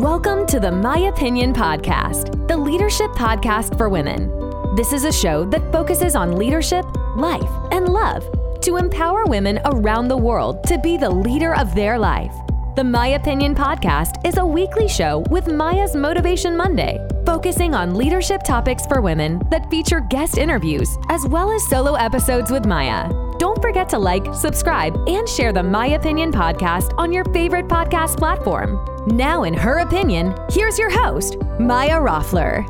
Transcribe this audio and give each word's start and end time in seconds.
Welcome 0.00 0.46
to 0.46 0.58
the 0.58 0.72
My 0.72 0.96
Opinion 0.96 1.52
Podcast, 1.52 2.48
the 2.48 2.56
leadership 2.56 3.10
podcast 3.10 3.76
for 3.76 3.90
women. 3.90 4.30
This 4.74 4.94
is 4.94 5.04
a 5.04 5.12
show 5.12 5.44
that 5.50 5.70
focuses 5.70 6.16
on 6.16 6.38
leadership, 6.38 6.86
life, 7.16 7.50
and 7.70 7.86
love 7.86 8.24
to 8.62 8.78
empower 8.78 9.26
women 9.26 9.60
around 9.66 10.08
the 10.08 10.16
world 10.16 10.64
to 10.64 10.78
be 10.78 10.96
the 10.96 11.10
leader 11.10 11.54
of 11.54 11.74
their 11.74 11.98
life. 11.98 12.32
The 12.76 12.82
My 12.82 13.08
Opinion 13.08 13.54
Podcast 13.54 14.26
is 14.26 14.38
a 14.38 14.46
weekly 14.46 14.88
show 14.88 15.22
with 15.28 15.48
Maya's 15.48 15.94
Motivation 15.94 16.56
Monday, 16.56 16.98
focusing 17.26 17.74
on 17.74 17.94
leadership 17.94 18.42
topics 18.42 18.86
for 18.86 19.02
women 19.02 19.42
that 19.50 19.68
feature 19.68 20.00
guest 20.00 20.38
interviews 20.38 20.96
as 21.10 21.26
well 21.26 21.52
as 21.52 21.68
solo 21.68 21.92
episodes 21.92 22.50
with 22.50 22.64
Maya. 22.64 23.12
Don't 23.38 23.60
forget 23.60 23.90
to 23.90 23.98
like, 23.98 24.24
subscribe, 24.32 24.96
and 25.06 25.28
share 25.28 25.52
the 25.52 25.62
My 25.62 25.88
Opinion 25.88 26.32
Podcast 26.32 26.94
on 26.96 27.12
your 27.12 27.24
favorite 27.26 27.68
podcast 27.68 28.16
platform. 28.16 28.78
Now, 29.10 29.42
in 29.42 29.54
her 29.54 29.78
opinion, 29.78 30.36
here's 30.50 30.78
your 30.78 30.88
host, 30.88 31.36
Maya 31.58 31.96
Roffler. 31.96 32.64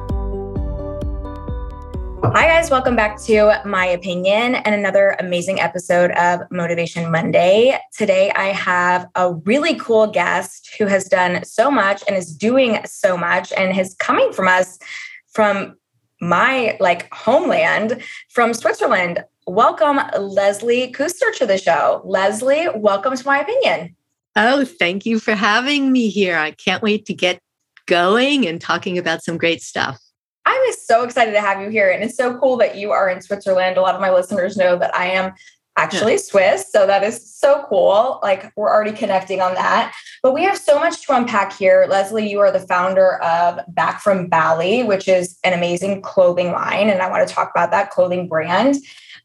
Hi, 2.33 2.47
guys. 2.47 2.71
Welcome 2.71 2.97
back 2.97 3.21
to 3.25 3.61
My 3.67 3.85
Opinion 3.85 4.55
and 4.55 4.75
another 4.75 5.17
amazing 5.19 5.61
episode 5.61 6.13
of 6.13 6.41
Motivation 6.51 7.11
Monday. 7.11 7.79
Today, 7.93 8.31
I 8.31 8.47
have 8.47 9.07
a 9.17 9.35
really 9.35 9.75
cool 9.75 10.07
guest 10.07 10.75
who 10.79 10.87
has 10.87 11.05
done 11.05 11.45
so 11.45 11.71
much 11.71 12.03
and 12.09 12.17
is 12.17 12.35
doing 12.35 12.79
so 12.87 13.19
much 13.19 13.53
and 13.53 13.79
is 13.79 13.95
coming 13.97 14.33
from 14.33 14.49
us 14.49 14.79
from 15.35 15.77
my 16.23 16.79
like 16.81 17.13
homeland 17.13 18.03
from 18.31 18.55
Switzerland. 18.55 19.23
Welcome, 19.47 20.01
Leslie 20.19 20.91
Kuster, 20.91 21.35
to 21.37 21.45
the 21.45 21.59
show. 21.59 22.01
Leslie, 22.07 22.69
welcome 22.75 23.15
to 23.15 23.27
My 23.27 23.41
Opinion. 23.41 23.95
Oh, 24.43 24.65
thank 24.65 25.05
you 25.05 25.19
for 25.19 25.35
having 25.35 25.93
me 25.93 26.09
here. 26.09 26.39
I 26.39 26.53
can't 26.53 26.83
wait 26.83 27.05
to 27.07 27.13
get 27.13 27.41
going 27.85 28.49
and 28.49 28.59
talking 28.59 28.97
about 28.97 29.23
some 29.23 29.37
great 29.37 29.61
stuff. 29.61 30.01
I'm 30.47 30.73
so 30.73 31.05
excited 31.05 31.33
to 31.33 31.43
have 31.43 31.61
you 31.61 31.69
here. 31.69 31.91
And 31.91 32.03
it's 32.03 32.17
so 32.17 32.39
cool 32.39 32.57
that 32.57 32.75
you 32.75 32.91
are 32.91 33.11
in 33.11 33.21
Switzerland. 33.21 33.77
A 33.77 33.83
lot 33.83 33.95
of 33.95 34.01
my 34.01 34.11
listeners 34.11 34.57
know 34.57 34.79
that 34.79 34.97
I 34.97 35.09
am 35.11 35.35
actually 35.77 36.17
Swiss. 36.17 36.73
So 36.73 36.87
that 36.87 37.03
is 37.03 37.39
so 37.39 37.67
cool. 37.69 38.19
Like 38.23 38.51
we're 38.57 38.71
already 38.71 38.97
connecting 38.97 39.43
on 39.43 39.53
that. 39.57 39.95
But 40.23 40.33
we 40.33 40.43
have 40.45 40.57
so 40.57 40.79
much 40.79 41.07
to 41.07 41.15
unpack 41.15 41.53
here. 41.53 41.87
Leslie, 41.91 42.31
you 42.31 42.41
are 42.41 42.51
the 42.51 42.61
founder 42.61 43.23
of 43.23 43.61
Back 43.69 44.01
from 44.01 44.27
Bali, 44.29 44.85
which 44.85 45.07
is 45.07 45.39
an 45.45 45.53
amazing 45.53 46.01
clothing 46.01 46.53
line. 46.53 46.89
And 46.89 47.03
I 47.03 47.11
want 47.11 47.29
to 47.29 47.35
talk 47.35 47.51
about 47.55 47.73
that 47.73 47.91
clothing 47.91 48.27
brand. 48.27 48.77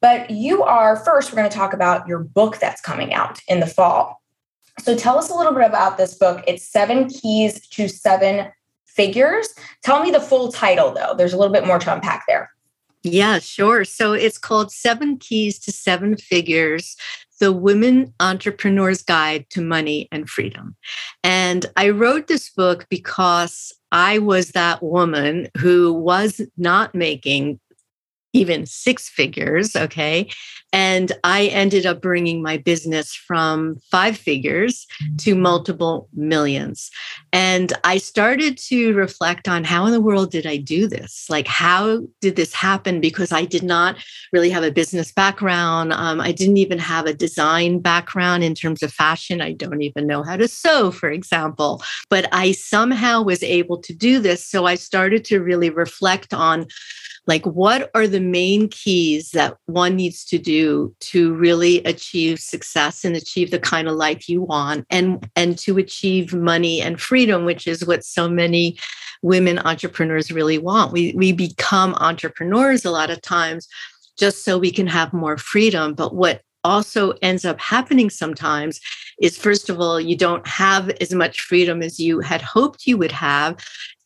But 0.02 0.30
you 0.30 0.61
are 0.63 0.97
first, 0.97 1.31
we're 1.31 1.38
going 1.38 1.49
to 1.49 1.55
talk 1.55 1.71
about 1.71 2.05
your 2.05 2.19
book 2.19 2.58
that's 2.58 2.81
coming 2.81 3.13
out 3.13 3.39
in 3.47 3.61
the 3.61 3.67
fall. 3.67 4.21
So 4.79 4.95
tell 4.95 5.17
us 5.17 5.29
a 5.29 5.35
little 5.35 5.53
bit 5.53 5.65
about 5.65 5.97
this 5.97 6.15
book. 6.15 6.43
It's 6.47 6.67
Seven 6.67 7.07
Keys 7.07 7.67
to 7.69 7.87
Seven 7.87 8.51
Figures. 8.85 9.49
Tell 9.83 10.03
me 10.03 10.11
the 10.11 10.19
full 10.19 10.51
title, 10.51 10.91
though. 10.91 11.13
There's 11.17 11.33
a 11.33 11.37
little 11.37 11.53
bit 11.53 11.65
more 11.65 11.79
to 11.79 11.93
unpack 11.93 12.23
there. 12.27 12.49
Yeah, 13.03 13.39
sure. 13.39 13.85
So 13.85 14.13
it's 14.13 14.37
called 14.37 14.71
Seven 14.71 15.17
Keys 15.17 15.59
to 15.59 15.71
Seven 15.71 16.17
Figures 16.17 16.97
The 17.39 17.51
Women 17.51 18.13
Entrepreneur's 18.19 19.03
Guide 19.03 19.45
to 19.51 19.61
Money 19.61 20.07
and 20.11 20.27
Freedom. 20.27 20.75
And 21.23 21.67
I 21.77 21.89
wrote 21.89 22.27
this 22.27 22.49
book 22.49 22.87
because 22.89 23.73
I 23.91 24.17
was 24.17 24.49
that 24.51 24.81
woman 24.81 25.49
who 25.57 25.93
was 25.93 26.41
not 26.57 26.95
making 26.95 27.59
even 28.36 28.66
six 28.66 29.09
figures. 29.09 29.75
Okay. 29.75 30.30
And 30.73 31.14
I 31.23 31.45
ended 31.45 31.86
up 31.86 32.02
bringing 32.02 32.42
my 32.42 32.58
business 32.58 33.16
from 33.16 33.77
five 33.92 34.17
figures 34.17 34.86
to 35.19 35.33
multiple 35.33 36.09
millions. 36.14 36.92
And 37.31 37.72
I 37.86 37.97
started 37.97 38.58
to 38.67 38.93
reflect 38.93 39.48
on 39.48 39.64
how 39.64 39.86
in 39.86 39.93
the 39.93 40.02
world 40.02 40.32
did 40.32 40.45
I 40.45 40.58
do 40.58 40.86
this? 40.86 41.27
Like, 41.30 41.48
how 41.48 42.02
did 42.20 42.36
this 42.36 42.54
happen? 42.54 42.99
Because 42.99 43.32
I 43.32 43.45
did 43.45 43.64
not 43.64 43.95
really 44.33 44.49
have 44.49 44.65
a 44.65 44.71
business 44.71 45.14
background. 45.14 45.93
Um, 45.93 46.20
I 46.20 46.33
didn't 46.33 46.58
even 46.58 46.80
have 46.80 47.05
a 47.05 47.14
design 47.14 47.80
background 47.80 48.43
in 48.43 48.54
terms 48.54 48.83
of 48.83 48.92
fashion. 48.92 49.39
I 49.39 49.54
don't 49.54 49.82
even 49.82 50.08
know 50.08 50.23
how 50.23 50.36
to 50.36 50.48
sew, 50.49 50.92
for 50.92 51.09
example. 51.09 51.82
But 52.09 52.27
I 52.33 52.52
somehow 52.52 53.21
was 53.21 53.43
able 53.43 53.77
to 53.77 53.93
do 53.93 54.20
this. 54.20 54.45
So 54.45 54.65
I 54.65 54.76
started 54.76 55.23
to 55.26 55.39
really 55.39 55.70
reflect 55.70 56.33
on 56.33 56.65
like 57.27 57.45
what 57.45 57.89
are 57.95 58.08
the 58.08 58.19
main 58.19 58.67
keys 58.67 59.31
that 59.31 59.58
one 59.65 59.95
needs 59.95 60.23
to 60.25 60.37
do 60.37 60.95
to 60.99 61.33
really 61.33 61.83
achieve 61.83 62.39
success 62.39 63.03
and 63.03 63.15
achieve 63.15 63.52
the 63.52 63.59
kind 63.59 63.87
of 63.87 63.95
life 63.95 64.30
you 64.30 64.41
want 64.41 64.86
and 64.89 65.27
and 65.35 65.58
to 65.58 65.77
achieve 65.77 66.33
money 66.33 66.81
and 66.81 67.02
freedom 67.02 67.45
which 67.45 67.67
is 67.67 67.85
what 67.85 68.03
so 68.03 68.30
many 68.30 68.77
women 69.25 69.59
entrepreneurs 69.59 70.31
really 70.31 70.58
want? 70.58 70.91
We 70.91 71.14
we 71.15 71.31
become 71.31 71.95
entrepreneurs 71.95 72.85
a 72.85 72.91
lot 72.91 73.09
of 73.09 73.21
times 73.21 73.67
just 74.17 74.45
so 74.45 74.58
we 74.58 74.71
can 74.71 74.87
have 74.87 75.11
more 75.14 75.37
freedom. 75.37 75.93
But 75.93 76.15
what 76.15 76.41
also 76.64 77.11
ends 77.21 77.43
up 77.43 77.59
happening 77.59 78.09
sometimes 78.09 78.80
is 79.21 79.37
first 79.37 79.69
of 79.69 79.80
all 79.80 79.99
you 79.99 80.17
don't 80.17 80.45
have 80.47 80.89
as 81.02 81.14
much 81.14 81.41
freedom 81.41 81.81
as 81.81 81.99
you 81.99 82.19
had 82.19 82.41
hoped 82.41 82.87
you 82.87 82.97
would 82.97 83.11
have 83.11 83.55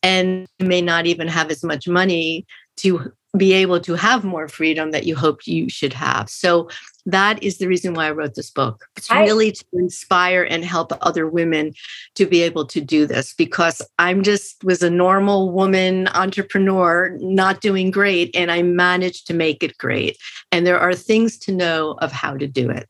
and 0.02 0.46
you 0.58 0.66
may 0.66 0.82
not 0.82 1.06
even 1.06 1.26
have 1.26 1.50
as 1.50 1.64
much 1.64 1.88
money 1.88 2.44
to 2.80 3.12
be 3.36 3.52
able 3.52 3.78
to 3.80 3.94
have 3.94 4.24
more 4.24 4.48
freedom 4.48 4.90
that 4.90 5.06
you 5.06 5.14
hoped 5.14 5.46
you 5.46 5.68
should 5.68 5.92
have. 5.92 6.28
So 6.28 6.68
that 7.06 7.42
is 7.42 7.58
the 7.58 7.68
reason 7.68 7.94
why 7.94 8.06
I 8.06 8.10
wrote 8.10 8.34
this 8.34 8.50
book. 8.50 8.86
It's 8.96 9.10
really 9.10 9.52
to 9.52 9.64
inspire 9.72 10.42
and 10.42 10.64
help 10.64 10.92
other 11.00 11.28
women 11.28 11.72
to 12.16 12.26
be 12.26 12.42
able 12.42 12.66
to 12.66 12.80
do 12.80 13.06
this 13.06 13.32
because 13.34 13.80
I'm 13.98 14.22
just 14.22 14.62
was 14.64 14.82
a 14.82 14.90
normal 14.90 15.52
woman 15.52 16.08
entrepreneur 16.08 17.16
not 17.20 17.60
doing 17.60 17.90
great 17.90 18.34
and 18.34 18.50
I 18.50 18.62
managed 18.62 19.28
to 19.28 19.34
make 19.34 19.62
it 19.62 19.78
great. 19.78 20.18
And 20.50 20.66
there 20.66 20.78
are 20.78 20.94
things 20.94 21.38
to 21.38 21.52
know 21.52 21.92
of 22.00 22.10
how 22.10 22.36
to 22.36 22.46
do 22.46 22.68
it. 22.68 22.88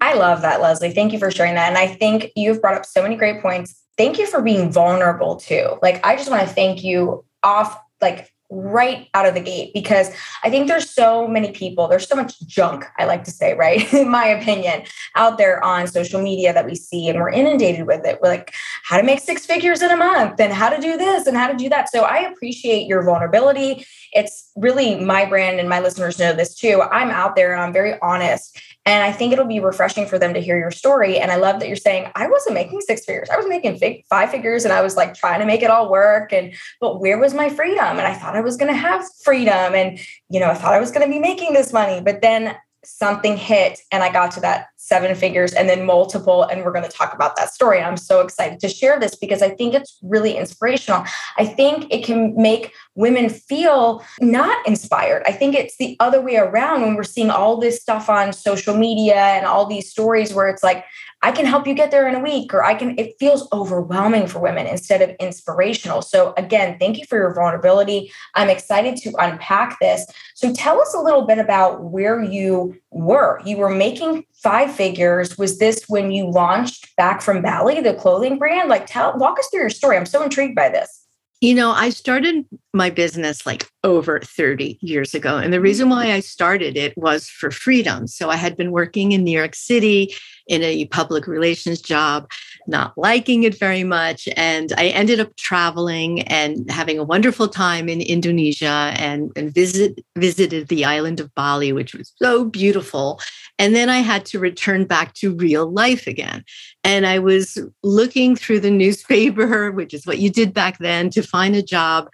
I 0.00 0.14
love 0.14 0.42
that, 0.42 0.60
Leslie. 0.60 0.92
Thank 0.92 1.12
you 1.12 1.18
for 1.18 1.30
sharing 1.30 1.54
that. 1.54 1.68
And 1.68 1.78
I 1.78 1.86
think 1.86 2.30
you've 2.34 2.60
brought 2.60 2.74
up 2.74 2.84
so 2.84 3.02
many 3.02 3.16
great 3.16 3.40
points. 3.40 3.82
Thank 3.96 4.18
you 4.18 4.26
for 4.26 4.42
being 4.42 4.72
vulnerable 4.72 5.36
too. 5.36 5.78
Like 5.80 6.04
I 6.04 6.16
just 6.16 6.28
want 6.28 6.46
to 6.46 6.52
thank 6.52 6.82
you 6.82 7.24
off 7.42 7.78
like 8.00 8.33
right 8.54 9.08
out 9.14 9.26
of 9.26 9.34
the 9.34 9.40
gate 9.40 9.72
because 9.74 10.10
I 10.42 10.50
think 10.50 10.68
there's 10.68 10.90
so 10.90 11.26
many 11.26 11.50
people, 11.52 11.88
there's 11.88 12.08
so 12.08 12.16
much 12.16 12.40
junk, 12.46 12.84
I 12.98 13.04
like 13.04 13.24
to 13.24 13.30
say, 13.30 13.54
right? 13.54 13.92
In 13.94 14.08
my 14.08 14.26
opinion, 14.26 14.84
out 15.16 15.38
there 15.38 15.62
on 15.64 15.86
social 15.86 16.22
media 16.22 16.52
that 16.52 16.64
we 16.64 16.74
see 16.74 17.08
and 17.08 17.18
we're 17.18 17.30
inundated 17.30 17.86
with 17.86 18.04
it. 18.06 18.18
We're 18.22 18.28
like 18.28 18.54
how 18.84 18.96
to 18.96 19.02
make 19.02 19.20
six 19.20 19.44
figures 19.44 19.82
in 19.82 19.90
a 19.90 19.96
month 19.96 20.40
and 20.40 20.52
how 20.52 20.68
to 20.68 20.80
do 20.80 20.96
this 20.96 21.26
and 21.26 21.36
how 21.36 21.48
to 21.48 21.56
do 21.56 21.68
that. 21.68 21.90
So 21.90 22.02
I 22.02 22.18
appreciate 22.18 22.86
your 22.86 23.02
vulnerability. 23.02 23.86
It's 24.12 24.50
really 24.56 24.96
my 24.96 25.24
brand 25.24 25.58
and 25.58 25.68
my 25.68 25.80
listeners 25.80 26.18
know 26.18 26.32
this 26.32 26.54
too. 26.54 26.82
I'm 26.82 27.10
out 27.10 27.36
there 27.36 27.52
and 27.52 27.62
I'm 27.62 27.72
very 27.72 27.98
honest 28.00 28.60
and 28.86 29.02
I 29.02 29.12
think 29.12 29.32
it'll 29.32 29.46
be 29.46 29.60
refreshing 29.60 30.06
for 30.06 30.18
them 30.18 30.34
to 30.34 30.40
hear 30.40 30.58
your 30.58 30.70
story. 30.70 31.18
And 31.18 31.30
I 31.30 31.36
love 31.36 31.58
that 31.60 31.68
you're 31.68 31.76
saying, 31.76 32.10
I 32.14 32.26
wasn't 32.26 32.54
making 32.54 32.82
six 32.82 33.04
figures. 33.04 33.30
I 33.30 33.36
was 33.36 33.46
making 33.48 33.80
five 34.10 34.30
figures 34.30 34.64
and 34.64 34.74
I 34.74 34.82
was 34.82 34.94
like 34.94 35.14
trying 35.14 35.40
to 35.40 35.46
make 35.46 35.62
it 35.62 35.70
all 35.70 35.90
work. 35.90 36.32
And, 36.34 36.52
but 36.80 37.00
where 37.00 37.18
was 37.18 37.32
my 37.32 37.48
freedom? 37.48 37.78
And 37.98 38.02
I 38.02 38.12
thought 38.12 38.36
I 38.36 38.42
was 38.42 38.58
going 38.58 38.72
to 38.72 38.78
have 38.78 39.04
freedom. 39.22 39.74
And, 39.74 39.98
you 40.28 40.38
know, 40.38 40.50
I 40.50 40.54
thought 40.54 40.74
I 40.74 40.80
was 40.80 40.90
going 40.90 41.06
to 41.06 41.10
be 41.12 41.18
making 41.18 41.54
this 41.54 41.72
money. 41.72 42.02
But 42.02 42.20
then 42.20 42.56
something 42.84 43.38
hit 43.38 43.80
and 43.90 44.02
I 44.02 44.12
got 44.12 44.32
to 44.32 44.40
that 44.40 44.66
seven 44.84 45.14
figures 45.14 45.52
and 45.52 45.68
then 45.68 45.86
multiple. 45.86 46.42
And 46.42 46.62
we're 46.62 46.72
going 46.72 46.84
to 46.84 46.90
talk 46.90 47.14
about 47.14 47.36
that 47.36 47.52
story. 47.52 47.80
I'm 47.80 47.96
so 47.96 48.20
excited 48.20 48.60
to 48.60 48.68
share 48.68 49.00
this 49.00 49.16
because 49.16 49.40
I 49.40 49.50
think 49.50 49.74
it's 49.74 49.98
really 50.02 50.36
inspirational. 50.36 51.04
I 51.38 51.46
think 51.46 51.86
it 51.90 52.04
can 52.04 52.34
make 52.36 52.74
women 52.94 53.30
feel 53.30 54.04
not 54.20 54.66
inspired. 54.66 55.22
I 55.26 55.32
think 55.32 55.54
it's 55.54 55.76
the 55.78 55.96
other 56.00 56.20
way 56.20 56.36
around 56.36 56.82
when 56.82 56.94
we're 56.94 57.02
seeing 57.02 57.30
all 57.30 57.56
this 57.56 57.80
stuff 57.80 58.10
on 58.10 58.32
social 58.32 58.76
media 58.76 59.16
and 59.16 59.46
all 59.46 59.66
these 59.66 59.90
stories 59.90 60.34
where 60.34 60.48
it's 60.48 60.62
like, 60.62 60.84
I 61.24 61.32
can 61.32 61.46
help 61.46 61.66
you 61.66 61.72
get 61.72 61.90
there 61.90 62.06
in 62.06 62.14
a 62.14 62.20
week, 62.20 62.52
or 62.52 62.62
I 62.62 62.74
can, 62.74 62.98
it 62.98 63.14
feels 63.18 63.48
overwhelming 63.50 64.26
for 64.26 64.40
women 64.40 64.66
instead 64.66 65.00
of 65.00 65.16
inspirational. 65.18 66.02
So, 66.02 66.34
again, 66.36 66.76
thank 66.78 66.98
you 66.98 67.06
for 67.06 67.16
your 67.16 67.32
vulnerability. 67.32 68.12
I'm 68.34 68.50
excited 68.50 68.96
to 68.96 69.14
unpack 69.18 69.80
this. 69.80 70.04
So, 70.34 70.52
tell 70.52 70.82
us 70.82 70.92
a 70.92 71.00
little 71.00 71.26
bit 71.26 71.38
about 71.38 71.82
where 71.82 72.22
you 72.22 72.78
were. 72.94 73.40
You 73.44 73.58
were 73.58 73.70
making 73.70 74.24
five 74.42 74.74
figures. 74.74 75.36
Was 75.36 75.58
this 75.58 75.84
when 75.88 76.10
you 76.12 76.30
launched 76.30 76.94
Back 76.96 77.20
from 77.20 77.42
Bali, 77.42 77.80
the 77.80 77.94
clothing 77.94 78.38
brand? 78.38 78.68
Like, 78.68 78.86
tell, 78.86 79.18
walk 79.18 79.38
us 79.38 79.48
through 79.50 79.60
your 79.60 79.70
story. 79.70 79.96
I'm 79.96 80.06
so 80.06 80.22
intrigued 80.22 80.54
by 80.54 80.68
this. 80.68 81.04
You 81.40 81.54
know, 81.54 81.72
I 81.72 81.90
started 81.90 82.46
my 82.72 82.88
business 82.88 83.44
like 83.44 83.68
over 83.82 84.20
30 84.20 84.78
years 84.80 85.14
ago. 85.14 85.36
And 85.36 85.52
the 85.52 85.60
reason 85.60 85.90
why 85.90 86.12
I 86.12 86.20
started 86.20 86.76
it 86.76 86.96
was 86.96 87.28
for 87.28 87.50
freedom. 87.50 88.06
So 88.06 88.30
I 88.30 88.36
had 88.36 88.56
been 88.56 88.70
working 88.70 89.12
in 89.12 89.24
New 89.24 89.36
York 89.36 89.54
City 89.54 90.14
in 90.46 90.62
a 90.62 90.86
public 90.86 91.26
relations 91.26 91.82
job. 91.82 92.30
Not 92.66 92.96
liking 92.96 93.42
it 93.42 93.58
very 93.58 93.84
much. 93.84 94.28
And 94.36 94.72
I 94.76 94.88
ended 94.88 95.20
up 95.20 95.36
traveling 95.36 96.22
and 96.22 96.70
having 96.70 96.98
a 96.98 97.04
wonderful 97.04 97.48
time 97.48 97.88
in 97.88 98.00
Indonesia 98.00 98.92
and, 98.96 99.30
and 99.36 99.52
visit, 99.52 100.04
visited 100.16 100.68
the 100.68 100.84
island 100.84 101.20
of 101.20 101.34
Bali, 101.34 101.72
which 101.72 101.94
was 101.94 102.12
so 102.16 102.44
beautiful. 102.44 103.20
And 103.58 103.74
then 103.74 103.88
I 103.88 103.98
had 103.98 104.24
to 104.26 104.38
return 104.38 104.84
back 104.84 105.14
to 105.14 105.34
real 105.34 105.70
life 105.70 106.06
again. 106.06 106.44
And 106.82 107.06
I 107.06 107.18
was 107.18 107.58
looking 107.82 108.36
through 108.36 108.60
the 108.60 108.70
newspaper, 108.70 109.70
which 109.72 109.94
is 109.94 110.06
what 110.06 110.18
you 110.18 110.30
did 110.30 110.52
back 110.52 110.78
then, 110.78 111.10
to 111.10 111.22
find 111.22 111.54
a 111.56 111.62
job. 111.62 112.08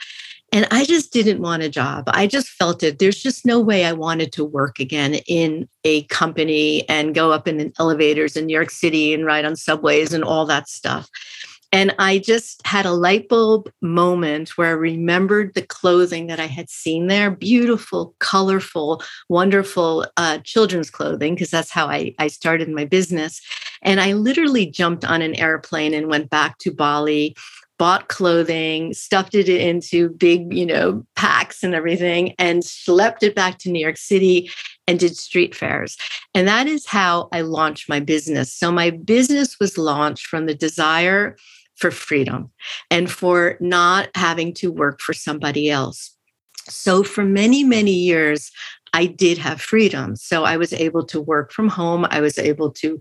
And 0.53 0.67
I 0.73 0.85
just 0.85 1.13
didn't 1.13 1.41
want 1.41 1.63
a 1.63 1.69
job. 1.69 2.05
I 2.09 2.27
just 2.27 2.49
felt 2.49 2.83
it. 2.83 2.99
There's 2.99 3.23
just 3.23 3.47
no 3.47 3.61
way 3.61 3.85
I 3.85 3.93
wanted 3.93 4.33
to 4.33 4.45
work 4.45 4.81
again 4.81 5.15
in 5.29 5.69
a 5.85 6.03
company 6.05 6.89
and 6.89 7.15
go 7.15 7.31
up 7.31 7.47
in 7.47 7.73
elevators 7.79 8.37
in 8.37 8.47
New 8.47 8.55
York 8.55 8.71
City 8.71 9.15
and 9.15 9.25
ride 9.25 9.45
on 9.45 9.55
subways 9.55 10.13
and 10.13 10.25
all 10.25 10.47
that 10.47 10.69
stuff. 10.69 11.09
And 11.73 11.95
I 12.01 12.19
just 12.19 12.67
had 12.67 12.85
a 12.85 12.91
light 12.91 13.29
bulb 13.29 13.71
moment 13.81 14.59
where 14.59 14.71
I 14.71 14.73
remembered 14.73 15.55
the 15.55 15.63
clothing 15.63 16.27
that 16.27 16.41
I 16.41 16.47
had 16.47 16.69
seen 16.69 17.07
there 17.07 17.31
beautiful, 17.31 18.17
colorful, 18.19 19.05
wonderful 19.29 20.05
uh, 20.17 20.39
children's 20.39 20.91
clothing, 20.91 21.37
because 21.37 21.51
that's 21.51 21.71
how 21.71 21.87
I, 21.87 22.13
I 22.19 22.27
started 22.27 22.69
my 22.69 22.87
business. 22.87 23.41
And 23.83 24.01
I 24.01 24.15
literally 24.15 24.67
jumped 24.67 25.05
on 25.05 25.23
an 25.23 25.37
airplane 25.37 25.95
and 25.95 26.09
went 26.09 26.29
back 26.29 26.59
to 26.59 26.73
Bali 26.73 27.37
bought 27.81 28.09
clothing, 28.09 28.93
stuffed 28.93 29.35
it 29.35 29.49
into 29.49 30.11
big, 30.11 30.53
you 30.53 30.67
know, 30.67 31.03
packs 31.17 31.63
and 31.63 31.75
everything, 31.75 32.35
and 32.39 32.63
schlepped 32.63 33.23
it 33.23 33.35
back 33.35 33.57
to 33.57 33.71
New 33.71 33.81
York 33.81 33.97
City 33.97 34.51
and 34.87 35.01
did 35.01 35.17
street 35.17 35.55
fairs. 35.55 35.97
And 36.35 36.47
that 36.47 36.67
is 36.67 36.85
how 36.85 37.31
I 37.33 37.41
launched 37.41 37.89
my 37.89 37.99
business. 37.99 38.53
So 38.53 38.71
my 38.71 38.91
business 38.91 39.59
was 39.59 39.79
launched 39.79 40.27
from 40.27 40.45
the 40.45 40.55
desire 40.55 41.39
for 41.75 41.91
freedom 41.91 42.51
and 42.91 43.11
for 43.11 43.57
not 43.61 44.11
having 44.15 44.53
to 44.57 44.71
work 44.71 45.01
for 45.01 45.15
somebody 45.15 45.71
else. 45.71 46.15
So 46.69 47.03
for 47.03 47.25
many, 47.25 47.65
many 47.65 47.93
years, 47.93 48.53
I 48.93 49.07
did 49.07 49.39
have 49.39 49.59
freedom. 49.59 50.17
So 50.17 50.45
I 50.45 50.59
was 50.59 50.75
able 50.75 51.07
to 51.07 51.19
work 51.19 51.51
from 51.51 51.71
home. 51.71 52.07
I 52.11 52.21
was 52.21 52.37
able 52.37 52.73
to 52.73 53.01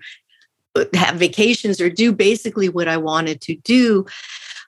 uh, 0.76 0.86
have 0.94 1.16
vacations 1.16 1.82
or 1.82 1.90
do 1.90 2.14
basically 2.14 2.70
what 2.70 2.88
I 2.88 2.96
wanted 2.96 3.42
to 3.42 3.56
do. 3.58 4.06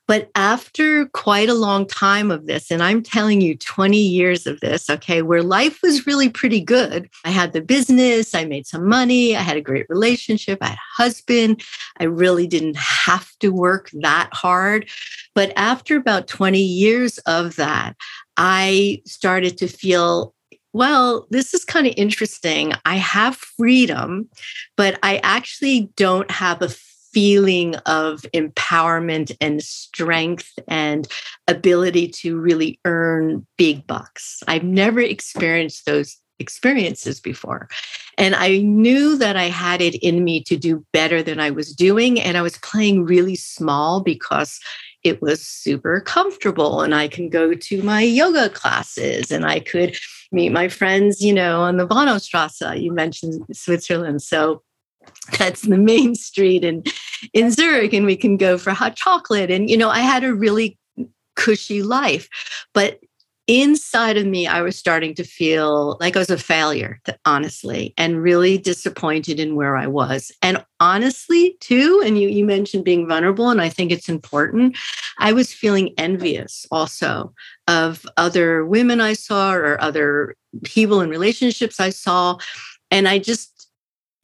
But 0.08 0.30
after 0.36 1.06
quite 1.06 1.48
a 1.48 1.54
long 1.54 1.88
time 1.88 2.32
of 2.32 2.46
this, 2.46 2.70
and 2.70 2.84
I'm 2.84 3.02
telling 3.02 3.40
you 3.40 3.56
20 3.56 3.98
years 3.98 4.46
of 4.46 4.60
this, 4.60 4.90
okay, 4.90 5.22
where 5.22 5.44
life 5.44 5.82
was 5.82 6.06
really 6.06 6.30
pretty 6.30 6.60
good. 6.60 7.10
I 7.24 7.30
had 7.30 7.54
the 7.54 7.62
business, 7.62 8.36
I 8.36 8.46
made 8.46 8.68
some 8.68 8.88
money, 8.88 9.36
I 9.36 9.42
had 9.42 9.58
a 9.58 9.62
great 9.62 9.86
relationship, 9.90 10.60
I 10.62 10.68
had 10.68 10.78
a 10.78 11.02
husband. 11.02 11.64
I 12.00 12.06
really 12.06 12.48
didn't 12.48 12.78
have 12.78 13.32
to 13.40 13.50
work 13.50 13.90
that 13.94 14.30
hard. 14.34 14.90
But 15.34 15.54
after 15.56 15.96
about 15.96 16.28
20 16.28 16.60
years 16.60 17.18
of 17.20 17.56
that, 17.56 17.96
I 18.38 19.02
started 19.06 19.58
to 19.60 19.68
feel 19.68 20.34
well, 20.74 21.28
this 21.30 21.54
is 21.54 21.66
kind 21.66 21.86
of 21.86 21.94
interesting. 21.98 22.74
I 22.86 22.96
have 22.96 23.36
freedom, 23.36 24.30
but 24.78 24.98
I 25.04 25.18
actually 25.18 25.90
don't 25.98 26.32
have 26.32 26.62
a 26.62 26.70
feeling 27.14 27.76
of 27.86 28.22
empowerment 28.34 29.36
and 29.42 29.62
strength 29.64 30.58
and 30.68 31.08
ability 31.48 32.08
to 32.08 32.40
really 32.40 32.80
earn 32.86 33.46
big 33.58 33.86
bucks. 33.88 34.42
I've 34.48 34.64
never 34.64 35.00
experienced 35.00 35.86
those 35.86 36.18
experiences 36.40 37.20
before. 37.20 37.70
And 38.18 38.36
I 38.36 38.58
knew 38.58 39.18
that 39.18 39.38
I 39.38 39.46
had 39.46 39.82
it 39.82 39.96
in 39.96 40.24
me 40.24 40.44
to 40.44 40.58
do 40.58 40.86
better 40.92 41.22
than 41.24 41.40
I 41.40 41.52
was 41.52 41.74
doing. 41.74 42.20
And 42.20 42.38
I 42.38 42.42
was 42.42 42.58
playing 42.58 43.06
really 43.06 43.36
small 43.36 44.02
because 44.02 44.60
it 45.04 45.22
was 45.22 45.46
super 45.46 46.02
comfortable. 46.02 46.82
And 46.82 46.94
I 46.94 47.08
can 47.08 47.30
go 47.30 47.54
to 47.54 47.84
my 47.84 48.02
yoga 48.02 48.50
classes 48.50 49.32
and 49.32 49.46
I 49.46 49.60
could 49.60 49.96
meet 50.32 50.50
my 50.50 50.68
friends, 50.68 51.22
you 51.22 51.34
know, 51.34 51.62
on 51.62 51.78
the 51.78 51.88
Bahnhofstrasse. 51.88 52.82
You 52.82 52.92
mentioned 52.92 53.44
Switzerland. 53.54 54.22
So 54.22 54.64
that's 55.38 55.62
the 55.62 55.78
main 55.78 56.16
street 56.16 56.64
in 56.64 56.84
in 57.34 57.52
Zurich 57.52 57.94
and 57.94 58.06
we 58.06 58.16
can 58.16 58.38
go 58.38 58.58
for 58.58 58.72
hot 58.72 58.96
chocolate. 58.96 59.52
And 59.52 59.70
you 59.70 59.78
know 59.78 59.90
I 59.90 60.00
had 60.00 60.24
a 60.24 60.34
really 60.34 60.78
cushy 61.36 61.82
life 61.82 62.28
but 62.74 63.00
inside 63.48 64.18
of 64.18 64.26
me 64.26 64.46
I 64.48 64.62
was 64.62 64.78
starting 64.78 65.16
to 65.16 65.24
feel 65.24 65.98
like 66.00 66.16
I 66.16 66.20
was 66.20 66.30
a 66.30 66.38
failure 66.38 67.02
honestly 67.26 67.94
and 67.98 68.22
really 68.22 68.58
disappointed 68.58 69.40
in 69.40 69.56
where 69.56 69.76
I 69.76 69.88
was. 69.88 70.32
And 70.42 70.64
honestly 70.80 71.58
too 71.60 72.02
and 72.06 72.20
you 72.20 72.28
you 72.28 72.46
mentioned 72.46 72.84
being 72.84 73.08
vulnerable 73.08 73.50
and 73.50 73.62
I 73.62 73.70
think 73.70 73.92
it's 73.92 74.10
important 74.10 74.78
I 75.20 75.34
was 75.34 75.54
feeling 75.54 75.94
envious 75.98 76.66
also 76.72 77.34
of 77.68 78.06
other 78.18 78.66
women 78.66 79.02
I 79.02 79.14
saw 79.14 79.54
or 79.54 79.82
other 79.82 80.36
people 80.64 81.02
in 81.02 81.10
relationships 81.10 81.80
I 81.80 81.90
saw. 81.90 82.38
And 82.90 83.08
I 83.08 83.20
just 83.20 83.61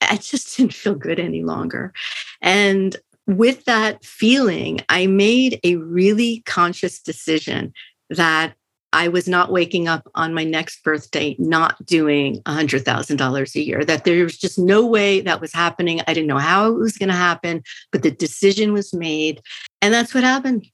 I 0.01 0.17
just 0.17 0.57
didn't 0.57 0.73
feel 0.73 0.95
good 0.95 1.19
any 1.19 1.43
longer. 1.43 1.93
And 2.41 2.95
with 3.25 3.65
that 3.65 4.03
feeling, 4.05 4.79
I 4.89 5.07
made 5.07 5.59
a 5.63 5.75
really 5.75 6.43
conscious 6.45 6.99
decision 6.99 7.73
that 8.09 8.53
I 8.93 9.09
was 9.09 9.27
not 9.27 9.51
waking 9.51 9.89
up 9.89 10.09
on 10.15 10.33
my 10.33 10.45
next 10.45 10.81
birthday 10.83 11.35
not 11.37 11.85
doing 11.85 12.41
$100,000 12.43 13.55
a 13.55 13.61
year, 13.61 13.83
that 13.83 14.05
there 14.05 14.23
was 14.23 14.37
just 14.37 14.57
no 14.57 14.85
way 14.85 15.19
that 15.21 15.41
was 15.41 15.53
happening. 15.53 16.01
I 16.07 16.13
didn't 16.13 16.27
know 16.27 16.37
how 16.37 16.71
it 16.71 16.79
was 16.79 16.97
going 16.97 17.09
to 17.09 17.15
happen, 17.15 17.63
but 17.91 18.01
the 18.01 18.11
decision 18.11 18.71
was 18.71 18.93
made. 18.93 19.41
And 19.81 19.93
that's 19.93 20.13
what 20.13 20.23
happened. 20.23 20.65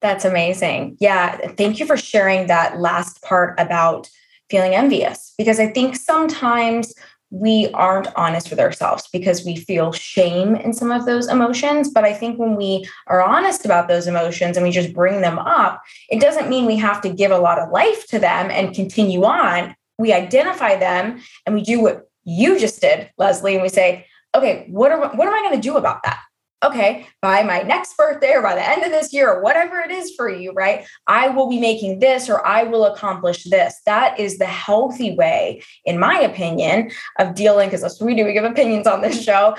That's 0.00 0.24
amazing. 0.24 0.96
Yeah. 0.98 1.36
Thank 1.52 1.78
you 1.78 1.86
for 1.86 1.96
sharing 1.96 2.46
that 2.46 2.80
last 2.80 3.22
part 3.22 3.58
about 3.60 4.08
feeling 4.50 4.74
envious, 4.74 5.32
because 5.38 5.60
I 5.60 5.68
think 5.68 5.94
sometimes 5.94 6.94
we 7.32 7.70
aren't 7.72 8.14
honest 8.14 8.50
with 8.50 8.60
ourselves 8.60 9.08
because 9.10 9.42
we 9.42 9.56
feel 9.56 9.90
shame 9.90 10.54
in 10.54 10.74
some 10.74 10.90
of 10.90 11.06
those 11.06 11.28
emotions. 11.28 11.88
But 11.88 12.04
I 12.04 12.12
think 12.12 12.38
when 12.38 12.56
we 12.56 12.86
are 13.06 13.22
honest 13.22 13.64
about 13.64 13.88
those 13.88 14.06
emotions 14.06 14.58
and 14.58 14.64
we 14.64 14.70
just 14.70 14.92
bring 14.92 15.22
them 15.22 15.38
up, 15.38 15.82
it 16.10 16.20
doesn't 16.20 16.50
mean 16.50 16.66
we 16.66 16.76
have 16.76 17.00
to 17.00 17.08
give 17.08 17.30
a 17.30 17.38
lot 17.38 17.58
of 17.58 17.70
life 17.70 18.06
to 18.08 18.18
them 18.18 18.50
and 18.50 18.74
continue 18.74 19.24
on. 19.24 19.74
We 19.96 20.12
identify 20.12 20.76
them 20.76 21.22
and 21.46 21.54
we 21.54 21.62
do 21.62 21.80
what 21.80 22.10
you 22.24 22.60
just 22.60 22.82
did, 22.82 23.10
Leslie, 23.16 23.54
and 23.54 23.62
we 23.62 23.70
say, 23.70 24.06
okay, 24.34 24.66
what, 24.68 24.92
are, 24.92 24.98
what 24.98 25.26
am 25.26 25.34
I 25.34 25.40
going 25.40 25.54
to 25.54 25.68
do 25.68 25.78
about 25.78 26.02
that? 26.02 26.20
Okay, 26.64 27.06
by 27.20 27.42
my 27.42 27.62
next 27.62 27.96
birthday 27.96 28.32
or 28.34 28.42
by 28.42 28.54
the 28.54 28.68
end 28.68 28.84
of 28.84 28.90
this 28.90 29.12
year 29.12 29.30
or 29.30 29.42
whatever 29.42 29.80
it 29.80 29.90
is 29.90 30.14
for 30.14 30.28
you, 30.28 30.52
right? 30.52 30.86
I 31.06 31.28
will 31.28 31.48
be 31.48 31.58
making 31.58 31.98
this 31.98 32.30
or 32.30 32.46
I 32.46 32.62
will 32.62 32.86
accomplish 32.86 33.44
this. 33.44 33.80
That 33.86 34.18
is 34.18 34.38
the 34.38 34.46
healthy 34.46 35.14
way, 35.16 35.62
in 35.84 35.98
my 35.98 36.20
opinion, 36.20 36.90
of 37.18 37.34
dealing, 37.34 37.68
because 37.68 37.80
that's 37.80 38.00
what 38.00 38.06
we 38.06 38.14
do, 38.14 38.24
we 38.24 38.32
give 38.32 38.44
opinions 38.44 38.86
on 38.86 39.00
this 39.00 39.22
show, 39.22 39.56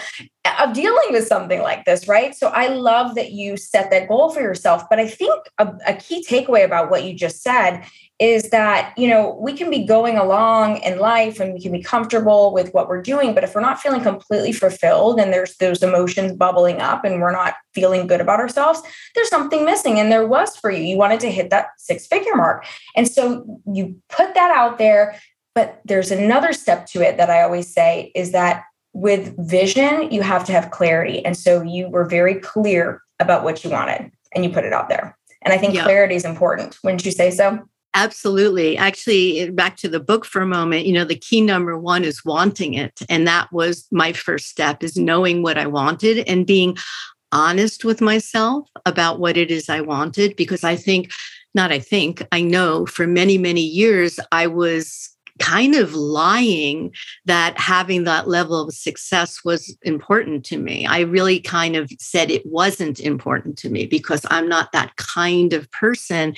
of 0.59 0.73
dealing 0.73 1.07
with 1.11 1.27
something 1.27 1.61
like 1.61 1.85
this, 1.85 2.07
right? 2.07 2.35
So 2.35 2.47
I 2.47 2.67
love 2.67 3.15
that 3.15 3.31
you 3.31 3.57
set 3.57 3.91
that 3.91 4.07
goal 4.07 4.29
for 4.29 4.41
yourself. 4.41 4.83
But 4.89 4.99
I 4.99 5.07
think 5.07 5.45
a, 5.57 5.73
a 5.87 5.93
key 5.95 6.25
takeaway 6.27 6.63
about 6.63 6.89
what 6.89 7.03
you 7.03 7.13
just 7.13 7.41
said 7.41 7.85
is 8.23 8.49
that 8.51 8.93
you 8.97 9.07
know 9.07 9.37
we 9.41 9.51
can 9.51 9.69
be 9.69 9.83
going 9.83 10.17
along 10.17 10.77
in 10.77 10.97
life 10.97 11.41
and 11.41 11.53
we 11.53 11.61
can 11.61 11.73
be 11.73 11.81
comfortable 11.81 12.53
with 12.53 12.73
what 12.73 12.87
we're 12.87 13.01
doing 13.01 13.33
but 13.35 13.43
if 13.43 13.53
we're 13.53 13.61
not 13.61 13.79
feeling 13.79 14.01
completely 14.01 14.53
fulfilled 14.53 15.19
and 15.19 15.33
there's 15.33 15.57
those 15.57 15.83
emotions 15.83 16.31
bubbling 16.31 16.79
up 16.79 17.03
and 17.03 17.21
we're 17.21 17.33
not 17.33 17.55
feeling 17.73 18.07
good 18.07 18.21
about 18.21 18.39
ourselves 18.39 18.81
there's 19.13 19.29
something 19.29 19.65
missing 19.65 19.99
and 19.99 20.09
there 20.11 20.25
was 20.25 20.55
for 20.55 20.71
you. 20.71 20.83
You 20.83 20.97
wanted 20.97 21.19
to 21.21 21.31
hit 21.31 21.49
that 21.49 21.67
six 21.77 22.07
figure 22.07 22.35
mark. 22.35 22.65
And 22.95 23.07
so 23.07 23.59
you 23.71 24.01
put 24.09 24.33
that 24.33 24.51
out 24.55 24.77
there 24.77 25.19
but 25.53 25.81
there's 25.85 26.09
another 26.09 26.53
step 26.53 26.87
to 26.87 27.01
it 27.01 27.17
that 27.17 27.29
i 27.29 27.43
always 27.43 27.71
say 27.71 28.11
is 28.15 28.31
that 28.31 28.63
with 28.93 29.35
vision 29.37 30.11
you 30.11 30.21
have 30.21 30.45
to 30.45 30.51
have 30.51 30.71
clarity. 30.71 31.25
And 31.25 31.35
so 31.35 31.61
you 31.61 31.89
were 31.89 32.05
very 32.05 32.35
clear 32.35 33.01
about 33.19 33.43
what 33.43 33.63
you 33.63 33.69
wanted 33.69 34.11
and 34.33 34.43
you 34.43 34.51
put 34.51 34.65
it 34.65 34.73
out 34.73 34.87
there. 34.87 35.17
And 35.41 35.53
i 35.53 35.57
think 35.57 35.73
yeah. 35.73 35.83
clarity 35.83 36.15
is 36.15 36.25
important. 36.25 36.77
Wouldn't 36.83 37.05
you 37.05 37.11
say 37.11 37.31
so 37.31 37.67
Absolutely. 37.95 38.75
Actually, 38.75 39.49
back 39.51 39.77
to 39.77 39.87
the 39.87 39.99
book 39.99 40.25
for 40.25 40.41
a 40.41 40.47
moment, 40.47 40.85
you 40.87 40.93
know, 40.93 41.05
the 41.05 41.15
key 41.15 41.41
number 41.41 41.77
one 41.77 42.03
is 42.03 42.25
wanting 42.25 42.73
it. 42.73 43.01
And 43.07 43.27
that 43.27 43.51
was 43.51 43.87
my 43.91 44.13
first 44.13 44.47
step 44.47 44.83
is 44.83 44.97
knowing 44.97 45.43
what 45.43 45.59
I 45.59 45.67
wanted 45.67 46.27
and 46.27 46.47
being 46.47 46.75
honest 47.31 47.85
with 47.85 48.01
myself 48.01 48.67
about 48.85 49.19
what 49.19 49.37
it 49.37 49.51
is 49.51 49.69
I 49.69 49.81
wanted. 49.81 50.35
Because 50.35 50.63
I 50.63 50.75
think, 50.75 51.11
not 51.53 51.71
I 51.71 51.77
think, 51.77 52.25
I 52.31 52.41
know 52.41 52.87
for 52.87 53.05
many, 53.05 53.37
many 53.37 53.61
years, 53.61 54.19
I 54.31 54.47
was 54.47 55.12
kind 55.43 55.75
of 55.75 55.93
lying 55.93 56.93
that 57.25 57.57
having 57.59 58.05
that 58.05 58.29
level 58.29 58.61
of 58.61 58.73
success 58.73 59.43
was 59.43 59.77
important 59.81 60.45
to 60.45 60.57
me. 60.57 60.85
I 60.85 61.01
really 61.01 61.41
kind 61.41 61.75
of 61.75 61.91
said 61.99 62.31
it 62.31 62.45
wasn't 62.45 63.01
important 63.01 63.57
to 63.57 63.69
me 63.69 63.85
because 63.85 64.25
I'm 64.29 64.47
not 64.47 64.71
that 64.71 64.95
kind 64.95 65.51
of 65.51 65.69
person 65.71 66.35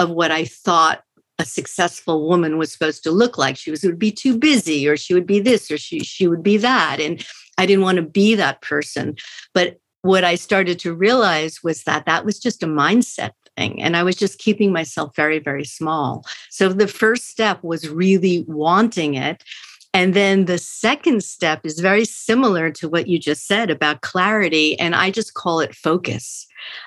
of 0.00 0.10
what 0.10 0.32
I 0.32 0.44
thought 0.44 1.04
a 1.38 1.44
successful 1.44 2.28
woman 2.28 2.58
was 2.58 2.72
supposed 2.72 3.04
to 3.04 3.12
look 3.12 3.38
like. 3.38 3.56
She 3.56 3.70
was 3.70 3.84
would 3.84 3.96
be 3.98 4.10
too 4.10 4.36
busy, 4.36 4.88
or 4.88 4.96
she 4.96 5.14
would 5.14 5.26
be 5.26 5.38
this, 5.38 5.70
or 5.70 5.78
she 5.78 6.00
she 6.00 6.26
would 6.26 6.42
be 6.42 6.56
that, 6.56 6.98
and 7.00 7.24
I 7.58 7.64
didn't 7.64 7.84
want 7.84 7.96
to 7.96 8.02
be 8.02 8.34
that 8.34 8.60
person. 8.60 9.14
But 9.54 9.78
what 10.02 10.24
I 10.24 10.34
started 10.34 10.80
to 10.80 10.94
realize 10.94 11.62
was 11.62 11.84
that 11.84 12.06
that 12.06 12.24
was 12.24 12.40
just 12.40 12.64
a 12.64 12.66
mindset 12.66 13.32
thing. 13.58 13.82
And 13.82 13.96
I 13.96 14.02
was 14.02 14.16
just 14.16 14.38
keeping 14.38 14.72
myself 14.72 15.14
very, 15.16 15.38
very 15.38 15.64
small. 15.64 16.24
So 16.50 16.68
the 16.68 16.88
first 16.88 17.28
step 17.28 17.62
was 17.62 17.88
really 17.88 18.44
wanting 18.46 19.14
it. 19.14 19.42
And 19.94 20.14
then 20.14 20.44
the 20.44 20.58
second 20.58 21.24
step 21.24 21.64
is 21.64 21.80
very 21.80 22.04
similar 22.04 22.70
to 22.72 22.88
what 22.88 23.08
you 23.08 23.18
just 23.18 23.46
said 23.46 23.70
about 23.70 24.02
clarity. 24.02 24.78
And 24.78 24.94
I 24.94 25.10
just 25.10 25.34
call 25.34 25.60
it 25.60 25.74
focus. 25.74 26.46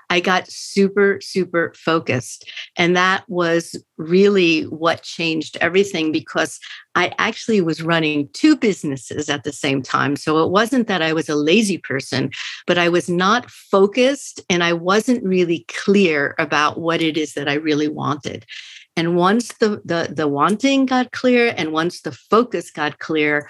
I 0.10 0.20
got 0.20 0.50
super, 0.50 1.20
super 1.22 1.74
focused. 1.76 2.50
And 2.78 2.96
that 2.96 3.24
was 3.28 3.76
really 3.98 4.64
what 4.64 5.02
changed 5.02 5.58
everything 5.62 6.12
because 6.12 6.60
I 6.96 7.14
actually 7.18 7.62
was 7.62 7.82
running 7.82 8.30
two 8.34 8.56
businesses 8.56 9.30
at 9.30 9.44
the 9.44 9.54
same 9.54 9.82
time. 9.82 10.16
So 10.16 10.44
it 10.44 10.52
wasn't 10.52 10.88
that 10.88 11.02
I 11.02 11.14
was 11.14 11.30
a 11.30 11.36
lazy 11.36 11.78
person, 11.78 12.32
but 12.68 12.78
I 12.78 12.90
was 12.90 13.10
not 13.10 13.50
focused 13.50 14.42
and 14.50 14.64
I 14.64 14.74
wasn't 14.74 15.24
really 15.24 15.66
clear 15.70 16.36
about 16.38 16.80
what 16.80 17.02
it 17.02 17.18
is 17.18 17.34
that 17.34 17.48
I 17.48 17.54
really 17.54 17.88
wanted. 17.88 18.46
And 18.96 19.16
once 19.16 19.54
the, 19.54 19.82
the, 19.86 20.14
the 20.14 20.28
wanting 20.28 20.86
got 20.86 21.12
clear 21.12 21.54
and 21.58 21.72
once 21.72 22.02
the 22.02 22.12
focus 22.12 22.72
got 22.72 23.00
clear, 23.00 23.50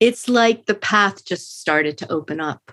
it's 0.00 0.28
like 0.28 0.66
the 0.66 0.74
path 0.74 1.24
just 1.24 1.60
started 1.60 1.98
to 1.98 2.12
open 2.12 2.40
up. 2.40 2.72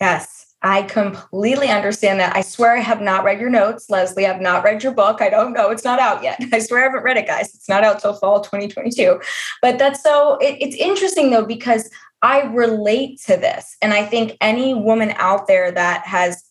Yes. 0.00 0.52
I 0.64 0.82
completely 0.82 1.68
understand 1.68 2.20
that. 2.20 2.36
I 2.36 2.40
swear 2.40 2.76
I 2.76 2.80
have 2.80 3.00
not 3.00 3.24
read 3.24 3.40
your 3.40 3.50
notes, 3.50 3.90
Leslie. 3.90 4.26
I've 4.26 4.40
not 4.40 4.62
read 4.62 4.82
your 4.82 4.92
book. 4.94 5.20
I 5.20 5.28
don't 5.28 5.52
know. 5.52 5.70
It's 5.70 5.84
not 5.84 5.98
out 5.98 6.22
yet. 6.22 6.40
I 6.52 6.60
swear 6.60 6.80
I 6.80 6.84
haven't 6.84 7.02
read 7.02 7.16
it, 7.16 7.26
guys. 7.26 7.52
It's 7.54 7.68
not 7.68 7.82
out 7.82 8.00
till 8.00 8.14
fall 8.14 8.40
2022. 8.40 9.20
But 9.60 9.78
that's 9.78 10.02
so, 10.02 10.36
it, 10.36 10.56
it's 10.60 10.76
interesting 10.76 11.30
though, 11.30 11.44
because 11.44 11.90
I 12.22 12.42
relate 12.42 13.20
to 13.26 13.36
this. 13.36 13.76
And 13.82 13.92
I 13.92 14.06
think 14.06 14.36
any 14.40 14.74
woman 14.74 15.12
out 15.16 15.48
there 15.48 15.72
that 15.72 16.06
has 16.06 16.44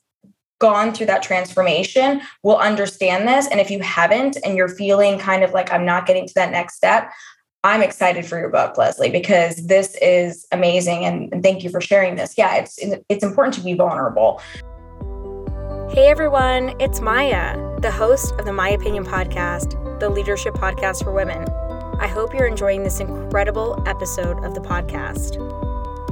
gone 0.61 0.93
through 0.93 1.07
that 1.07 1.23
transformation 1.23 2.21
will 2.43 2.57
understand 2.57 3.27
this. 3.27 3.47
And 3.47 3.59
if 3.59 3.69
you 3.69 3.79
haven't 3.81 4.37
and 4.45 4.55
you're 4.55 4.69
feeling 4.69 5.19
kind 5.19 5.43
of 5.43 5.51
like 5.51 5.73
I'm 5.73 5.85
not 5.85 6.05
getting 6.05 6.27
to 6.27 6.33
that 6.35 6.51
next 6.51 6.75
step, 6.75 7.11
I'm 7.63 7.81
excited 7.81 8.25
for 8.25 8.39
your 8.39 8.49
book, 8.49 8.77
Leslie, 8.77 9.11
because 9.11 9.67
this 9.67 9.95
is 10.01 10.47
amazing. 10.51 11.05
And, 11.05 11.43
thank 11.43 11.63
you 11.63 11.69
for 11.69 11.81
sharing 11.81 12.15
this. 12.15 12.35
Yeah, 12.37 12.55
it's 12.55 12.79
it's 13.09 13.23
important 13.23 13.55
to 13.55 13.61
be 13.61 13.73
vulnerable. 13.73 14.41
Hey 15.91 16.07
everyone, 16.07 16.73
it's 16.79 17.01
Maya, 17.01 17.57
the 17.79 17.91
host 17.91 18.33
of 18.35 18.45
the 18.45 18.53
My 18.53 18.69
Opinion 18.69 19.03
podcast, 19.03 19.99
the 19.99 20.09
leadership 20.09 20.53
podcast 20.53 21.03
for 21.03 21.11
women. 21.11 21.47
I 21.99 22.07
hope 22.07 22.33
you're 22.33 22.47
enjoying 22.47 22.83
this 22.83 22.99
incredible 22.99 23.83
episode 23.85 24.43
of 24.43 24.55
the 24.55 24.61
podcast. 24.61 25.37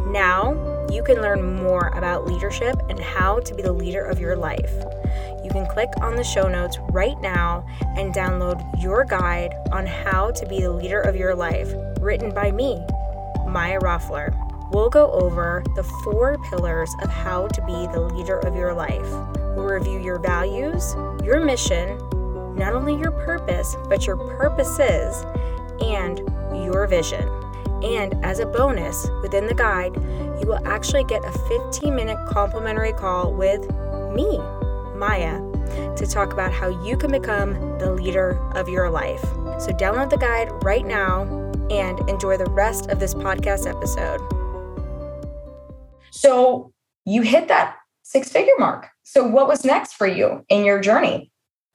Now, 0.09 0.87
you 0.91 1.03
can 1.03 1.21
learn 1.21 1.55
more 1.55 1.89
about 1.89 2.25
leadership 2.25 2.75
and 2.89 2.99
how 2.99 3.39
to 3.41 3.53
be 3.53 3.61
the 3.61 3.71
leader 3.71 4.03
of 4.03 4.19
your 4.19 4.35
life. 4.35 4.71
You 5.43 5.51
can 5.51 5.67
click 5.67 5.89
on 6.01 6.15
the 6.15 6.23
show 6.23 6.47
notes 6.47 6.79
right 6.89 7.19
now 7.21 7.65
and 7.95 8.13
download 8.13 8.81
your 8.81 9.05
guide 9.05 9.53
on 9.71 9.85
how 9.85 10.31
to 10.31 10.45
be 10.47 10.61
the 10.61 10.71
leader 10.71 10.99
of 10.99 11.15
your 11.15 11.35
life, 11.35 11.71
written 11.99 12.33
by 12.33 12.51
me, 12.51 12.83
Maya 13.47 13.79
Roffler. 13.79 14.35
We'll 14.71 14.89
go 14.89 15.11
over 15.11 15.63
the 15.75 15.83
four 16.03 16.37
pillars 16.49 16.93
of 17.03 17.09
how 17.09 17.47
to 17.47 17.61
be 17.65 17.87
the 17.93 18.01
leader 18.01 18.39
of 18.39 18.55
your 18.55 18.73
life. 18.73 19.09
We'll 19.55 19.65
review 19.65 19.99
your 19.99 20.19
values, 20.19 20.95
your 21.23 21.39
mission, 21.39 21.97
not 22.55 22.73
only 22.73 22.95
your 22.95 23.11
purpose, 23.11 23.75
but 23.87 24.07
your 24.07 24.17
purposes 24.17 25.23
and 25.81 26.19
your 26.65 26.87
vision. 26.87 27.38
And 27.83 28.13
as 28.25 28.39
a 28.39 28.45
bonus 28.45 29.07
within 29.21 29.47
the 29.47 29.53
guide, 29.53 29.95
you 30.39 30.47
will 30.47 30.65
actually 30.67 31.03
get 31.05 31.23
a 31.23 31.31
15 31.31 31.95
minute 31.95 32.17
complimentary 32.27 32.93
call 32.93 33.33
with 33.33 33.61
me, 34.13 34.37
Maya, 34.95 35.39
to 35.95 36.07
talk 36.07 36.33
about 36.33 36.51
how 36.51 36.67
you 36.83 36.97
can 36.97 37.11
become 37.11 37.53
the 37.79 37.91
leader 37.91 38.37
of 38.55 38.67
your 38.67 38.89
life. 38.89 39.21
So 39.59 39.71
download 39.71 40.09
the 40.09 40.17
guide 40.17 40.49
right 40.63 40.85
now 40.85 41.23
and 41.69 41.99
enjoy 42.09 42.37
the 42.37 42.49
rest 42.49 42.89
of 42.89 42.99
this 42.99 43.13
podcast 43.13 43.69
episode. 43.69 44.19
So 46.11 46.73
you 47.05 47.21
hit 47.21 47.47
that 47.47 47.77
six 48.03 48.29
figure 48.29 48.53
mark. 48.57 48.87
So 49.03 49.25
what 49.25 49.47
was 49.47 49.63
next 49.63 49.93
for 49.93 50.07
you 50.07 50.45
in 50.49 50.65
your 50.65 50.79
journey? 50.79 51.31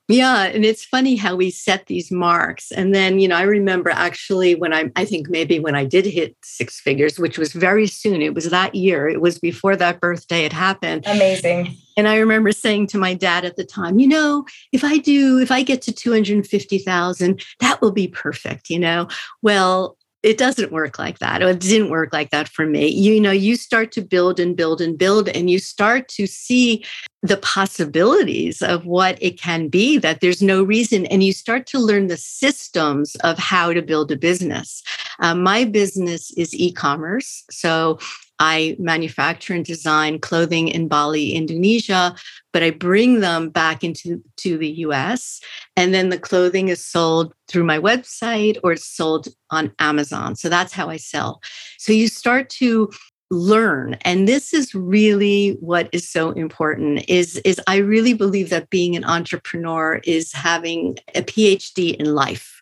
Yeah, 0.06 0.44
and 0.44 0.66
it's 0.66 0.84
funny 0.84 1.16
how 1.16 1.34
we 1.34 1.50
set 1.50 1.86
these 1.86 2.10
marks. 2.10 2.70
And 2.70 2.94
then, 2.94 3.20
you 3.20 3.28
know, 3.28 3.36
I 3.36 3.42
remember 3.42 3.88
actually 3.88 4.54
when 4.54 4.74
I 4.74 4.90
I 4.96 5.06
think 5.06 5.30
maybe 5.30 5.58
when 5.58 5.74
I 5.74 5.84
did 5.86 6.04
hit 6.04 6.36
six 6.44 6.78
figures, 6.78 7.18
which 7.18 7.38
was 7.38 7.54
very 7.54 7.86
soon. 7.86 8.20
It 8.20 8.34
was 8.34 8.50
that 8.50 8.74
year. 8.74 9.08
It 9.08 9.22
was 9.22 9.38
before 9.38 9.76
that 9.76 10.00
birthday 10.00 10.44
it 10.44 10.52
happened. 10.52 11.04
Amazing. 11.06 11.76
And 11.96 12.06
I 12.06 12.18
remember 12.18 12.52
saying 12.52 12.88
to 12.88 12.98
my 12.98 13.14
dad 13.14 13.46
at 13.46 13.56
the 13.56 13.64
time, 13.64 13.98
you 13.98 14.08
know, 14.08 14.44
if 14.72 14.84
I 14.84 14.98
do, 14.98 15.38
if 15.38 15.50
I 15.50 15.62
get 15.62 15.80
to 15.82 15.92
250,000, 15.92 17.42
that 17.60 17.80
will 17.80 17.92
be 17.92 18.08
perfect, 18.08 18.68
you 18.68 18.80
know. 18.80 19.08
Well, 19.40 19.96
it 20.24 20.38
doesn't 20.38 20.72
work 20.72 20.98
like 20.98 21.18
that. 21.18 21.42
It 21.42 21.60
didn't 21.60 21.90
work 21.90 22.14
like 22.14 22.30
that 22.30 22.48
for 22.48 22.64
me. 22.66 22.88
You 22.88 23.20
know, 23.20 23.30
you 23.30 23.56
start 23.56 23.92
to 23.92 24.00
build 24.00 24.40
and 24.40 24.56
build 24.56 24.80
and 24.80 24.96
build, 24.96 25.28
and 25.28 25.50
you 25.50 25.58
start 25.58 26.08
to 26.08 26.26
see 26.26 26.84
the 27.24 27.38
possibilities 27.38 28.60
of 28.60 28.84
what 28.84 29.16
it 29.20 29.40
can 29.40 29.68
be, 29.68 29.96
that 29.96 30.20
there's 30.20 30.42
no 30.42 30.62
reason. 30.62 31.06
And 31.06 31.24
you 31.24 31.32
start 31.32 31.66
to 31.68 31.78
learn 31.78 32.08
the 32.08 32.18
systems 32.18 33.14
of 33.16 33.38
how 33.38 33.72
to 33.72 33.80
build 33.80 34.12
a 34.12 34.16
business. 34.16 34.82
Uh, 35.20 35.34
my 35.34 35.64
business 35.64 36.30
is 36.32 36.54
e 36.54 36.70
commerce. 36.70 37.42
So 37.50 37.98
I 38.38 38.76
manufacture 38.78 39.54
and 39.54 39.64
design 39.64 40.18
clothing 40.18 40.68
in 40.68 40.86
Bali, 40.86 41.32
Indonesia, 41.32 42.14
but 42.52 42.62
I 42.62 42.70
bring 42.70 43.20
them 43.20 43.48
back 43.48 43.82
into 43.82 44.22
to 44.38 44.58
the 44.58 44.70
US. 44.86 45.40
And 45.76 45.94
then 45.94 46.10
the 46.10 46.18
clothing 46.18 46.68
is 46.68 46.84
sold 46.84 47.32
through 47.48 47.64
my 47.64 47.78
website 47.78 48.58
or 48.62 48.72
it's 48.72 48.86
sold 48.86 49.28
on 49.50 49.72
Amazon. 49.78 50.36
So 50.36 50.50
that's 50.50 50.74
how 50.74 50.90
I 50.90 50.98
sell. 50.98 51.40
So 51.78 51.90
you 51.92 52.06
start 52.06 52.50
to 52.60 52.90
learn 53.34 53.94
and 54.02 54.28
this 54.28 54.54
is 54.54 54.74
really 54.74 55.56
what 55.60 55.88
is 55.92 56.08
so 56.08 56.30
important 56.32 57.04
is 57.08 57.36
is 57.38 57.60
i 57.66 57.76
really 57.76 58.14
believe 58.14 58.50
that 58.50 58.70
being 58.70 58.96
an 58.96 59.04
entrepreneur 59.04 60.00
is 60.04 60.32
having 60.32 60.96
a 61.14 61.22
phd 61.22 61.96
in 61.96 62.14
life 62.14 62.54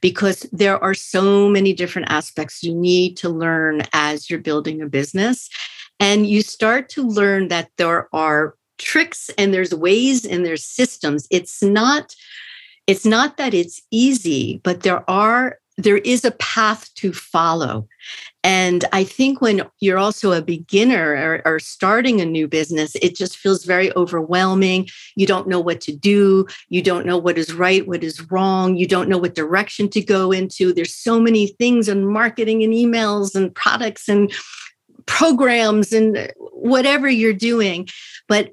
because 0.00 0.46
there 0.52 0.82
are 0.82 0.94
so 0.94 1.48
many 1.48 1.72
different 1.72 2.10
aspects 2.10 2.62
you 2.62 2.74
need 2.74 3.16
to 3.18 3.28
learn 3.28 3.82
as 3.92 4.28
you're 4.28 4.38
building 4.38 4.80
a 4.82 4.86
business. 4.86 5.48
And 5.98 6.26
you 6.26 6.42
start 6.42 6.88
to 6.90 7.06
learn 7.06 7.48
that 7.48 7.70
there 7.76 8.08
are 8.14 8.54
tricks 8.78 9.30
and 9.36 9.52
there's 9.52 9.74
ways 9.74 10.24
and 10.24 10.44
there's 10.44 10.64
systems. 10.64 11.26
It's 11.30 11.62
not 11.62 12.14
it's 12.86 13.06
not 13.06 13.36
that 13.36 13.54
it's 13.54 13.80
easy, 13.92 14.60
but 14.64 14.80
there 14.80 15.08
are 15.08 15.58
there 15.82 15.98
is 15.98 16.24
a 16.24 16.30
path 16.32 16.92
to 16.94 17.12
follow. 17.12 17.88
And 18.42 18.84
I 18.92 19.04
think 19.04 19.40
when 19.40 19.62
you're 19.80 19.98
also 19.98 20.32
a 20.32 20.42
beginner 20.42 21.42
or, 21.44 21.54
or, 21.54 21.58
starting 21.58 22.20
a 22.20 22.24
new 22.24 22.48
business, 22.48 22.94
it 22.96 23.14
just 23.14 23.36
feels 23.36 23.64
very 23.64 23.94
overwhelming. 23.96 24.88
You 25.14 25.26
don't 25.26 25.48
know 25.48 25.60
what 25.60 25.80
to 25.82 25.92
do. 25.94 26.46
You 26.70 26.80
don't 26.80 27.04
know 27.04 27.18
what 27.18 27.36
is 27.36 27.52
right, 27.52 27.86
what 27.86 28.02
is 28.02 28.30
wrong. 28.30 28.76
You 28.76 28.86
don't 28.86 29.08
know 29.08 29.18
what 29.18 29.34
direction 29.34 29.90
to 29.90 30.00
go 30.00 30.32
into. 30.32 30.72
There's 30.72 30.94
so 30.94 31.20
many 31.20 31.48
things 31.48 31.88
and 31.88 32.08
marketing 32.08 32.62
and 32.62 32.72
emails 32.72 33.34
and 33.34 33.54
products 33.54 34.08
and 34.08 34.32
programs 35.06 35.92
and 35.92 36.32
whatever 36.38 37.08
you're 37.10 37.32
doing. 37.32 37.88
But 38.26 38.52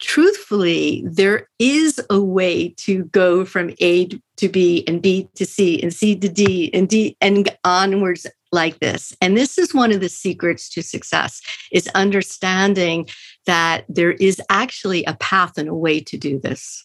truthfully, 0.00 1.02
there 1.04 1.48
is 1.58 2.00
a 2.10 2.20
way 2.20 2.70
to 2.78 3.04
go 3.06 3.44
from 3.44 3.74
A 3.80 4.08
to 4.36 4.48
B 4.48 4.84
and 4.86 5.02
B 5.02 5.28
to 5.34 5.44
C 5.44 5.82
and 5.82 5.92
C 5.92 6.16
to 6.16 6.28
D 6.28 6.70
and 6.72 6.88
D 6.88 7.16
and 7.20 7.48
onwards 7.64 8.26
like 8.50 8.78
this. 8.78 9.14
And 9.20 9.36
this 9.36 9.58
is 9.58 9.74
one 9.74 9.92
of 9.92 10.00
the 10.00 10.08
secrets 10.08 10.68
to 10.70 10.82
success 10.82 11.42
is 11.72 11.88
understanding 11.88 13.08
that 13.46 13.84
there 13.88 14.12
is 14.12 14.40
actually 14.48 15.04
a 15.04 15.14
path 15.14 15.58
and 15.58 15.68
a 15.68 15.74
way 15.74 16.00
to 16.00 16.16
do 16.16 16.38
this. 16.38 16.84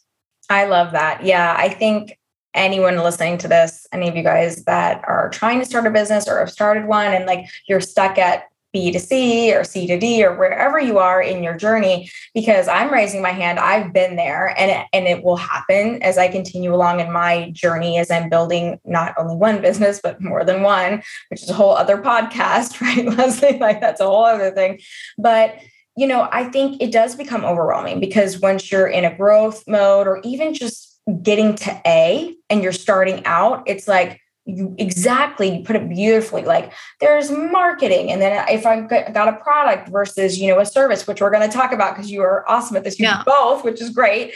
I 0.49 0.65
love 0.65 0.91
that. 0.91 1.25
Yeah, 1.25 1.55
I 1.57 1.69
think 1.69 2.17
anyone 2.53 2.97
listening 2.97 3.37
to 3.39 3.47
this, 3.47 3.87
any 3.91 4.07
of 4.07 4.15
you 4.15 4.23
guys 4.23 4.63
that 4.65 5.03
are 5.07 5.29
trying 5.29 5.59
to 5.59 5.65
start 5.65 5.87
a 5.87 5.89
business 5.89 6.27
or 6.27 6.39
have 6.39 6.51
started 6.51 6.85
one 6.85 7.13
and 7.13 7.25
like 7.25 7.45
you're 7.67 7.81
stuck 7.81 8.17
at 8.17 8.45
B 8.73 8.91
to 8.91 8.99
C 8.99 9.53
or 9.53 9.63
C 9.63 9.87
to 9.87 9.97
D 9.97 10.25
or 10.25 10.35
wherever 10.35 10.79
you 10.79 10.97
are 10.97 11.21
in 11.21 11.43
your 11.43 11.55
journey, 11.55 12.09
because 12.33 12.67
I'm 12.67 12.91
raising 12.91 13.21
my 13.21 13.29
hand. 13.29 13.59
I've 13.59 13.93
been 13.93 14.15
there 14.15 14.53
and 14.57 14.71
it, 14.71 14.87
and 14.91 15.07
it 15.07 15.23
will 15.23 15.37
happen 15.37 16.01
as 16.01 16.17
I 16.17 16.27
continue 16.27 16.73
along 16.73 16.99
in 16.99 17.11
my 17.11 17.51
journey 17.51 17.99
as 17.99 18.11
I'm 18.11 18.29
building 18.29 18.79
not 18.83 19.13
only 19.17 19.35
one 19.35 19.61
business, 19.61 20.01
but 20.03 20.21
more 20.21 20.43
than 20.43 20.63
one, 20.63 21.03
which 21.29 21.43
is 21.43 21.49
a 21.49 21.53
whole 21.53 21.75
other 21.75 21.97
podcast, 21.99 22.81
right, 22.81 23.05
Leslie? 23.05 23.59
Like 23.59 23.79
that's 23.79 24.01
a 24.01 24.05
whole 24.05 24.25
other 24.25 24.51
thing. 24.51 24.79
But 25.17 25.55
you 25.95 26.07
know, 26.07 26.27
I 26.31 26.45
think 26.45 26.81
it 26.81 26.91
does 26.91 27.15
become 27.15 27.45
overwhelming 27.45 27.99
because 27.99 28.39
once 28.39 28.71
you're 28.71 28.87
in 28.87 29.05
a 29.05 29.15
growth 29.15 29.63
mode 29.67 30.07
or 30.07 30.19
even 30.23 30.53
just 30.55 30.99
getting 31.21 31.55
to 31.55 31.81
A 31.85 32.35
and 32.49 32.63
you're 32.63 32.71
starting 32.71 33.23
out, 33.25 33.63
it's 33.67 33.87
like, 33.87 34.19
you 34.45 34.75
exactly 34.77 35.57
you 35.57 35.63
put 35.63 35.75
it 35.75 35.87
beautifully 35.87 36.43
like 36.43 36.73
there's 36.99 37.31
marketing 37.31 38.11
and 38.11 38.21
then 38.21 38.45
if 38.49 38.65
i've 38.65 38.89
got 38.89 39.27
a 39.29 39.37
product 39.37 39.87
versus 39.87 40.37
you 40.37 40.49
know 40.49 40.59
a 40.59 40.65
service 40.65 41.07
which 41.07 41.21
we're 41.21 41.31
going 41.31 41.49
to 41.49 41.55
talk 41.55 41.71
about 41.71 41.95
because 41.95 42.11
you 42.11 42.21
are 42.21 42.49
awesome 42.49 42.75
at 42.75 42.83
this 42.83 42.99
you 42.99 43.05
yeah. 43.05 43.23
both 43.25 43.63
which 43.63 43.81
is 43.81 43.89
great 43.89 44.33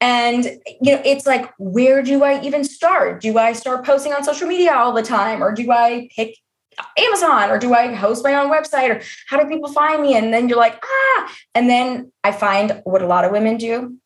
and 0.00 0.44
you 0.80 0.92
know 0.92 1.00
it's 1.04 1.24
like 1.24 1.52
where 1.58 2.02
do 2.02 2.24
i 2.24 2.42
even 2.42 2.64
start 2.64 3.20
do 3.20 3.38
i 3.38 3.52
start 3.52 3.84
posting 3.84 4.12
on 4.12 4.24
social 4.24 4.48
media 4.48 4.74
all 4.74 4.92
the 4.92 5.02
time 5.02 5.42
or 5.42 5.52
do 5.52 5.70
i 5.70 6.08
pick 6.16 6.36
Amazon 6.98 7.50
or 7.50 7.58
do 7.58 7.72
I 7.72 7.94
host 7.94 8.24
my 8.24 8.34
own 8.34 8.50
website 8.50 8.90
or 8.90 9.00
how 9.28 9.40
do 9.40 9.48
people 9.48 9.72
find 9.72 10.02
me? 10.02 10.16
And 10.16 10.34
then 10.34 10.48
you're 10.48 10.58
like, 10.58 10.82
ah, 10.84 11.32
and 11.54 11.70
then 11.70 12.10
I 12.24 12.32
find 12.32 12.80
what 12.82 13.00
a 13.00 13.06
lot 13.06 13.24
of 13.24 13.30
women 13.30 13.58
do, 13.58 13.96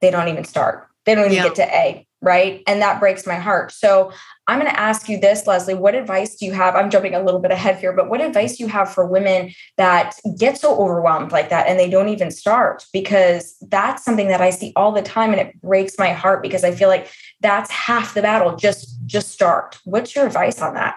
they 0.00 0.10
don't 0.10 0.26
even 0.26 0.44
start. 0.44 0.88
They 1.06 1.14
don't 1.14 1.26
even 1.26 1.36
yeah. 1.36 1.42
get 1.44 1.54
to 1.54 1.62
A, 1.62 2.07
right? 2.20 2.62
And 2.66 2.82
that 2.82 2.98
breaks 2.98 3.26
my 3.26 3.36
heart. 3.36 3.70
So 3.72 4.12
I'm 4.48 4.58
going 4.58 4.70
to 4.70 4.80
ask 4.80 5.08
you 5.08 5.20
this, 5.20 5.46
Leslie. 5.46 5.74
What 5.74 5.94
advice 5.94 6.36
do 6.36 6.46
you 6.46 6.52
have? 6.52 6.74
I'm 6.74 6.90
jumping 6.90 7.14
a 7.14 7.22
little 7.22 7.40
bit 7.40 7.52
ahead 7.52 7.78
here, 7.78 7.92
but 7.92 8.08
what 8.08 8.20
advice 8.20 8.56
do 8.56 8.64
you 8.64 8.68
have 8.68 8.92
for 8.92 9.06
women 9.06 9.52
that 9.76 10.18
get 10.36 10.58
so 10.58 10.76
overwhelmed 10.78 11.32
like 11.32 11.50
that 11.50 11.68
and 11.68 11.78
they 11.78 11.88
don't 11.88 12.08
even 12.08 12.30
start? 12.30 12.84
Because 12.92 13.56
that's 13.68 14.04
something 14.04 14.28
that 14.28 14.40
I 14.40 14.50
see 14.50 14.72
all 14.74 14.90
the 14.90 15.02
time 15.02 15.30
and 15.32 15.40
it 15.40 15.60
breaks 15.60 15.98
my 15.98 16.12
heart 16.12 16.42
because 16.42 16.64
I 16.64 16.72
feel 16.72 16.88
like 16.88 17.08
that's 17.40 17.70
half 17.70 18.14
the 18.14 18.22
battle. 18.22 18.56
Just 18.56 18.98
just 19.06 19.30
start. 19.30 19.78
What's 19.84 20.16
your 20.16 20.26
advice 20.26 20.60
on 20.60 20.74
that? 20.74 20.96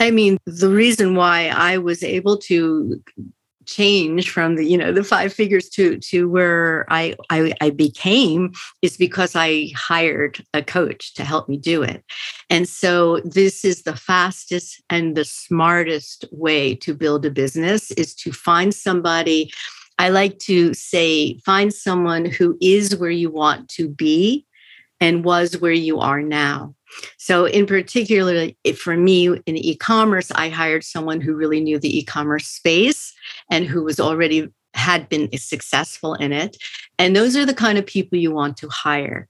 I 0.00 0.10
mean, 0.10 0.38
the 0.44 0.68
reason 0.68 1.14
why 1.14 1.48
I 1.48 1.78
was 1.78 2.02
able 2.02 2.36
to 2.38 3.02
change 3.68 4.30
from 4.30 4.56
the 4.56 4.64
you 4.64 4.76
know 4.76 4.92
the 4.92 5.04
five 5.04 5.32
figures 5.32 5.68
to 5.68 5.98
to 5.98 6.28
where 6.28 6.86
I, 6.88 7.14
I 7.30 7.52
I 7.60 7.70
became 7.70 8.52
is 8.82 8.96
because 8.96 9.36
I 9.36 9.70
hired 9.76 10.44
a 10.54 10.62
coach 10.62 11.14
to 11.14 11.24
help 11.24 11.48
me 11.48 11.58
do 11.58 11.82
it. 11.82 12.02
And 12.50 12.68
so 12.68 13.20
this 13.24 13.64
is 13.64 13.82
the 13.82 13.94
fastest 13.94 14.82
and 14.88 15.16
the 15.16 15.24
smartest 15.24 16.24
way 16.32 16.74
to 16.76 16.94
build 16.94 17.26
a 17.26 17.30
business 17.30 17.90
is 17.92 18.14
to 18.16 18.32
find 18.32 18.74
somebody 18.74 19.52
I 19.98 20.08
like 20.10 20.38
to 20.40 20.72
say 20.74 21.38
find 21.44 21.72
someone 21.74 22.24
who 22.24 22.56
is 22.60 22.96
where 22.96 23.10
you 23.10 23.30
want 23.30 23.68
to 23.70 23.88
be 23.88 24.46
and 25.00 25.24
was 25.24 25.58
where 25.58 25.72
you 25.72 26.00
are 26.00 26.22
now. 26.22 26.74
So, 27.18 27.44
in 27.44 27.66
particular, 27.66 28.48
for 28.76 28.96
me 28.96 29.28
in 29.28 29.56
e-commerce, 29.56 30.30
I 30.30 30.48
hired 30.48 30.84
someone 30.84 31.20
who 31.20 31.34
really 31.34 31.60
knew 31.60 31.78
the 31.78 31.98
e-commerce 31.98 32.46
space 32.46 33.12
and 33.50 33.64
who 33.64 33.84
was 33.84 34.00
already 34.00 34.48
had 34.74 35.08
been 35.08 35.28
successful 35.36 36.14
in 36.14 36.32
it. 36.32 36.56
And 36.98 37.16
those 37.16 37.36
are 37.36 37.46
the 37.46 37.54
kind 37.54 37.78
of 37.78 37.86
people 37.86 38.18
you 38.18 38.32
want 38.32 38.56
to 38.58 38.68
hire. 38.68 39.28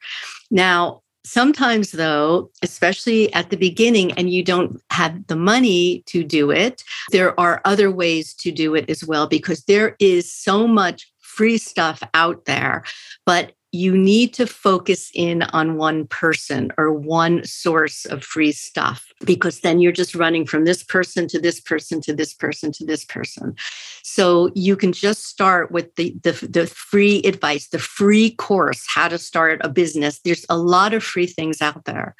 Now, 0.50 1.02
sometimes 1.24 1.92
though, 1.92 2.50
especially 2.62 3.32
at 3.34 3.50
the 3.50 3.56
beginning, 3.56 4.12
and 4.12 4.30
you 4.30 4.42
don't 4.42 4.80
have 4.90 5.26
the 5.26 5.36
money 5.36 6.02
to 6.06 6.24
do 6.24 6.50
it, 6.50 6.82
there 7.10 7.38
are 7.38 7.60
other 7.64 7.90
ways 7.90 8.34
to 8.34 8.50
do 8.50 8.74
it 8.74 8.88
as 8.90 9.04
well 9.04 9.26
because 9.26 9.64
there 9.64 9.96
is 9.98 10.32
so 10.32 10.66
much 10.66 11.10
free 11.20 11.58
stuff 11.58 12.02
out 12.14 12.44
there. 12.46 12.84
But 13.24 13.52
you 13.70 13.96
need 13.96 14.32
to 14.34 14.46
focus 14.46 15.10
in 15.14 15.42
on 15.42 15.76
one 15.76 16.06
person 16.06 16.72
or 16.78 16.92
one 16.92 17.44
source 17.44 18.06
of 18.06 18.24
free 18.24 18.52
stuff 18.52 19.12
because 19.24 19.60
then 19.60 19.78
you're 19.78 19.92
just 19.92 20.14
running 20.14 20.46
from 20.46 20.64
this 20.64 20.82
person 20.82 21.28
to 21.28 21.38
this 21.38 21.60
person 21.60 22.00
to 22.00 22.14
this 22.14 22.32
person 22.32 22.72
to 22.72 22.86
this 22.86 23.04
person. 23.04 23.54
So 24.02 24.50
you 24.54 24.74
can 24.76 24.92
just 24.92 25.26
start 25.26 25.70
with 25.70 25.94
the 25.96 26.16
the, 26.22 26.32
the 26.48 26.66
free 26.66 27.20
advice 27.24 27.68
the 27.68 27.78
free 27.78 28.30
course 28.30 28.84
how 28.88 29.08
to 29.08 29.18
start 29.18 29.60
a 29.62 29.68
business. 29.68 30.20
There's 30.20 30.46
a 30.48 30.56
lot 30.56 30.94
of 30.94 31.04
free 31.04 31.26
things 31.26 31.60
out 31.60 31.84
there 31.84 32.14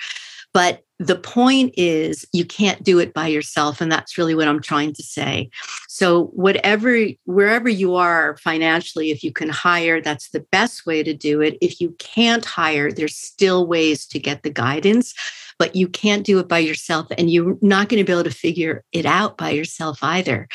but 0.53 0.83
the 0.99 1.17
point 1.17 1.75
is, 1.77 2.27
you 2.33 2.45
can't 2.45 2.83
do 2.83 2.99
it 2.99 3.15
by 3.15 3.29
yourself. 3.29 3.81
And 3.81 3.91
that's 3.91 4.19
really 4.19 4.35
what 4.35 4.49
I'm 4.49 4.61
trying 4.61 4.93
to 4.95 5.03
say. 5.03 5.49
So, 5.89 6.25
whatever, 6.27 7.07
wherever 7.25 7.69
you 7.69 7.95
are 7.95 8.37
financially, 8.39 9.11
if 9.11 9.23
you 9.23 9.33
can 9.33 9.49
hire, 9.49 10.01
that's 10.01 10.31
the 10.31 10.45
best 10.51 10.87
way 10.87 11.05
to 11.05 11.15
do 11.15 11.41
it. 11.41 11.57
If 11.61 11.81
you 11.81 11.95
can't 12.01 12.45
hire, 12.45 12.91
there's 12.91 13.17
still 13.17 13.67
ways 13.67 14.07
to 14.07 14.19
get 14.19 14.43
the 14.43 14.51
guidance, 14.51 15.15
but 15.57 15.77
you 15.77 15.89
can't 15.89 16.27
do 16.27 16.41
it 16.41 16.49
by 16.49 16.59
yourself. 16.59 17.07
And 17.17 17.31
you're 17.31 17.57
not 17.63 17.89
going 17.89 18.01
to 18.01 18.05
be 18.05 18.13
able 18.13 18.25
to 18.25 18.31
figure 18.31 18.83
it 18.91 19.07
out 19.07 19.39
by 19.39 19.51
yourself 19.51 20.01
either 20.03 20.49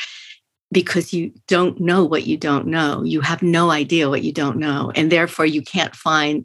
because 0.72 1.14
you 1.14 1.32
don't 1.48 1.80
know 1.80 2.04
what 2.04 2.26
you 2.26 2.36
don't 2.36 2.66
know. 2.66 3.02
You 3.02 3.22
have 3.22 3.42
no 3.42 3.70
idea 3.70 4.10
what 4.10 4.24
you 4.24 4.32
don't 4.32 4.58
know. 4.58 4.92
And 4.94 5.10
therefore, 5.10 5.46
you 5.46 5.62
can't 5.62 5.96
find 5.96 6.44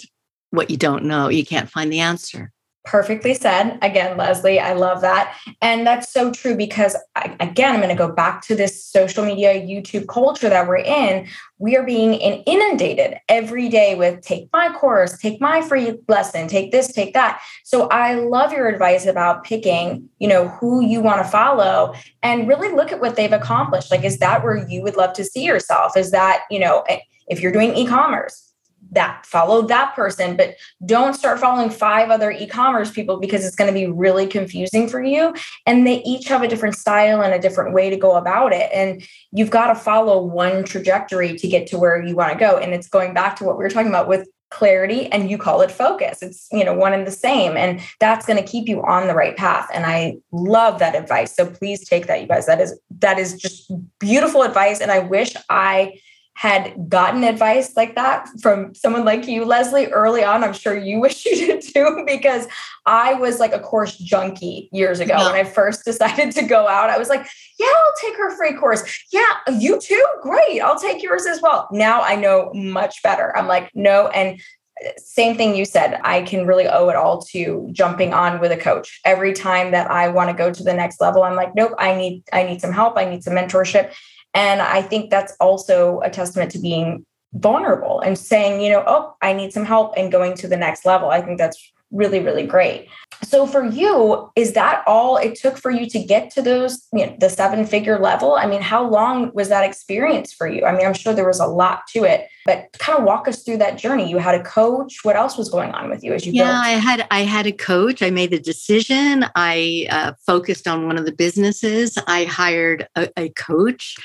what 0.52 0.70
you 0.70 0.78
don't 0.78 1.04
know. 1.04 1.28
You 1.28 1.46
can't 1.46 1.70
find 1.70 1.92
the 1.92 2.00
answer. 2.00 2.54
Perfectly 2.90 3.36
said. 3.36 3.78
Again, 3.84 4.18
Leslie, 4.18 4.60
I 4.60 4.74
love 4.74 5.02
that. 5.02 5.38
And 5.62 5.86
that's 5.86 6.12
so 6.12 6.32
true 6.32 6.58
because, 6.58 6.96
again, 7.40 7.76
I'm 7.76 7.82
going 7.82 7.96
to 7.96 7.96
go 7.96 8.12
back 8.12 8.42
to 8.48 8.56
this 8.56 8.84
social 8.84 9.24
media, 9.24 9.62
YouTube 9.62 10.08
culture 10.08 10.50
that 10.50 10.68
we're 10.68 10.78
in. 10.78 11.28
We 11.60 11.78
are 11.78 11.84
being 11.84 12.16
inundated 12.16 13.20
every 13.30 13.70
day 13.70 13.94
with 13.94 14.22
take 14.22 14.50
my 14.52 14.74
course, 14.74 15.16
take 15.20 15.40
my 15.40 15.62
free 15.62 16.00
lesson, 16.08 16.48
take 16.48 16.72
this, 16.72 16.92
take 16.92 17.14
that. 17.14 17.40
So 17.64 17.90
I 17.90 18.16
love 18.16 18.54
your 18.54 18.68
advice 18.68 19.06
about 19.06 19.44
picking, 19.44 20.10
you 20.18 20.28
know, 20.28 20.48
who 20.48 20.84
you 20.84 21.00
want 21.00 21.24
to 21.24 21.30
follow 21.30 21.94
and 22.24 22.48
really 22.48 22.74
look 22.74 22.92
at 22.92 23.00
what 23.00 23.16
they've 23.16 23.32
accomplished. 23.32 23.92
Like, 23.92 24.04
is 24.04 24.18
that 24.18 24.44
where 24.44 24.68
you 24.68 24.82
would 24.82 24.98
love 24.98 25.14
to 25.14 25.24
see 25.24 25.44
yourself? 25.44 25.96
Is 25.96 26.10
that, 26.10 26.42
you 26.50 26.58
know, 26.58 26.84
eh, 26.90 27.02
if 27.28 27.40
you're 27.40 27.52
doing 27.52 27.76
e 27.76 27.86
commerce, 27.86 28.49
that 28.92 29.26
follow 29.26 29.62
that 29.64 29.96
person 29.96 30.36
but 30.36 30.56
don't 30.86 31.14
start 31.14 31.40
following 31.40 31.70
five 31.70 32.10
other 32.10 32.32
e-commerce 32.32 32.92
people 32.92 33.20
because 33.20 33.46
it's 33.46 33.56
going 33.56 33.68
to 33.68 33.74
be 33.74 33.88
really 33.88 34.28
confusing 34.28 34.88
for 34.88 35.04
you. 35.04 35.34
And 35.66 35.86
they 35.86 36.02
each 36.04 36.28
have 36.28 36.42
a 36.42 36.48
different 36.48 36.76
style 36.76 37.22
and 37.22 37.34
a 37.34 37.40
different 37.40 37.74
way 37.74 37.90
to 37.90 37.98
go 37.98 38.16
about 38.16 38.54
it. 38.54 38.70
And 38.74 39.04
you've 39.32 39.52
got 39.52 39.68
to 39.68 39.76
follow 39.76 40.22
one 40.22 40.64
trajectory 40.64 41.38
to 41.38 41.48
get 41.48 41.68
to 41.68 41.78
where 41.78 42.02
you 42.04 42.16
want 42.16 42.34
to 42.34 42.40
go. 42.40 42.58
And 42.58 42.74
it's 42.74 42.88
going 42.88 43.14
back 43.14 43.36
to 43.38 43.44
what 43.44 43.58
we 43.58 43.64
were 43.64 43.70
talking 43.70 43.90
about 43.90 44.08
with 44.08 44.28
clarity 44.50 45.06
and 45.12 45.30
you 45.30 45.38
call 45.38 45.62
it 45.62 45.70
focus. 45.70 46.24
It's 46.24 46.48
you 46.52 46.66
know 46.66 46.74
one 46.74 46.94
and 46.94 47.06
the 47.06 47.12
same 47.12 47.56
and 47.56 47.80
that's 48.00 48.26
going 48.26 48.44
to 48.44 48.52
keep 48.52 48.68
you 48.68 48.82
on 48.84 49.08
the 49.08 49.14
right 49.14 49.38
path. 49.38 49.70
And 49.72 49.86
i 49.86 50.18
love 50.32 50.80
that 50.80 50.96
advice. 50.96 51.36
So 51.36 51.46
please 51.46 51.88
take 51.88 52.08
that 52.08 52.22
you 52.22 52.28
guys. 52.28 52.48
That 52.48 52.60
is 52.60 52.80
that 52.98 53.20
is 53.20 53.36
just 53.36 53.72
beautiful 54.00 54.42
advice 54.42 54.82
and 54.82 54.92
i 54.92 55.00
wish 55.00 55.36
i 55.50 56.00
had 56.40 56.88
gotten 56.88 57.26
advice 57.26 57.76
like 57.76 57.96
that 57.96 58.26
from 58.42 58.74
someone 58.74 59.04
like 59.04 59.28
you, 59.28 59.44
Leslie, 59.44 59.88
early 59.88 60.24
on. 60.24 60.42
I'm 60.42 60.54
sure 60.54 60.74
you 60.74 60.98
wish 61.02 61.26
you 61.26 61.36
did 61.36 61.62
too, 61.62 62.06
because 62.08 62.48
I 62.86 63.14
was 63.16 63.42
like 63.42 63.52
a 63.52 63.60
course 63.60 63.98
junkie 63.98 64.70
years 64.72 65.02
ago. 65.02 65.18
When 65.18 65.36
I 65.36 65.44
first 65.44 65.84
decided 65.84 66.32
to 66.36 66.44
go 66.44 66.66
out, 66.66 66.90
I 66.90 66.98
was 66.98 67.10
like, 67.10 67.28
yeah, 67.60 67.68
I'll 67.68 68.10
take 68.10 68.18
her 68.18 68.38
free 68.38 68.54
course. 68.54 69.04
Yeah, 69.12 69.28
you 69.60 69.82
too? 69.82 70.06
Great. 70.22 70.62
I'll 70.62 70.80
take 70.80 71.04
yours 71.04 71.26
as 71.26 71.42
well. 71.42 71.68
Now 71.74 72.04
I 72.04 72.16
know 72.16 72.52
much 72.54 73.04
better. 73.04 73.36
I'm 73.36 73.48
like, 73.48 73.70
no. 73.76 74.08
And 74.08 74.40
uh, 74.86 74.92
same 74.96 75.36
thing 75.36 75.58
you 75.58 75.66
said, 75.66 76.00
I 76.06 76.22
can 76.22 76.48
really 76.48 76.70
owe 76.70 76.88
it 76.88 76.96
all 76.96 77.22
to 77.34 77.68
jumping 77.74 78.14
on 78.14 78.40
with 78.40 78.54
a 78.54 78.58
coach. 78.58 79.02
Every 79.04 79.34
time 79.34 79.72
that 79.72 79.92
I 79.92 80.08
want 80.08 80.30
to 80.30 80.38
go 80.38 80.54
to 80.54 80.64
the 80.64 80.74
next 80.74 81.02
level, 81.02 81.24
I'm 81.24 81.36
like, 81.36 81.54
nope, 81.54 81.74
I 81.78 81.98
need, 81.98 82.24
I 82.32 82.44
need 82.44 82.62
some 82.62 82.72
help. 82.72 82.98
I 82.98 83.04
need 83.04 83.26
some 83.26 83.34
mentorship. 83.34 83.94
And 84.34 84.62
I 84.62 84.82
think 84.82 85.10
that's 85.10 85.36
also 85.40 86.02
a 86.02 86.10
testament 86.10 86.52
to 86.52 86.60
being 86.60 87.06
vulnerable 87.34 88.00
and 88.02 88.18
saying, 88.18 88.62
you 88.62 88.72
know, 88.72 88.84
oh, 88.88 89.16
I 89.22 89.34
need 89.34 89.54
some 89.54 89.66
help 89.66 89.94
and 89.98 90.12
going 90.12 90.36
to 90.36 90.48
the 90.48 90.58
next 90.58 90.86
level. 90.86 91.10
I 91.10 91.22
think 91.22 91.38
that's 91.38 91.72
really, 91.92 92.20
really 92.20 92.46
great. 92.46 92.88
So 93.24 93.46
for 93.46 93.66
you, 93.66 94.32
is 94.36 94.54
that 94.54 94.84
all 94.88 95.18
it 95.18 95.36
took 95.36 95.58
for 95.58 95.72
you 95.72 95.90
to 95.90 96.00
get 96.00 96.32
to 96.32 96.42
those, 96.42 96.88
you 96.94 97.06
know, 97.06 97.16
the 97.20 97.30
seven 97.30 97.66
figure 97.66 98.00
level? 98.00 98.36
I 98.36 98.46
mean, 98.46 98.62
how 98.62 98.88
long 98.88 99.32
was 99.34 99.50
that 99.50 99.64
experience 99.64 100.32
for 100.32 100.48
you? 100.48 100.66
I 100.66 100.76
mean, 100.76 100.86
I'm 100.86 100.94
sure 100.94 101.14
there 101.14 101.28
was 101.28 101.40
a 101.40 101.46
lot 101.46 101.86
to 101.88 102.06
it, 102.06 102.30
but 102.46 102.70
kind 102.80 102.98
of 102.98 103.06
walk 103.06 103.28
us 103.28 103.44
through 103.44 103.58
that 103.58 103.78
journey. 103.78 104.10
You 104.10 104.20
had 104.20 104.36
a 104.36 104.44
coach. 104.44 105.00
What 105.04 105.16
else 105.18 105.38
was 105.38 105.50
going 105.50 105.72
on 105.72 105.90
with 105.90 106.04
you 106.04 106.14
as 106.14 106.26
you? 106.26 106.32
Yeah, 106.32 106.46
built? 106.46 106.66
I 106.66 106.70
had 106.70 107.08
I 107.12 107.20
had 107.22 107.46
a 107.46 107.52
coach. 107.52 108.02
I 108.02 108.10
made 108.10 108.32
the 108.32 108.40
decision. 108.40 109.26
I 109.36 109.88
uh, 109.90 110.14
focused 110.26 110.68
on 110.68 110.88
one 110.88 110.98
of 110.98 111.06
the 111.06 111.12
businesses. 111.12 111.98
I 112.08 112.24
hired 112.24 112.88
a, 112.96 113.10
a 113.18 113.30
coach. 113.30 113.98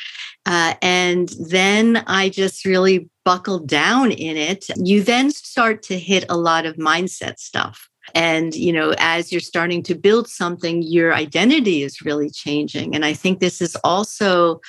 Uh, 0.47 0.75
and 0.83 1.31
then 1.39 2.05
I 2.07 2.29
just 2.29 2.67
really 2.67 3.09
buckled 3.25 3.67
down 3.67 4.11
in 4.11 4.37
it. 4.37 4.67
You 4.77 5.03
then 5.03 5.31
start 5.31 5.83
to 5.85 5.99
hit 5.99 6.27
a 6.29 6.37
lot 6.37 6.67
of 6.67 6.77
mindset 6.77 7.39
stuff 7.39 7.89
and, 8.15 8.55
you 8.55 8.73
know, 8.73 8.95
as 8.99 9.33
you're 9.33 9.41
starting 9.41 9.83
to 9.85 9.95
build 9.95 10.29
something, 10.29 10.83
your 10.83 11.15
identity 11.15 11.83
is 11.83 12.03
really 12.03 12.31
changing. 12.31 12.95
And 12.95 13.05
I 13.05 13.13
think 13.13 13.41
this 13.41 13.61
is 13.61 13.77
also 13.83 14.61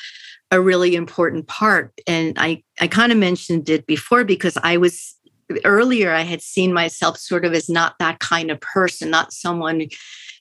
a 0.51 0.61
really 0.61 0.95
important 0.95 1.47
part. 1.47 1.91
And 2.07 2.33
I, 2.37 2.63
I 2.79 2.87
kind 2.87 3.11
of 3.11 3.17
mentioned 3.17 3.69
it 3.69 3.85
before 3.85 4.23
because 4.23 4.57
I 4.63 4.77
was 4.77 5.15
earlier, 5.63 6.11
I 6.11 6.21
had 6.21 6.41
seen 6.41 6.73
myself 6.73 7.17
sort 7.17 7.45
of 7.45 7.53
as 7.53 7.69
not 7.69 7.95
that 7.99 8.19
kind 8.19 8.49
of 8.49 8.59
person, 8.61 9.09
not 9.09 9.33
someone 9.33 9.87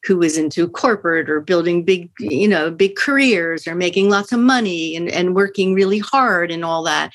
who 0.04 0.18
was 0.18 0.36
into 0.36 0.68
corporate 0.68 1.30
or 1.30 1.40
building 1.40 1.84
big, 1.84 2.10
you 2.20 2.48
know, 2.48 2.70
big 2.70 2.96
careers 2.96 3.66
or 3.66 3.74
making 3.74 4.10
lots 4.10 4.32
of 4.32 4.40
money 4.40 4.96
and, 4.96 5.10
and 5.10 5.34
working 5.34 5.74
really 5.74 5.98
hard 5.98 6.50
and 6.50 6.64
all 6.64 6.82
that. 6.82 7.12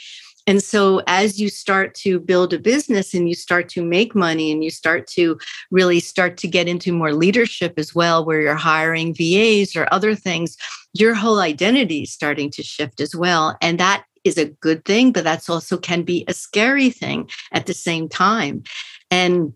And 0.50 0.64
so, 0.64 1.04
as 1.06 1.40
you 1.40 1.48
start 1.48 1.94
to 2.06 2.20
build 2.20 2.54
a 2.54 2.58
business 2.58 3.14
and 3.14 3.30
you 3.30 3.36
start 3.36 3.70
to 3.70 3.84
make 3.84 4.16
money 4.16 4.52
and 4.52 4.64
you 4.64 4.72
start 4.72 5.06
to 5.10 5.38
really 5.70 6.00
start 6.00 6.38
to 6.38 6.48
get 6.48 6.68
into 6.68 6.92
more 6.92 7.14
leadership 7.14 7.76
as 7.78 7.94
well, 7.94 8.26
where 8.26 8.42
you're 8.42 8.56
hiring 8.56 9.14
VAs 9.14 9.76
or 9.76 9.88
other 9.92 10.16
things, 10.16 10.58
your 10.94 11.14
whole 11.14 11.38
identity 11.38 12.02
is 12.02 12.12
starting 12.12 12.50
to 12.50 12.64
shift 12.64 13.00
as 13.00 13.16
well. 13.16 13.60
And 13.62 13.80
that 13.80 14.06
is 14.24 14.40
a 14.40 14.50
good 14.50 14.86
thing, 14.86 15.12
but 15.12 15.24
that's 15.24 15.52
also 15.52 15.78
can 15.78 16.02
be 16.02 16.26
a 16.28 16.34
scary 16.34 16.90
thing 16.90 17.30
at 17.52 17.68
the 17.68 17.76
same 17.76 18.10
time. 18.10 18.64
And 19.12 19.54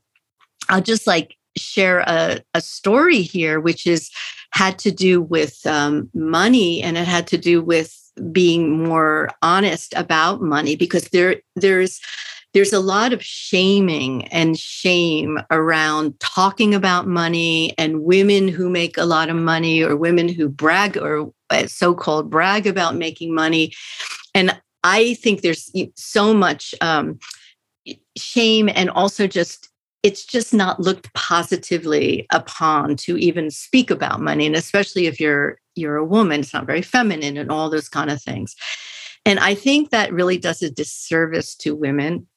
I'll 0.69 0.79
just 0.79 1.07
like 1.07 1.37
share 1.57 2.01
a, 2.01 2.39
a 2.53 2.61
story 2.61 3.23
here, 3.23 3.59
which 3.59 3.87
is 3.87 4.11
had 4.51 4.77
to 4.77 4.91
do 4.91 5.23
with 5.23 5.65
um, 5.65 6.11
money 6.13 6.83
and 6.83 6.99
it 6.99 7.07
had 7.07 7.25
to 7.29 7.37
do 7.39 7.63
with 7.63 8.02
being 8.31 8.83
more 8.83 9.29
honest 9.41 9.93
about 9.95 10.41
money 10.41 10.75
because 10.75 11.05
there 11.05 11.37
there's 11.55 11.99
there's 12.53 12.73
a 12.73 12.79
lot 12.79 13.13
of 13.13 13.23
shaming 13.23 14.27
and 14.27 14.59
shame 14.59 15.39
around 15.49 16.19
talking 16.19 16.75
about 16.75 17.07
money 17.07 17.73
and 17.79 18.03
women 18.03 18.47
who 18.47 18.69
make 18.69 18.95
a 18.97 19.05
lot 19.05 19.29
of 19.29 19.35
money 19.35 19.81
or 19.81 19.95
women 19.95 20.29
who 20.29 20.47
brag 20.47 20.95
or 20.95 21.33
uh, 21.49 21.65
so-called 21.65 22.29
brag 22.29 22.67
about 22.67 22.95
making 22.95 23.33
money. 23.33 23.73
And 24.35 24.59
i 24.83 25.13
think 25.15 25.41
there's 25.41 25.71
so 25.95 26.33
much 26.33 26.75
um, 26.81 27.17
shame 28.17 28.69
and 28.69 28.89
also 28.89 29.27
just 29.27 29.69
it's 30.03 30.25
just 30.25 30.53
not 30.53 30.81
looked 30.81 31.11
positively 31.13 32.27
upon 32.31 32.97
to 32.97 33.17
even 33.17 33.49
speak 33.49 33.89
about 33.89 34.21
money 34.21 34.45
and 34.45 34.55
especially 34.55 35.07
if 35.07 35.19
you're 35.19 35.57
you're 35.75 35.95
a 35.95 36.05
woman 36.05 36.41
it's 36.41 36.53
not 36.53 36.67
very 36.67 36.81
feminine 36.81 37.37
and 37.37 37.49
all 37.49 37.69
those 37.69 37.89
kind 37.89 38.11
of 38.11 38.21
things. 38.21 38.55
And 39.25 39.39
i 39.39 39.55
think 39.55 39.89
that 39.89 40.13
really 40.13 40.37
does 40.37 40.61
a 40.61 40.69
disservice 40.69 41.55
to 41.55 41.75
women 41.75 42.27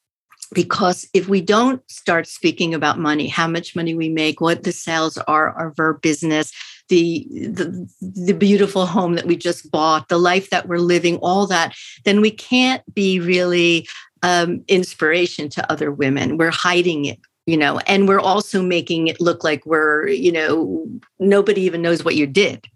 because 0.55 1.09
if 1.12 1.29
we 1.29 1.40
don't 1.40 1.83
start 1.90 2.29
speaking 2.29 2.72
about 2.72 2.98
money 2.98 3.26
how 3.26 3.48
much 3.48 3.74
money 3.74 3.94
we 3.94 4.09
make 4.09 4.40
what 4.40 4.62
the 4.62 4.72
sales 4.72 5.18
are 5.26 5.68
of 5.68 5.79
our 5.79 5.94
business 5.94 6.52
the, 6.88 7.26
the 7.31 7.88
the 8.00 8.33
beautiful 8.33 8.87
home 8.87 9.14
that 9.16 9.26
we 9.26 9.35
just 9.35 9.68
bought 9.72 10.09
the 10.09 10.18
life 10.18 10.50
that 10.50 10.68
we're 10.68 10.79
living 10.79 11.16
all 11.16 11.48
that 11.48 11.74
then 12.05 12.20
we 12.20 12.31
can't 12.31 12.83
be 12.94 13.18
really 13.18 13.88
um, 14.22 14.64
inspiration 14.66 15.48
to 15.50 15.70
other 15.70 15.92
women. 15.92 16.37
We're 16.37 16.50
hiding 16.50 17.05
it 17.05 17.20
you 17.46 17.56
know 17.56 17.78
and 17.87 18.09
we're 18.09 18.20
also 18.20 18.62
making 18.62 19.09
it 19.09 19.20
look 19.20 19.44
like 19.44 19.64
we're 19.66 20.09
you 20.09 20.32
know 20.32 20.87
nobody 21.18 21.62
even 21.62 21.82
knows 21.82 22.04
what 22.04 22.16
you 22.16 22.26
did 22.26 22.66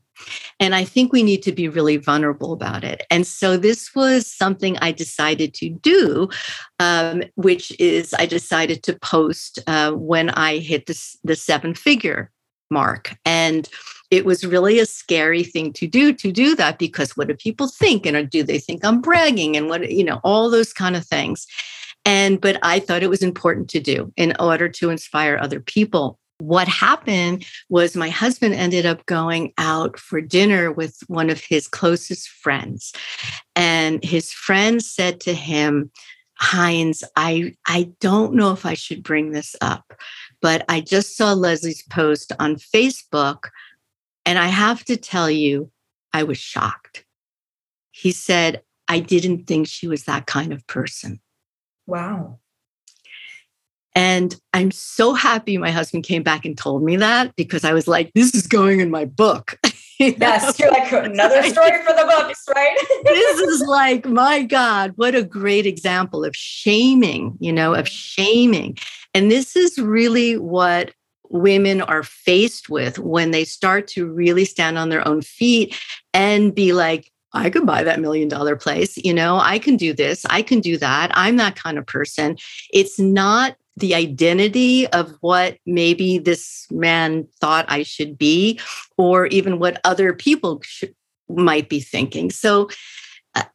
and 0.59 0.75
I 0.75 0.85
think 0.85 1.13
we 1.13 1.23
need 1.23 1.43
to 1.45 1.53
be 1.53 1.69
really 1.69 1.97
vulnerable 1.97 2.53
about 2.53 2.85
it. 2.85 3.07
And 3.11 3.27
so 3.27 3.57
this 3.57 3.95
was 3.95 4.27
something 4.27 4.77
I 4.79 4.93
decided 4.93 5.55
to 5.55 5.71
do, 5.71 6.29
um, 6.79 7.23
which 7.35 7.73
is 7.81 8.15
I 8.15 8.27
decided 8.27 8.83
to 8.85 8.99
post 8.99 9.59
uh, 9.67 9.93
when 9.93 10.31
I 10.31 10.59
hit 10.59 10.87
the, 10.87 11.17
the 11.25 11.37
seven 11.37 11.75
figure 11.75 12.31
mark. 12.71 13.17
And 13.25 13.69
it 14.11 14.25
was 14.25 14.45
really 14.45 14.79
a 14.79 14.87
scary 14.87 15.45
thing 15.45 15.73
to 15.75 15.87
do 15.87 16.13
to 16.13 16.33
do 16.33 16.55
that 16.57 16.79
because 16.79 17.17
what 17.17 17.29
do 17.29 17.35
people 17.35 17.69
think? 17.69 18.07
And 18.07 18.29
do 18.29 18.43
they 18.43 18.59
think 18.59 18.85
I'm 18.85 19.01
bragging? 19.01 19.57
And 19.57 19.69
what, 19.69 19.91
you 19.91 20.05
know, 20.05 20.21
all 20.25 20.51
those 20.51 20.73
kind 20.73 20.97
of 20.97 21.07
things. 21.07 21.47
And, 22.05 22.41
but 22.41 22.59
I 22.63 22.81
thought 22.81 23.03
it 23.03 23.11
was 23.11 23.23
important 23.23 23.69
to 23.71 23.81
do 23.81 24.13
in 24.17 24.35
order 24.41 24.69
to 24.69 24.91
inspire 24.91 25.37
other 25.37 25.61
people. 25.61 26.19
What 26.39 26.69
happened 26.69 27.45
was 27.69 27.95
my 27.95 28.09
husband 28.09 28.55
ended 28.55 28.87
up 28.87 29.05
going 29.05 29.53
out 29.59 29.99
for 29.99 30.23
dinner 30.23 30.73
with 30.73 30.97
one 31.07 31.29
of 31.29 31.41
his 31.41 31.69
closest 31.69 32.29
friends. 32.29 32.93
And 33.55 34.03
his 34.03 34.33
friend 34.33 34.83
said 34.83 35.21
to 35.21 35.35
him, 35.35 35.91
Heinz, 36.39 37.05
I, 37.17 37.55
I 37.67 37.91
don't 38.01 38.35
know 38.35 38.53
if 38.53 38.65
I 38.65 38.73
should 38.73 39.03
bring 39.03 39.33
this 39.33 39.55
up, 39.61 39.93
but 40.41 40.65
I 40.71 40.81
just 40.81 41.15
saw 41.15 41.35
Leslie's 41.35 41.83
post 41.83 42.33
on 42.39 42.57
Facebook. 42.57 43.51
And 44.25 44.39
I 44.39 44.47
have 44.47 44.83
to 44.87 44.97
tell 44.97 45.31
you, 45.31 45.71
I 46.15 46.23
was 46.23 46.39
shocked. 46.39 47.05
He 47.91 48.13
said, 48.13 48.63
I 48.89 49.01
didn't 49.01 49.47
think 49.47 49.69
she 49.69 49.87
was 49.87 50.05
that 50.05 50.27
kind 50.27 50.55
of 50.55 50.67
person. 50.67 51.21
Wow. 51.91 52.39
And 53.97 54.41
I'm 54.53 54.71
so 54.71 55.15
happy 55.15 55.59
my 55.59 55.73
husband 55.73 56.05
came 56.05 56.23
back 56.23 56.45
and 56.45 56.57
told 56.57 56.85
me 56.85 56.97
that 56.97 57.35
because 57.35 57.65
I 57.65 57.73
was 57.73 57.89
like, 57.89 58.13
this 58.15 58.33
is 58.35 58.47
going 58.47 58.79
in 58.79 58.91
my 58.91 59.05
book. 59.05 59.59
yes, 59.99 60.59
you're 60.59 60.71
like 60.71 60.93
another 60.93 61.43
story 61.43 61.83
for 61.85 61.93
the 61.93 62.07
books, 62.07 62.45
right? 62.55 62.77
this 63.05 63.41
is 63.41 63.61
like, 63.63 64.07
my 64.07 64.45
God, 64.45 64.93
what 64.95 65.17
a 65.17 65.25
great 65.25 65.67
example 65.67 66.25
of 66.25 66.35
shaming, 66.37 67.37
you 67.41 67.53
know, 67.53 67.75
of 67.75 67.89
shaming. 67.89 68.79
And 69.13 69.29
this 69.29 69.57
is 69.57 69.77
really 69.77 70.39
what 70.39 70.93
women 71.29 71.81
are 71.81 72.05
faced 72.05 72.69
with 72.69 73.01
when 73.01 73.33
they 73.33 73.45
start 73.45 73.89
to 73.89 74.07
really 74.07 74.45
stand 74.45 74.79
on 74.79 74.89
their 74.89 75.07
own 75.07 75.23
feet 75.23 75.77
and 76.15 76.55
be 76.55 76.73
like, 76.73 77.11
I 77.33 77.51
could 77.51 77.67
buy 77.67 77.83
that 77.85 78.01
million 78.01 78.29
dollar 78.29 78.57
place. 78.57 78.97
You 78.97 79.15
know, 79.15 79.39
I 79.39 79.59
can 79.59 79.77
do 79.77 79.93
this. 79.93 80.25
I 80.29 80.43
can 80.43 80.61
do 80.61 80.77
that. 80.79 81.11
I'm 81.15 81.37
that 81.37 81.57
kind 81.57 81.79
of 81.79 81.87
person. 81.87 82.37
It's 82.73 82.99
not 82.99 83.57
the 83.77 83.95
identity 83.95 84.87
of 84.89 85.17
what 85.21 85.57
maybe 85.65 86.19
this 86.19 86.67
man 86.71 87.27
thought 87.41 87.65
I 87.69 87.83
should 87.83 88.19
be, 88.19 88.61
or 88.99 89.27
even 89.27 89.59
what 89.59 89.81
other 89.85 90.13
people 90.13 90.63
might 91.29 91.69
be 91.69 91.81
thinking. 91.81 92.31
So 92.31 92.69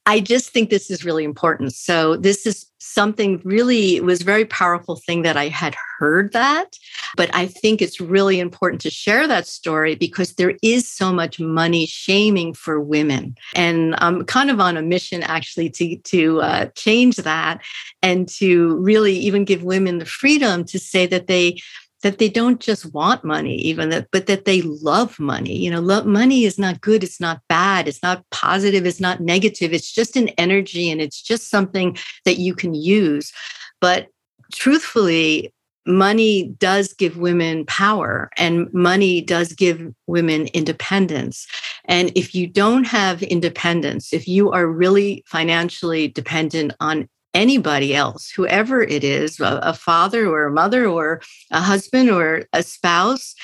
I 0.06 0.20
just 0.20 0.52
think 0.52 0.70
this 0.70 0.90
is 0.90 1.04
really 1.04 1.24
important. 1.24 1.74
So 1.74 2.16
this 2.16 2.46
is 2.46 2.66
something 2.80 3.42
really 3.44 4.00
was 4.00 4.22
very 4.22 4.46
powerful 4.46 4.96
thing 4.96 5.24
that 5.24 5.36
I 5.36 5.48
had 5.48 5.76
heard 5.98 6.32
that, 6.34 6.78
but 7.18 7.34
I 7.34 7.48
think 7.48 7.82
it's 7.82 8.00
really 8.00 8.40
important 8.40 8.82
to 8.82 8.90
share 8.90 9.28
that 9.28 9.48
story 9.48 9.96
because 9.96 10.36
there 10.36 10.54
is 10.62 10.88
so 10.88 11.12
much 11.12 11.40
money 11.40 11.88
shaming 11.88 12.54
for 12.54 12.80
women, 12.80 13.36
and 13.56 13.96
I'm 13.98 14.24
kind 14.26 14.52
of 14.52 14.60
on 14.60 14.78
a 14.78 14.82
mission 14.82 15.24
actually 15.24 15.70
to 15.72 15.98
to 15.98 16.42
uh, 16.42 16.66
change 16.76 17.18
that 17.18 17.62
and 18.02 18.30
to 18.30 18.78
really 18.78 19.16
even 19.18 19.44
give 19.44 19.64
women 19.64 19.98
the 19.98 20.06
freedom 20.06 20.64
to 20.66 20.80
say 20.80 21.06
that 21.08 21.28
they 21.28 21.60
that 22.06 22.20
they 22.20 22.30
don't 22.30 22.60
just 22.60 22.94
want 22.94 23.24
money 23.24 23.56
even 23.56 23.90
that 23.90 24.08
but 24.12 24.28
that 24.28 24.46
they 24.46 24.62
love 24.62 25.20
money 25.20 25.58
you 25.58 25.72
know 25.72 25.82
love, 25.82 26.06
money 26.06 26.46
is 26.46 26.60
not 26.60 26.80
good 26.80 27.04
it's 27.04 27.20
not 27.20 27.42
bad 27.50 27.88
it's 27.88 28.04
not 28.04 28.24
positive 28.30 28.86
it's 28.86 29.00
not 29.00 29.22
negative 29.22 29.74
it's 29.74 29.92
just 29.92 30.16
an 30.16 30.30
energy 30.38 30.92
and 30.92 31.02
it's 31.02 31.20
just 31.20 31.50
something 31.50 31.98
that 32.24 32.38
you 32.38 32.54
can 32.54 32.76
use 32.76 33.34
but 33.82 34.08
truthfully 34.54 35.52
money 35.88 36.56
does 36.60 36.94
give 36.94 37.18
women 37.18 37.66
power 37.66 38.30
and 38.38 38.72
money 38.74 39.22
does 39.22 39.54
give 39.54 39.94
women 40.08 40.48
independence. 40.48 41.48
And 41.86 42.12
if 42.16 42.34
you 42.34 42.48
don't 42.48 42.86
have 42.86 43.22
independence, 43.22 44.14
if 44.14 44.28
you 44.28 44.52
are 44.52 44.68
really 44.68 45.24
financially 45.28 46.08
dependent 46.08 46.74
on 46.80 47.08
anybody 47.36 47.94
else, 47.94 48.32
whoever 48.32 48.82
it 48.82 49.04
is, 49.04 49.40
a, 49.40 49.60
a 49.62 49.74
father 49.74 50.28
or 50.28 50.46
a 50.46 50.52
mother 50.52 50.88
or 50.88 51.22
a 51.52 51.62
husband 51.62 52.10
or 52.10 52.44
a 52.54 52.64
spouse, 52.64 53.36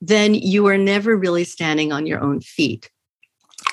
then 0.00 0.34
you 0.34 0.66
are 0.66 0.78
never 0.78 1.16
really 1.16 1.44
standing 1.44 1.92
on 1.92 2.06
your 2.06 2.20
own 2.20 2.40
feet 2.40 2.90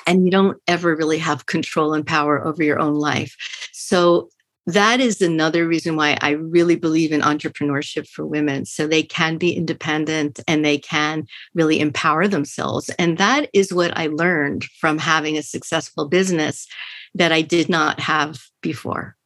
and 0.06 0.24
you 0.24 0.30
don't 0.30 0.58
ever 0.68 0.94
really 0.94 1.18
have 1.18 1.46
control 1.46 1.94
and 1.94 2.06
power 2.06 2.44
over 2.44 2.62
your 2.62 2.78
own 2.78 2.94
life. 2.94 3.36
So 3.72 4.28
that 4.66 5.00
is 5.00 5.20
another 5.20 5.66
reason 5.66 5.96
why 5.96 6.16
I 6.20 6.30
really 6.30 6.76
believe 6.76 7.12
in 7.12 7.20
entrepreneurship 7.20 8.06
for 8.06 8.24
women. 8.24 8.64
So 8.64 8.86
they 8.86 9.02
can 9.02 9.36
be 9.36 9.52
independent 9.52 10.38
and 10.46 10.64
they 10.64 10.78
can 10.78 11.26
really 11.54 11.80
empower 11.80 12.28
themselves. 12.28 12.88
And 12.90 13.18
that 13.18 13.50
is 13.52 13.72
what 13.72 13.96
I 13.96 14.06
learned 14.06 14.64
from 14.64 14.98
having 14.98 15.36
a 15.36 15.42
successful 15.42 16.08
business 16.08 16.68
that 17.14 17.32
I 17.32 17.42
did 17.42 17.68
not 17.68 17.98
have 18.00 18.40
before. 18.60 19.16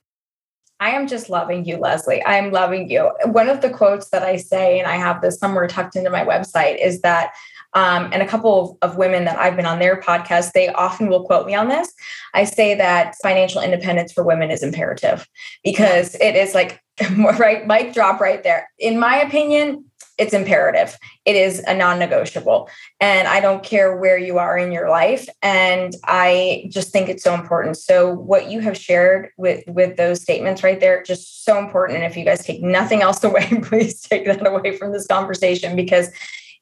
I 0.79 0.91
am 0.91 1.07
just 1.07 1.31
loving 1.31 1.65
you, 1.65 1.79
Leslie. 1.79 2.23
I'm 2.25 2.53
loving 2.53 2.91
you. 2.91 3.11
One 3.25 3.49
of 3.49 3.63
the 3.63 3.71
quotes 3.71 4.11
that 4.11 4.23
I 4.23 4.37
say, 4.37 4.79
and 4.79 4.87
I 4.87 4.97
have 4.97 5.23
this 5.23 5.39
somewhere 5.39 5.67
tucked 5.67 5.97
into 5.97 6.11
my 6.11 6.25
website, 6.25 6.85
is 6.85 7.01
that, 7.01 7.33
um, 7.73 8.11
and 8.13 8.23
a 8.23 8.27
couple 8.27 8.79
of, 8.83 8.91
of 8.91 8.99
women 8.99 9.25
that 9.25 9.39
I've 9.39 9.57
been 9.57 9.67
on 9.67 9.79
their 9.79 10.01
podcast, 10.01 10.53
they 10.53 10.69
often 10.69 11.09
will 11.09 11.25
quote 11.25 11.47
me 11.47 11.55
on 11.55 11.69
this. 11.69 11.93
I 12.35 12.45
say 12.45 12.75
that 12.75 13.15
financial 13.23 13.63
independence 13.63 14.13
for 14.13 14.23
women 14.23 14.51
is 14.51 14.63
imperative 14.63 15.27
because 15.65 16.15
it 16.17 16.37
is 16.37 16.55
like, 16.55 16.81
right, 17.17 17.67
mic 17.67 17.95
drop 17.95 18.21
right 18.21 18.43
there. 18.43 18.69
In 18.79 19.01
my 19.01 19.17
opinion, 19.17 19.86
it's 20.19 20.33
imperative. 20.33 20.97
It 21.25 21.37
is 21.37 21.61
a 21.67 21.75
non 21.75 21.99
negotiable. 21.99 22.69
And 23.01 23.29
I 23.29 23.41
don't 23.41 23.63
care 23.63 23.97
where 23.97 24.19
you 24.19 24.39
are 24.39 24.57
in 24.57 24.73
your 24.73 24.89
life. 24.89 25.29
And 25.43 25.95
I 26.05 26.69
just 26.71 26.91
think 26.91 27.09
it's 27.09 27.23
so 27.23 27.35
important. 27.35 27.77
So, 27.77 28.13
what 28.15 28.51
you 28.51 28.61
have 28.61 28.77
shared 28.77 29.31
with, 29.37 29.63
with 29.67 29.97
those 29.97 30.23
statements 30.23 30.63
right 30.63 30.81
there, 30.81 31.03
just 31.03 31.45
so 31.45 31.59
important. 31.59 31.99
And 31.99 32.11
if 32.11 32.17
you 32.17 32.25
guys 32.25 32.45
take 32.45 32.63
nothing 32.63 33.03
else 33.03 33.23
away, 33.25 33.47
please 33.63 34.01
take 34.01 34.27
that 34.27 34.47
away 34.47 34.77
from 34.77 34.93
this 34.93 35.07
conversation 35.07 35.77
because 35.77 36.11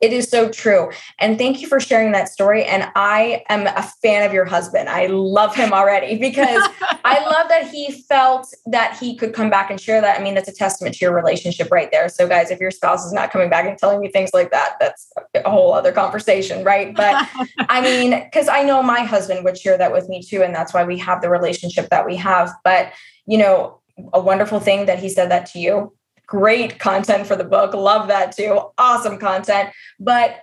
it 0.04 0.12
is 0.12 0.28
so 0.28 0.50
true. 0.50 0.90
And 1.18 1.38
thank 1.38 1.62
you 1.62 1.66
for 1.66 1.80
sharing 1.80 2.12
that 2.12 2.28
story. 2.28 2.64
And 2.64 2.90
I 2.94 3.42
am 3.48 3.66
a 3.66 3.82
fan 4.02 4.26
of 4.26 4.34
your 4.34 4.44
husband. 4.44 4.90
I 4.90 5.06
love 5.06 5.56
him 5.56 5.72
already 5.72 6.18
because 6.28 6.62
I 7.04 7.24
love 7.24 7.48
that 7.48 7.70
he 7.70 7.90
felt 7.90 8.46
that 8.66 8.98
he 8.98 9.16
could 9.16 9.32
come 9.32 9.48
back 9.48 9.70
and 9.70 9.80
share 9.80 10.02
that. 10.02 10.20
I 10.20 10.22
mean, 10.22 10.34
that's 10.34 10.48
a 10.48 10.54
testament 10.54 10.96
to 10.96 11.04
your 11.06 11.14
relationship 11.14 11.70
right 11.70 11.90
there. 11.90 12.10
So, 12.10 12.28
guys, 12.28 12.50
if 12.50 12.60
your 12.60 12.70
spouse 12.70 13.06
is 13.06 13.14
not 13.14 13.30
coming 13.30 13.48
back 13.48 13.64
and 13.64 13.78
telling 13.78 14.04
you 14.04 14.10
things 14.10 14.30
like 14.34 14.50
that, 14.50 14.76
that's 14.78 15.10
a 15.34 15.48
whole 15.48 15.72
other 15.72 15.90
conversation, 15.90 16.64
right? 16.64 16.94
But 16.94 17.26
I 17.70 17.80
mean, 17.80 18.10
because 18.24 18.46
I 18.46 18.62
know 18.62 18.82
my 18.82 19.00
husband 19.00 19.42
would 19.44 19.56
share 19.56 19.78
that 19.78 19.90
with 19.90 20.10
me 20.10 20.22
too. 20.22 20.42
And 20.42 20.54
that's 20.54 20.74
why 20.74 20.84
we 20.84 20.98
have 20.98 21.22
the 21.22 21.30
relationship 21.30 21.88
that 21.88 22.04
we 22.04 22.16
have. 22.16 22.52
But, 22.62 22.92
you 23.26 23.38
know, 23.38 23.80
a 24.12 24.20
wonderful 24.20 24.60
thing 24.60 24.84
that 24.84 24.98
he 24.98 25.08
said 25.08 25.30
that 25.30 25.46
to 25.46 25.58
you 25.60 25.94
great 26.26 26.78
content 26.78 27.26
for 27.26 27.36
the 27.36 27.44
book. 27.44 27.74
Love 27.74 28.08
that 28.08 28.36
too. 28.36 28.60
Awesome 28.78 29.18
content. 29.18 29.70
But 29.98 30.40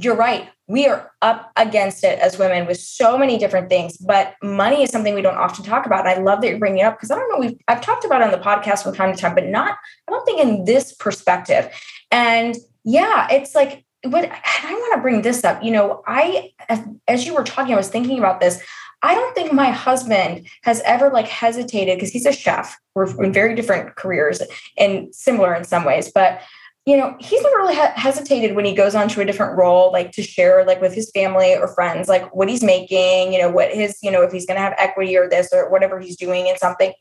you're 0.00 0.16
right. 0.16 0.48
We 0.68 0.86
are 0.86 1.10
up 1.20 1.52
against 1.56 2.02
it 2.02 2.18
as 2.18 2.38
women 2.38 2.66
with 2.66 2.78
so 2.78 3.18
many 3.18 3.36
different 3.36 3.68
things, 3.68 3.98
but 3.98 4.34
money 4.42 4.82
is 4.82 4.90
something 4.90 5.14
we 5.14 5.20
don't 5.20 5.36
often 5.36 5.64
talk 5.64 5.84
about. 5.84 6.06
And 6.06 6.08
I 6.08 6.22
love 6.22 6.40
that 6.40 6.48
you're 6.48 6.58
bringing 6.58 6.78
it 6.78 6.84
up 6.84 6.96
because 6.96 7.10
I 7.10 7.16
don't 7.16 7.28
know, 7.30 7.46
we've 7.46 7.58
I've 7.68 7.82
talked 7.82 8.04
about 8.04 8.22
it 8.22 8.24
on 8.24 8.30
the 8.30 8.38
podcast 8.38 8.82
from 8.82 8.94
time 8.94 9.14
to 9.14 9.20
time, 9.20 9.34
but 9.34 9.46
not, 9.46 9.76
I 10.08 10.12
don't 10.12 10.24
think 10.24 10.40
in 10.40 10.64
this 10.64 10.94
perspective. 10.94 11.70
And 12.10 12.56
yeah, 12.84 13.28
it's 13.30 13.54
like, 13.54 13.84
what 14.04 14.24
I 14.24 14.72
want 14.72 14.94
to 14.94 15.00
bring 15.00 15.22
this 15.22 15.44
up. 15.44 15.62
You 15.62 15.70
know, 15.70 16.02
I, 16.06 16.52
as, 16.68 16.80
as 17.06 17.26
you 17.26 17.34
were 17.34 17.44
talking, 17.44 17.74
I 17.74 17.76
was 17.76 17.88
thinking 17.88 18.18
about 18.18 18.40
this. 18.40 18.62
I 19.02 19.14
don't 19.14 19.34
think 19.34 19.52
my 19.52 19.70
husband 19.70 20.46
has 20.62 20.80
ever 20.82 21.10
like 21.10 21.26
hesitated 21.26 21.96
because 21.96 22.10
he's 22.10 22.26
a 22.26 22.32
chef. 22.32 22.78
We're 22.94 23.24
in 23.24 23.32
very 23.32 23.54
different 23.54 23.96
careers 23.96 24.40
and 24.78 25.12
similar 25.14 25.54
in 25.54 25.64
some 25.64 25.84
ways, 25.84 26.10
but 26.12 26.40
you 26.86 26.96
know, 26.96 27.16
he's 27.20 27.42
never 27.42 27.56
really 27.56 27.76
ha- 27.76 27.92
hesitated 27.94 28.56
when 28.56 28.64
he 28.64 28.74
goes 28.74 28.96
on 28.96 29.08
to 29.08 29.20
a 29.20 29.24
different 29.24 29.56
role, 29.56 29.92
like 29.92 30.10
to 30.12 30.22
share 30.22 30.64
like 30.64 30.80
with 30.80 30.92
his 30.92 31.10
family 31.12 31.54
or 31.54 31.68
friends, 31.68 32.08
like 32.08 32.34
what 32.34 32.48
he's 32.48 32.62
making, 32.64 33.32
you 33.32 33.40
know, 33.40 33.50
what 33.50 33.72
his, 33.72 33.98
you 34.02 34.10
know, 34.10 34.22
if 34.22 34.32
he's 34.32 34.46
going 34.46 34.56
to 34.56 34.62
have 34.62 34.74
equity 34.78 35.16
or 35.16 35.28
this 35.28 35.50
or 35.52 35.70
whatever 35.70 36.00
he's 36.00 36.16
doing 36.16 36.48
in 36.48 36.56
something. 36.58 36.92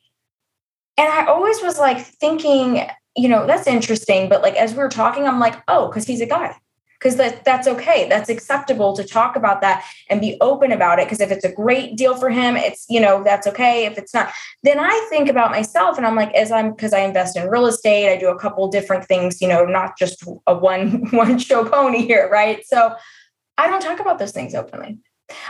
And 0.98 1.10
I 1.12 1.26
always 1.26 1.62
was 1.64 1.80
like 1.80 2.00
thinking, 2.00 2.88
you 3.16 3.28
know, 3.28 3.48
that's 3.48 3.66
interesting. 3.66 4.30
But 4.30 4.44
like 4.44 4.56
as 4.56 4.74
we 4.74 4.78
were 4.78 4.90
talking, 4.90 5.28
I'm 5.28 5.40
like, 5.40 5.62
oh, 5.68 5.88
because 5.88 6.06
he's 6.06 6.22
a 6.22 6.28
guy 6.28 6.56
because 7.02 7.18
that 7.18 7.44
that's 7.44 7.68
okay. 7.68 8.08
That's 8.08 8.30
acceptable 8.30 8.96
to 8.96 9.04
talk 9.04 9.36
about 9.36 9.62
that 9.62 9.84
and 10.10 10.22
be 10.22 10.38
open 10.40 10.72
about 10.72 11.00
it 11.00 11.06
because 11.06 11.20
if 11.20 11.32
it's 11.32 11.44
a 11.44 11.52
great 11.52 11.96
deal 11.96 12.16
for 12.16 12.30
him 12.30 12.56
it's 12.56 12.86
you 12.90 13.00
know 13.00 13.24
that's 13.24 13.48
okay. 13.48 13.86
If 13.86 13.98
it's 13.98 14.14
not 14.14 14.32
then 14.64 14.80
i 14.80 15.08
think 15.10 15.28
about 15.28 15.52
myself 15.52 15.98
and 15.98 16.06
i'm 16.06 16.16
like 16.16 16.34
as 16.34 16.52
i'm 16.52 16.72
because 16.72 16.94
i 16.94 17.00
invest 17.00 17.36
in 17.36 17.50
real 17.50 17.66
estate 17.66 18.12
i 18.12 18.18
do 18.18 18.30
a 18.30 18.38
couple 18.38 18.68
different 18.68 19.06
things 19.06 19.42
you 19.42 19.48
know 19.48 19.66
not 19.66 19.98
just 19.98 20.24
a 20.48 20.56
one 20.56 21.10
one 21.12 21.40
show 21.40 21.68
pony 21.68 22.06
here 22.06 22.30
right? 22.32 22.66
So 22.66 22.96
i 23.58 23.68
don't 23.68 23.82
talk 23.82 24.00
about 24.00 24.20
those 24.20 24.32
things 24.32 24.54
openly. 24.54 25.00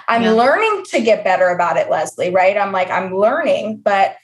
I'm 0.08 0.24
yeah. 0.24 0.32
learning 0.32 0.84
to 0.92 1.02
get 1.02 1.24
better 1.24 1.50
about 1.50 1.78
it 1.78 1.90
leslie 1.90 2.30
right? 2.30 2.58
I'm 2.58 2.72
like 2.72 2.90
i'm 2.90 3.16
learning 3.16 3.82
but 3.84 4.16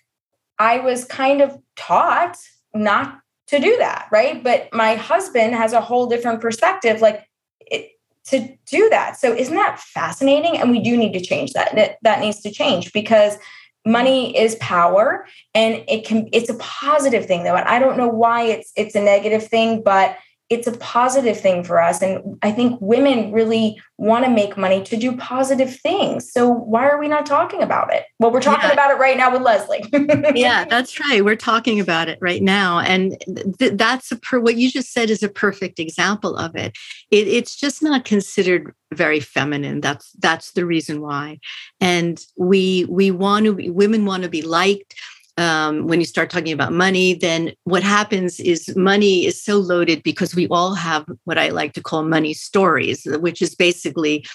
i 0.59 0.79
was 0.79 1.03
kind 1.05 1.41
of 1.41 1.57
taught 1.75 2.37
not 2.73 3.19
to 3.47 3.60
do 3.60 3.77
that, 3.77 4.07
right? 4.12 4.43
But 4.43 4.69
my 4.73 4.95
husband 4.95 5.55
has 5.55 5.73
a 5.73 5.81
whole 5.81 6.07
different 6.07 6.41
perspective, 6.41 7.01
like 7.01 7.25
it, 7.62 7.91
to 8.25 8.55
do 8.65 8.89
that. 8.89 9.17
So 9.17 9.33
isn't 9.33 9.55
that 9.55 9.79
fascinating? 9.79 10.57
And 10.57 10.69
we 10.69 10.81
do 10.81 10.97
need 10.97 11.13
to 11.13 11.21
change 11.21 11.53
that. 11.53 11.73
That, 11.75 11.97
that 12.01 12.19
needs 12.19 12.41
to 12.41 12.51
change 12.51 12.91
because 12.91 13.38
money 13.86 14.38
is 14.38 14.55
power 14.55 15.25
and 15.55 15.81
it 15.88 16.05
can 16.05 16.27
it's 16.33 16.49
a 16.49 16.55
positive 16.55 17.25
thing 17.25 17.43
though. 17.43 17.55
And 17.55 17.67
I 17.67 17.79
don't 17.79 17.97
know 17.97 18.10
why 18.10 18.43
it's 18.43 18.71
it's 18.75 18.95
a 18.95 19.01
negative 19.01 19.47
thing, 19.47 19.81
but 19.81 20.17
it's 20.49 20.67
a 20.67 20.71
positive 20.77 21.39
thing 21.39 21.63
for 21.63 21.81
us. 21.81 22.01
And 22.01 22.38
I 22.41 22.51
think 22.51 22.79
women 22.79 23.33
really 23.33 23.81
want 23.97 24.23
to 24.23 24.31
make 24.31 24.55
money 24.55 24.81
to 24.83 24.95
do 24.95 25.17
positive 25.17 25.77
things. 25.77 26.31
So 26.31 26.47
why 26.47 26.88
are 26.88 26.99
we 26.99 27.10
not 27.10 27.25
talking 27.25 27.62
about 27.62 27.93
it? 27.93 28.05
Well, 28.19 28.31
we're 28.31 28.41
talking 28.41 28.69
yeah. 28.69 28.73
about 28.73 28.91
it 28.91 28.97
right 28.99 29.17
now 29.17 29.31
with 29.31 29.41
Leslie. 29.41 29.83
yeah, 30.39 30.63
that's 30.63 30.99
right. 31.01 31.25
We're 31.25 31.36
talking 31.36 31.81
about 31.81 32.07
it 32.07 32.17
right 32.21 32.41
now. 32.41 32.79
And 32.79 33.17
th- 33.60 33.73
that's 33.73 34.10
a 34.12 34.15
per- 34.15 34.39
what 34.39 34.55
you 34.55 34.71
just 34.71 34.93
said 34.93 35.10
is 35.10 35.21
a 35.21 35.29
perfect 35.29 35.79
example 35.79 36.38
of 36.38 36.55
it. 36.55 36.77
it. 37.12 37.27
It's 37.27 37.55
just 37.55 37.83
not 37.83 38.05
considered 38.05 38.73
very 38.93 39.19
feminine. 39.19 39.81
That's 39.81 40.12
that's 40.19 40.51
the 40.51 40.65
reason 40.65 41.01
why. 41.01 41.39
And 41.81 42.23
we 42.38 42.86
we 42.89 43.12
want 43.12 43.45
to 43.47 43.55
be, 43.55 43.69
women 43.69 44.05
want 44.05 44.23
to 44.23 44.29
be 44.29 44.41
liked 44.41 44.95
um, 45.38 45.88
when 45.88 46.00
you 46.00 46.06
start 46.06 46.30
talking 46.30 46.52
about 46.52 46.73
money, 46.73 47.13
then 47.13 47.54
what 47.63 47.84
happens 47.84 48.39
is 48.39 48.76
money 48.76 49.26
is 49.26 49.41
so 49.41 49.58
loaded 49.58 50.04
because 50.04 50.36
we 50.36 50.47
all 50.47 50.73
have 50.73 51.06
what 51.26 51.38
I 51.38 51.50
like 51.50 51.73
to 51.73 51.82
call 51.82 52.04
money 52.04 52.34
stories, 52.34 53.06
which 53.06 53.41
is 53.41 53.56
basically 53.56 54.26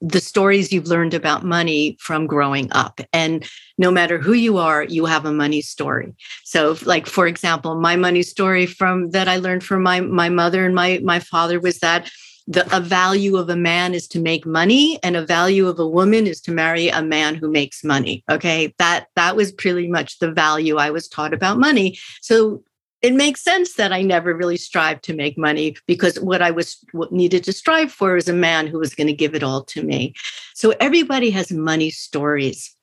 the 0.00 0.20
stories 0.20 0.72
you've 0.72 0.86
learned 0.86 1.14
about 1.14 1.44
money 1.44 1.96
from 1.98 2.26
growing 2.26 2.70
up. 2.72 3.00
And 3.12 3.48
no 3.78 3.90
matter 3.90 4.18
who 4.18 4.34
you 4.34 4.58
are, 4.58 4.84
you 4.84 5.06
have 5.06 5.24
a 5.24 5.32
money 5.32 5.62
story. 5.62 6.14
So, 6.44 6.76
like 6.84 7.06
for 7.06 7.26
example, 7.26 7.80
my 7.80 7.96
money 7.96 8.22
story 8.22 8.66
from 8.66 9.10
that 9.10 9.28
I 9.28 9.38
learned 9.38 9.64
from 9.64 9.82
my 9.82 10.00
my 10.00 10.28
mother 10.28 10.64
and 10.66 10.74
my 10.74 11.00
my 11.02 11.20
father 11.20 11.58
was 11.58 11.78
that 11.80 12.10
the 12.46 12.76
a 12.76 12.80
value 12.80 13.36
of 13.36 13.48
a 13.48 13.56
man 13.56 13.94
is 13.94 14.06
to 14.08 14.20
make 14.20 14.44
money 14.44 14.98
and 15.02 15.16
a 15.16 15.24
value 15.24 15.66
of 15.66 15.78
a 15.78 15.86
woman 15.86 16.26
is 16.26 16.40
to 16.42 16.52
marry 16.52 16.88
a 16.88 17.02
man 17.02 17.34
who 17.34 17.50
makes 17.50 17.82
money 17.82 18.22
okay? 18.30 18.74
That 18.78 19.06
that 19.16 19.36
was 19.36 19.52
pretty 19.52 19.88
much 19.88 20.18
the 20.18 20.30
value 20.30 20.76
i 20.76 20.90
was 20.90 21.08
taught 21.08 21.34
about 21.34 21.58
money. 21.58 21.98
So 22.20 22.62
it 23.02 23.14
makes 23.14 23.42
sense 23.42 23.74
that 23.74 23.92
i 23.92 24.02
never 24.02 24.34
really 24.34 24.56
strived 24.56 25.04
to 25.04 25.14
make 25.14 25.36
money 25.36 25.76
because 25.86 26.18
what 26.20 26.42
i 26.42 26.50
was 26.50 26.78
what 26.92 27.12
needed 27.12 27.44
to 27.44 27.52
strive 27.52 27.92
for 27.92 28.16
is 28.16 28.28
a 28.28 28.32
man 28.32 28.66
who 28.66 28.78
was 28.78 28.94
going 28.94 29.06
to 29.06 29.12
give 29.12 29.34
it 29.34 29.42
all 29.42 29.62
to 29.64 29.82
me. 29.82 30.14
So 30.54 30.74
everybody 30.80 31.30
has 31.30 31.50
money 31.52 31.90
stories 31.90 32.74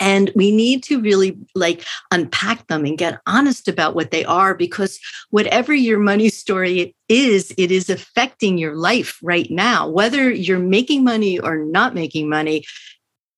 and 0.00 0.32
we 0.34 0.50
need 0.50 0.82
to 0.84 1.00
really 1.00 1.38
like 1.54 1.84
unpack 2.10 2.66
them 2.66 2.84
and 2.86 2.98
get 2.98 3.20
honest 3.26 3.68
about 3.68 3.94
what 3.94 4.10
they 4.10 4.24
are 4.24 4.54
because 4.54 4.98
whatever 5.28 5.74
your 5.74 5.98
money 5.98 6.30
story 6.30 6.96
is 7.08 7.52
it 7.58 7.70
is 7.70 7.90
affecting 7.90 8.56
your 8.56 8.74
life 8.74 9.18
right 9.22 9.50
now. 9.50 9.88
Whether 9.88 10.30
you're 10.30 10.58
making 10.58 11.04
money 11.04 11.38
or 11.38 11.58
not 11.58 11.94
making 11.94 12.28
money 12.28 12.64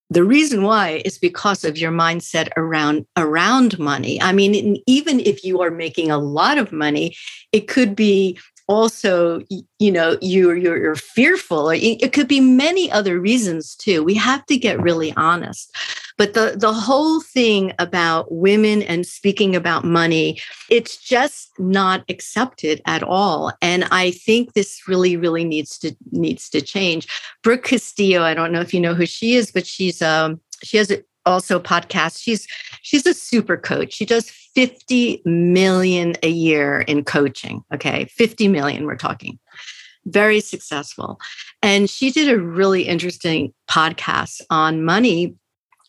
the 0.08 0.24
reason 0.24 0.62
why 0.62 1.00
is 1.06 1.16
because 1.16 1.64
of 1.64 1.78
your 1.78 1.90
mindset 1.90 2.50
around 2.58 3.06
around 3.16 3.78
money. 3.78 4.20
I 4.20 4.32
mean 4.32 4.80
even 4.86 5.20
if 5.20 5.42
you 5.42 5.60
are 5.62 5.70
making 5.70 6.10
a 6.10 6.18
lot 6.18 6.58
of 6.58 6.70
money 6.70 7.16
it 7.50 7.66
could 7.66 7.96
be 7.96 8.38
also 8.68 9.40
you 9.78 9.90
know 9.90 10.16
you're, 10.20 10.56
you're 10.56 10.78
you're 10.78 10.94
fearful. 10.94 11.70
It 11.70 12.12
could 12.12 12.28
be 12.28 12.40
many 12.40 12.92
other 12.92 13.18
reasons 13.18 13.74
too. 13.74 14.04
We 14.04 14.14
have 14.14 14.46
to 14.46 14.56
get 14.56 14.80
really 14.80 15.12
honest 15.16 15.74
but 16.18 16.34
the 16.34 16.54
the 16.56 16.72
whole 16.72 17.20
thing 17.20 17.72
about 17.78 18.32
women 18.32 18.82
and 18.82 19.06
speaking 19.06 19.56
about 19.56 19.84
money 19.84 20.38
it's 20.70 20.96
just 20.96 21.50
not 21.58 22.04
accepted 22.08 22.80
at 22.86 23.02
all 23.02 23.52
and 23.60 23.84
i 23.90 24.10
think 24.10 24.52
this 24.52 24.82
really 24.86 25.16
really 25.16 25.44
needs 25.44 25.78
to 25.78 25.94
needs 26.10 26.48
to 26.48 26.60
change 26.60 27.06
brooke 27.42 27.64
castillo 27.64 28.22
i 28.22 28.34
don't 28.34 28.52
know 28.52 28.60
if 28.60 28.72
you 28.72 28.80
know 28.80 28.94
who 28.94 29.06
she 29.06 29.34
is 29.34 29.50
but 29.50 29.66
she's 29.66 30.02
um 30.02 30.40
she 30.62 30.76
has 30.76 30.90
a 30.90 31.02
also 31.26 31.60
podcast. 31.60 32.20
She's 32.20 32.46
she's 32.82 33.06
a 33.06 33.14
super 33.14 33.56
coach. 33.56 33.92
She 33.92 34.04
does 34.04 34.30
50 34.30 35.22
million 35.24 36.14
a 36.22 36.28
year 36.28 36.80
in 36.82 37.04
coaching. 37.04 37.62
Okay. 37.72 38.06
50 38.06 38.48
million 38.48 38.86
we're 38.86 38.96
talking. 38.96 39.38
Very 40.04 40.40
successful. 40.40 41.20
And 41.62 41.88
she 41.88 42.10
did 42.10 42.28
a 42.28 42.40
really 42.40 42.82
interesting 42.82 43.54
podcast 43.70 44.40
on 44.50 44.84
money 44.84 45.36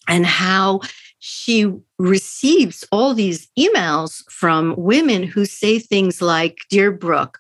and 0.07 0.25
how 0.25 0.81
she 1.19 1.71
receives 1.97 2.83
all 2.91 3.13
these 3.13 3.47
emails 3.57 4.23
from 4.29 4.75
women 4.77 5.23
who 5.23 5.45
say 5.45 5.79
things 5.79 6.21
like, 6.21 6.57
Dear 6.69 6.91
Brooke, 6.91 7.39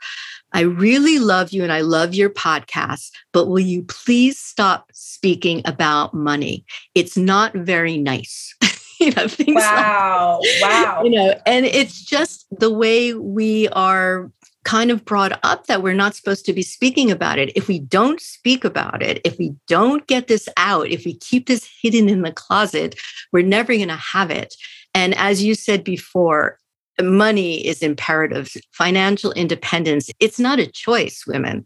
I 0.53 0.61
really 0.61 1.19
love 1.19 1.51
you 1.51 1.63
and 1.63 1.71
I 1.71 1.81
love 1.81 2.13
your 2.13 2.29
podcast, 2.29 3.11
but 3.33 3.47
will 3.47 3.59
you 3.59 3.83
please 3.83 4.39
stop 4.39 4.89
speaking 4.93 5.61
about 5.65 6.13
money? 6.13 6.63
It's 6.95 7.17
not 7.17 7.53
very 7.53 7.97
nice. 7.97 8.55
you 8.99 9.11
know, 9.11 9.27
things 9.27 9.55
wow. 9.55 10.39
Like, 10.41 10.61
wow. 10.61 11.03
You 11.03 11.09
know, 11.09 11.33
and 11.45 11.65
it's 11.65 12.01
just 12.01 12.45
the 12.57 12.71
way 12.71 13.13
we 13.13 13.67
are 13.69 14.31
kind 14.63 14.91
of 14.91 15.05
brought 15.05 15.37
up 15.43 15.67
that 15.67 15.83
we're 15.83 15.93
not 15.93 16.15
supposed 16.15 16.45
to 16.45 16.53
be 16.53 16.61
speaking 16.61 17.11
about 17.11 17.37
it. 17.37 17.51
If 17.55 17.67
we 17.67 17.79
don't 17.79 18.21
speak 18.21 18.63
about 18.63 19.03
it, 19.03 19.21
if 19.25 19.37
we 19.37 19.55
don't 19.67 20.07
get 20.07 20.27
this 20.27 20.47
out, 20.57 20.87
if 20.87 21.05
we 21.05 21.15
keep 21.15 21.47
this 21.47 21.69
hidden 21.81 22.09
in 22.09 22.21
the 22.21 22.31
closet, 22.31 22.95
we're 23.31 23.43
never 23.43 23.73
going 23.73 23.87
to 23.89 23.95
have 23.95 24.31
it. 24.31 24.55
And 24.93 25.15
as 25.15 25.43
you 25.43 25.55
said 25.55 25.83
before, 25.83 26.59
money 27.01 27.65
is 27.65 27.81
imperative. 27.81 28.53
Financial 28.71 29.31
independence, 29.33 30.09
it's 30.19 30.39
not 30.39 30.59
a 30.59 30.67
choice, 30.67 31.25
women. 31.27 31.65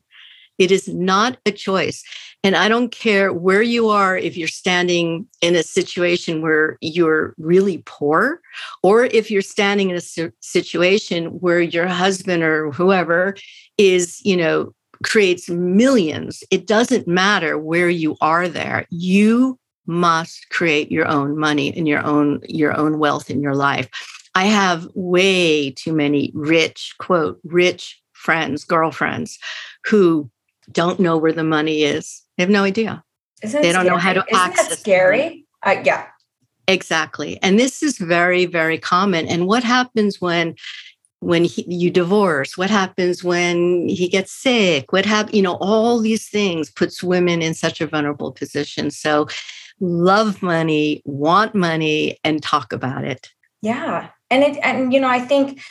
It 0.58 0.72
is 0.72 0.88
not 0.88 1.38
a 1.46 1.52
choice. 1.52 2.04
And 2.44 2.56
I 2.56 2.70
don't 2.70 2.92
care 2.92 3.34
where 3.34 3.62
you 3.62 3.90
are, 3.90 4.18
if 4.18 4.38
you're 4.38 4.48
standing 4.48 5.28
in 5.42 5.56
a 5.56 5.64
situation 5.64 6.42
where 6.42 6.78
you're 6.82 7.34
really 7.38 7.84
poor, 7.86 8.40
or 8.84 9.06
if 9.06 9.30
you're 9.30 9.42
standing 9.42 9.90
in 9.90 9.98
a 9.98 10.32
situation 10.40 11.26
where 11.40 11.60
your 11.60 11.88
husband 11.88 12.44
or 12.44 12.72
whoever 12.72 13.36
is, 13.78 14.22
you 14.24 14.38
know, 14.38 14.74
creates 15.04 15.50
millions. 15.50 16.44
It 16.52 16.68
doesn't 16.68 17.08
matter 17.08 17.58
where 17.58 17.90
you 17.90 18.18
are 18.22 18.48
there. 18.48 18.86
You 18.90 19.60
must 19.86 20.50
create 20.50 20.92
your 20.92 21.08
own 21.08 21.38
money 21.38 21.76
and 21.76 21.88
your 21.88 22.04
own 22.06 22.42
your 22.48 22.76
own 22.76 23.00
wealth 23.00 23.30
in 23.30 23.42
your 23.42 23.56
life. 23.56 23.90
I 24.36 24.46
have 24.46 24.88
way 24.94 25.72
too 25.72 25.94
many 25.94 26.32
rich, 26.36 26.94
quote, 27.00 27.40
rich 27.44 28.02
friends, 28.14 28.64
girlfriends 28.64 29.40
who 29.86 30.30
don't 30.72 31.00
know 31.00 31.18
where 31.18 31.32
the 31.32 31.44
money 31.44 31.84
is. 31.84 32.22
They 32.38 32.44
have 32.44 32.50
no 32.50 32.64
idea. 32.64 33.04
Isn't 33.42 33.62
they 33.62 33.72
don't 33.72 33.82
scary? 33.86 33.90
know 33.90 33.98
how 33.98 34.14
to 34.14 34.24
Isn't 34.30 34.36
access 34.36 34.68
that 34.70 34.80
scary? 34.80 35.46
Uh, 35.66 35.76
yeah. 35.84 36.08
Exactly. 36.68 37.42
And 37.42 37.60
this 37.60 37.82
is 37.82 37.98
very, 37.98 38.46
very 38.46 38.78
common. 38.78 39.28
And 39.28 39.48
what 39.48 39.64
happens 39.64 40.20
when 40.22 40.56
when 41.20 41.44
he, 41.46 41.66
you 41.68 41.90
divorce 41.90 42.58
what 42.60 42.70
happens 42.70 43.24
when 43.24 43.90
he 43.90 44.08
gets 44.08 44.32
sick 44.32 44.94
what 44.94 45.04
happens 45.04 45.36
you 45.36 45.42
know 45.42 45.58
all 45.60 46.00
these 46.00 46.30
things 46.30 46.70
puts 46.70 47.02
women 47.02 47.42
in 47.42 47.56
such 47.56 47.82
a 47.82 47.88
vulnerable 47.88 48.32
position 48.32 48.92
so 48.92 49.28
love 49.80 50.44
money 50.44 51.02
want 51.06 51.56
money 51.56 52.20
and 52.24 52.44
talk 52.44 52.72
about 52.72 53.04
it 53.04 53.34
Yeah. 53.64 54.10
And 54.30 54.44
it 54.44 54.58
and 54.64 54.94
you 54.94 55.00
know, 55.00 55.10
I 55.10 55.20
think 55.20 55.62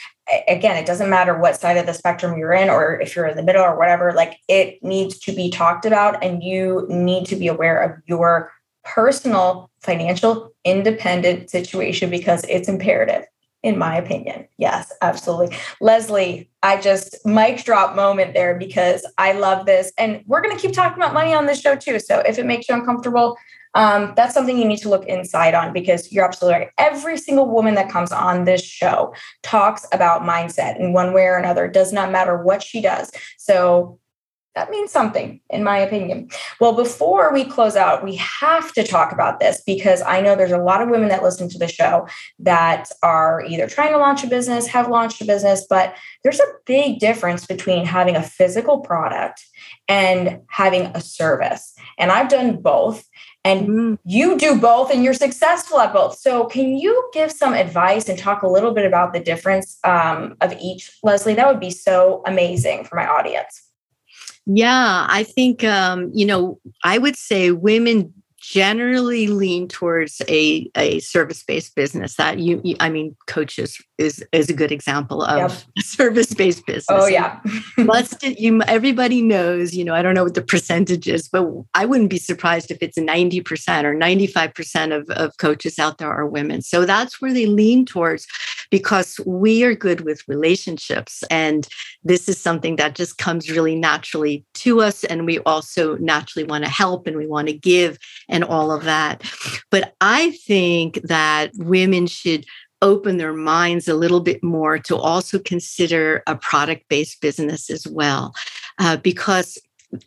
again, 0.47 0.77
it 0.77 0.85
doesn't 0.85 1.09
matter 1.09 1.37
what 1.37 1.59
side 1.59 1.77
of 1.77 1.85
the 1.85 1.93
spectrum 1.93 2.37
you're 2.37 2.53
in 2.53 2.69
or 2.69 2.99
if 2.99 3.15
you're 3.15 3.27
in 3.27 3.37
the 3.37 3.43
middle 3.43 3.63
or 3.63 3.77
whatever, 3.77 4.11
like 4.13 4.39
it 4.47 4.81
needs 4.83 5.17
to 5.19 5.31
be 5.31 5.49
talked 5.49 5.85
about 5.85 6.23
and 6.23 6.43
you 6.43 6.85
need 6.89 7.25
to 7.27 7.35
be 7.35 7.47
aware 7.47 7.81
of 7.81 8.01
your 8.07 8.51
personal 8.83 9.69
financial 9.81 10.53
independent 10.63 11.49
situation 11.49 12.09
because 12.09 12.43
it's 12.45 12.67
imperative 12.67 13.25
in 13.63 13.77
my 13.77 13.97
opinion. 13.97 14.47
Yes, 14.57 14.93
absolutely. 15.01 15.57
Leslie, 15.81 16.49
I 16.63 16.79
just 16.79 17.17
mic 17.25 17.63
drop 17.63 17.95
moment 17.95 18.33
there 18.33 18.57
because 18.57 19.05
I 19.17 19.33
love 19.33 19.65
this. 19.65 19.91
And 19.97 20.23
we're 20.25 20.41
going 20.41 20.55
to 20.55 20.61
keep 20.61 20.73
talking 20.73 21.01
about 21.01 21.13
money 21.13 21.33
on 21.33 21.47
this 21.47 21.59
show 21.59 21.75
too. 21.75 21.99
So 21.99 22.19
if 22.19 22.37
it 22.37 22.45
makes 22.45 22.69
you 22.69 22.75
uncomfortable, 22.75 23.37
um, 23.77 24.13
that's 24.15 24.33
something 24.33 24.57
you 24.57 24.65
need 24.65 24.79
to 24.79 24.89
look 24.89 25.05
inside 25.05 25.53
on 25.53 25.71
because 25.71 26.11
you're 26.11 26.25
absolutely 26.25 26.61
right. 26.61 26.69
Every 26.79 27.15
single 27.15 27.47
woman 27.47 27.75
that 27.75 27.91
comes 27.91 28.11
on 28.11 28.45
this 28.45 28.63
show 28.63 29.13
talks 29.43 29.85
about 29.93 30.23
mindset 30.23 30.79
in 30.79 30.93
one 30.93 31.13
way 31.13 31.25
or 31.25 31.37
another. 31.37 31.65
It 31.65 31.73
does 31.73 31.93
not 31.93 32.11
matter 32.11 32.41
what 32.41 32.63
she 32.63 32.81
does. 32.81 33.11
So 33.37 33.99
that 34.55 34.71
means 34.71 34.91
something, 34.91 35.39
in 35.51 35.63
my 35.63 35.77
opinion. 35.77 36.31
Well, 36.59 36.73
before 36.73 37.31
we 37.31 37.45
close 37.45 37.75
out, 37.75 38.03
we 38.03 38.15
have 38.15 38.73
to 38.73 38.83
talk 38.83 39.11
about 39.11 39.39
this 39.39 39.61
because 39.63 40.01
I 40.01 40.21
know 40.21 40.35
there's 40.35 40.51
a 40.51 40.57
lot 40.57 40.81
of 40.81 40.89
women 40.89 41.09
that 41.09 41.21
listen 41.21 41.47
to 41.49 41.59
the 41.59 41.67
show 41.67 42.07
that 42.39 42.89
are 43.03 43.45
either 43.47 43.67
trying 43.67 43.91
to 43.91 43.99
launch 43.99 44.23
a 44.23 44.27
business, 44.27 44.65
have 44.65 44.87
launched 44.87 45.21
a 45.21 45.25
business, 45.25 45.67
but 45.69 45.95
there's 46.23 46.39
a 46.39 46.53
big 46.65 46.97
difference 46.97 47.45
between 47.45 47.85
having 47.85 48.15
a 48.15 48.23
physical 48.23 48.79
product 48.79 49.45
and 49.87 50.39
having 50.49 50.87
a 50.87 51.01
service. 51.01 51.75
And 51.99 52.11
I've 52.11 52.29
done 52.29 52.59
both. 52.59 53.07
And 53.47 53.67
Mm. 53.67 53.97
you 54.03 54.37
do 54.37 54.59
both 54.59 54.91
and 54.91 55.03
you're 55.03 55.13
successful 55.13 55.79
at 55.79 55.93
both. 55.93 56.17
So, 56.17 56.45
can 56.45 56.77
you 56.83 56.93
give 57.13 57.31
some 57.31 57.53
advice 57.53 58.09
and 58.09 58.17
talk 58.19 58.41
a 58.43 58.47
little 58.47 58.73
bit 58.73 58.85
about 58.85 59.13
the 59.13 59.21
difference 59.21 59.77
um, 59.83 60.35
of 60.41 60.53
each, 60.59 60.91
Leslie? 61.03 61.35
That 61.35 61.47
would 61.47 61.59
be 61.59 61.71
so 61.71 62.21
amazing 62.25 62.83
for 62.85 62.95
my 62.95 63.07
audience. 63.07 63.53
Yeah, 64.45 65.05
I 65.09 65.23
think 65.23 65.63
um, 65.63 66.11
you 66.13 66.25
know, 66.25 66.59
I 66.83 66.97
would 66.97 67.15
say 67.15 67.51
women 67.51 68.13
generally 68.47 69.27
lean 69.27 69.67
towards 69.67 70.21
a, 70.29 70.71
a 70.77 70.99
service-based 70.99 71.75
business 71.75 72.15
that 72.15 72.39
you, 72.39 72.61
you 72.63 72.77
I 72.79 72.87
mean 72.87 73.13
coaches 73.27 73.77
is 73.97 74.23
is 74.31 74.49
a 74.49 74.53
good 74.53 74.71
example 74.71 75.21
of 75.21 75.37
Yep. 75.37 75.51
service-based 75.83 76.65
business. 76.65 76.85
Oh, 76.89 77.07
yeah. 77.07 77.41
Must 77.77 78.23
you 78.23 78.61
everybody 78.61 79.21
knows, 79.21 79.73
you 79.73 79.83
know, 79.83 79.93
I 79.93 80.01
don't 80.01 80.15
know 80.15 80.23
what 80.23 80.33
the 80.33 80.41
percentage 80.41 81.09
is, 81.09 81.27
but 81.27 81.45
I 81.73 81.85
wouldn't 81.85 82.09
be 82.09 82.19
surprised 82.19 82.71
if 82.71 82.77
it's 82.79 82.97
90% 82.97 83.83
or 83.83 83.93
95% 83.93 84.97
of, 84.97 85.09
of 85.09 85.35
coaches 85.37 85.77
out 85.77 85.97
there 85.97 86.09
are 86.09 86.25
women. 86.25 86.61
So 86.61 86.85
that's 86.85 87.19
where 87.21 87.33
they 87.33 87.47
lean 87.47 87.85
towards 87.85 88.27
because 88.69 89.19
we 89.25 89.63
are 89.63 89.75
good 89.75 90.01
with 90.01 90.27
relationships. 90.27 91.23
And 91.29 91.67
this 92.03 92.27
is 92.29 92.39
something 92.39 92.75
that 92.77 92.95
just 92.95 93.17
comes 93.17 93.49
really 93.49 93.75
naturally 93.75 94.45
to 94.55 94.81
us. 94.81 95.03
And 95.03 95.25
we 95.25 95.39
also 95.39 95.97
naturally 95.97 96.45
want 96.45 96.63
to 96.63 96.69
help 96.69 97.07
and 97.07 97.17
we 97.17 97.27
want 97.27 97.47
to 97.47 97.57
give 97.57 97.97
and 98.29 98.43
all 98.43 98.71
of 98.71 98.83
that. 98.83 99.23
But 99.71 99.93
I 100.01 100.31
think 100.31 101.01
that 101.03 101.51
women 101.55 102.07
should 102.07 102.45
open 102.81 103.17
their 103.17 103.33
minds 103.33 103.87
a 103.87 103.95
little 103.95 104.19
bit 104.19 104.43
more 104.43 104.77
to 104.77 104.95
also 104.95 105.39
consider 105.39 106.21
a 106.27 106.35
product 106.35 106.87
based 106.89 107.21
business 107.21 107.69
as 107.69 107.87
well, 107.87 108.33
uh, 108.79 108.97
because 108.97 109.57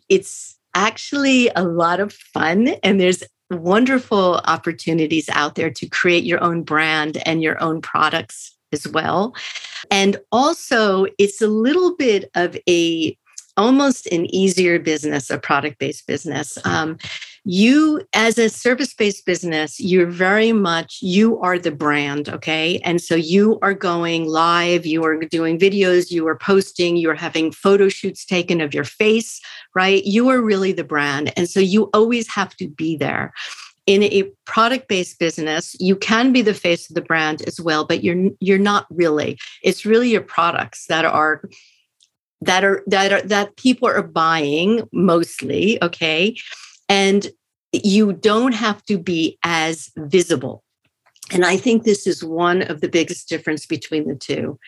it's 0.09 0.57
actually 0.73 1.49
a 1.55 1.63
lot 1.63 1.99
of 1.99 2.13
fun 2.13 2.69
and 2.83 2.99
there's 2.99 3.23
wonderful 3.51 4.41
opportunities 4.45 5.29
out 5.29 5.55
there 5.55 5.69
to 5.69 5.87
create 5.87 6.23
your 6.23 6.43
own 6.43 6.63
brand 6.63 7.21
and 7.25 7.43
your 7.43 7.61
own 7.61 7.81
products 7.81 8.55
as 8.71 8.87
well. 8.87 9.35
And 9.89 10.17
also, 10.31 11.05
it's 11.17 11.41
a 11.41 11.47
little 11.47 11.95
bit 11.95 12.29
of 12.35 12.57
a 12.67 13.17
almost 13.57 14.07
an 14.07 14.33
easier 14.33 14.79
business, 14.79 15.29
a 15.29 15.37
product 15.37 15.79
based 15.79 16.07
business. 16.07 16.57
Um, 16.65 16.97
you 17.43 18.01
as 18.13 18.37
a 18.37 18.49
service 18.49 18.93
based 18.93 19.25
business 19.25 19.79
you're 19.79 20.09
very 20.09 20.53
much 20.53 20.99
you 21.01 21.39
are 21.39 21.57
the 21.57 21.71
brand 21.71 22.29
okay? 22.29 22.79
And 22.83 23.01
so 23.01 23.15
you 23.15 23.57
are 23.61 23.73
going 23.73 24.25
live 24.27 24.85
you 24.85 25.03
are 25.03 25.17
doing 25.17 25.57
videos 25.57 26.11
you 26.11 26.27
are 26.27 26.37
posting 26.37 26.97
you're 26.97 27.15
having 27.15 27.51
photo 27.51 27.89
shoots 27.89 28.25
taken 28.25 28.61
of 28.61 28.73
your 28.73 28.83
face 28.83 29.41
right? 29.73 30.03
You 30.05 30.29
are 30.29 30.41
really 30.41 30.71
the 30.71 30.83
brand 30.83 31.33
and 31.35 31.49
so 31.49 31.59
you 31.59 31.89
always 31.93 32.27
have 32.29 32.55
to 32.57 32.67
be 32.67 32.95
there. 32.95 33.33
In 33.87 34.03
a 34.03 34.31
product 34.45 34.87
based 34.87 35.17
business 35.17 35.75
you 35.79 35.95
can 35.95 36.31
be 36.31 36.43
the 36.43 36.53
face 36.53 36.89
of 36.89 36.95
the 36.95 37.01
brand 37.01 37.41
as 37.47 37.59
well 37.59 37.85
but 37.85 38.03
you're 38.03 38.29
you're 38.39 38.59
not 38.59 38.85
really. 38.91 39.39
It's 39.63 39.83
really 39.83 40.11
your 40.11 40.21
products 40.21 40.85
that 40.87 41.05
are 41.05 41.41
that 42.41 42.63
are 42.63 42.83
that 42.85 43.11
are 43.11 43.21
that 43.23 43.55
people 43.57 43.87
are 43.87 44.03
buying 44.03 44.87
mostly 44.91 45.81
okay 45.83 46.35
and 46.91 47.29
you 47.71 48.11
don't 48.11 48.51
have 48.51 48.83
to 48.83 48.97
be 48.97 49.39
as 49.43 49.91
visible. 49.97 50.63
And 51.31 51.45
i 51.45 51.55
think 51.55 51.83
this 51.83 52.05
is 52.05 52.23
one 52.23 52.61
of 52.63 52.81
the 52.81 52.89
biggest 52.89 53.29
difference 53.29 53.65
between 53.65 54.07
the 54.07 54.15
two. 54.15 54.59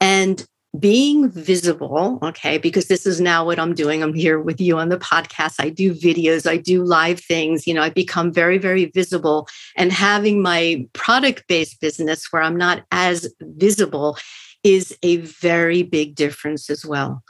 And 0.00 0.46
being 0.78 1.28
visible 1.28 2.18
okay 2.22 2.56
because 2.56 2.88
this 2.88 3.04
is 3.04 3.20
now 3.20 3.44
what 3.44 3.58
i'm 3.58 3.74
doing 3.74 4.02
i'm 4.02 4.14
here 4.14 4.40
with 4.40 4.58
you 4.58 4.78
on 4.78 4.88
the 4.88 4.96
podcast. 4.96 5.56
I 5.58 5.68
do 5.68 5.94
videos 5.94 6.48
i 6.48 6.56
do 6.56 6.82
live 6.82 7.20
things 7.20 7.66
you 7.66 7.74
know 7.74 7.82
i 7.82 7.90
become 7.90 8.32
very 8.32 8.58
very 8.58 8.86
visible. 8.86 9.48
And 9.76 9.92
having 9.92 10.40
my 10.42 10.86
product 10.92 11.44
based 11.46 11.80
business 11.80 12.28
where 12.30 12.42
i'm 12.42 12.56
not 12.56 12.84
as 12.90 13.32
visible 13.40 14.16
is 14.64 14.96
a 15.02 15.16
very 15.16 15.82
big 15.82 16.14
difference 16.14 16.70
as 16.70 16.86
well. 16.86 17.22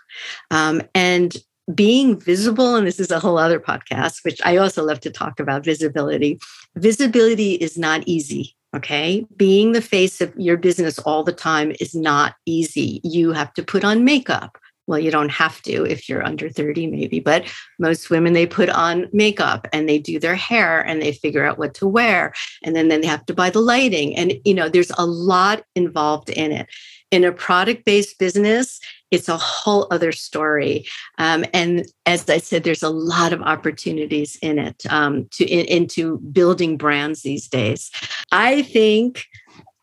Um, 0.51 0.83
and 0.95 1.35
being 1.75 2.19
visible, 2.19 2.75
and 2.75 2.87
this 2.87 3.01
is 3.01 3.11
a 3.11 3.21
whole 3.21 3.39
other 3.39 3.61
podcast, 3.61 4.25
which 4.25 4.41
I 4.45 4.57
also 4.57 4.85
love 4.85 5.01
to 5.01 5.11
talk 5.11 5.41
about 5.41 5.65
visibility. 5.65 6.39
Visibility 6.77 7.55
is 7.55 7.79
not 7.79 8.03
easy. 8.07 8.57
Okay. 8.75 9.27
Being 9.37 9.73
the 9.73 9.83
face 9.83 10.23
of 10.23 10.33
your 10.37 10.57
business 10.57 10.99
all 11.01 11.23
the 11.23 11.33
time 11.33 11.75
is 11.79 11.95
not 11.95 12.37
easy. 12.47 13.03
You 13.05 13.33
have 13.33 13.53
to 13.55 13.63
put 13.63 13.85
on 13.85 14.05
makeup. 14.05 14.57
Well, 14.87 14.99
you 14.99 15.11
don't 15.11 15.31
have 15.31 15.63
to 15.63 15.85
if 15.85 16.09
you're 16.09 16.25
under 16.25 16.49
30, 16.49 16.89
maybe, 16.89 17.21
but 17.21 17.45
most 17.79 18.11
women, 18.11 18.33
they 18.33 18.47
put 18.47 18.69
on 18.69 19.09
makeup 19.13 19.69
and 19.73 19.89
they 19.89 19.99
do 19.99 20.19
their 20.19 20.35
hair 20.35 20.81
and 20.81 21.01
they 21.01 21.13
figure 21.13 21.45
out 21.45 21.59
what 21.59 21.75
to 21.75 21.87
wear. 21.87 22.33
And 22.65 22.75
then, 22.75 22.89
then 22.89 23.03
they 23.03 23.07
have 23.07 23.25
to 23.27 23.35
buy 23.35 23.51
the 23.51 23.61
lighting. 23.61 24.17
And, 24.17 24.35
you 24.45 24.55
know, 24.55 24.69
there's 24.69 24.91
a 24.99 25.07
lot 25.07 25.65
involved 25.77 26.31
in 26.31 26.51
it. 26.51 26.67
In 27.13 27.23
a 27.23 27.31
product 27.31 27.85
based 27.85 28.19
business, 28.19 28.81
it's 29.13 29.29
a 29.29 29.37
whole 29.37 29.87
other 29.93 30.11
story. 30.11 30.87
Um, 31.19 31.45
and 31.53 31.85
as 32.07 32.29
I 32.29 32.39
said, 32.39 32.65
there's 32.65 32.83
a 32.83 32.89
lot 32.89 33.33
of 33.33 33.43
opportunities 33.43 34.37
in 34.43 34.59
it 34.59 34.83
um, 34.91 35.29
to 35.33 35.45
in, 35.45 35.67
into 35.67 36.19
building 36.33 36.77
brands 36.77 37.23
these 37.23 37.47
days. 37.47 37.91
I 38.33 38.63
think 38.63 39.27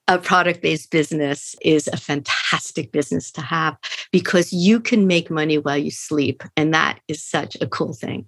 a 0.09 0.17
product 0.17 0.63
based 0.63 0.89
business 0.89 1.55
is 1.61 1.87
a 1.87 1.97
fantastic 1.97 2.91
business 2.91 3.31
to 3.31 3.41
have 3.41 3.77
because 4.11 4.51
you 4.51 4.79
can 4.79 5.05
make 5.05 5.29
money 5.29 5.59
while 5.59 5.77
you 5.77 5.91
sleep. 5.91 6.43
And 6.57 6.73
that 6.73 6.99
is 7.07 7.23
such 7.23 7.55
a 7.61 7.67
cool 7.67 7.93
thing. 7.93 8.25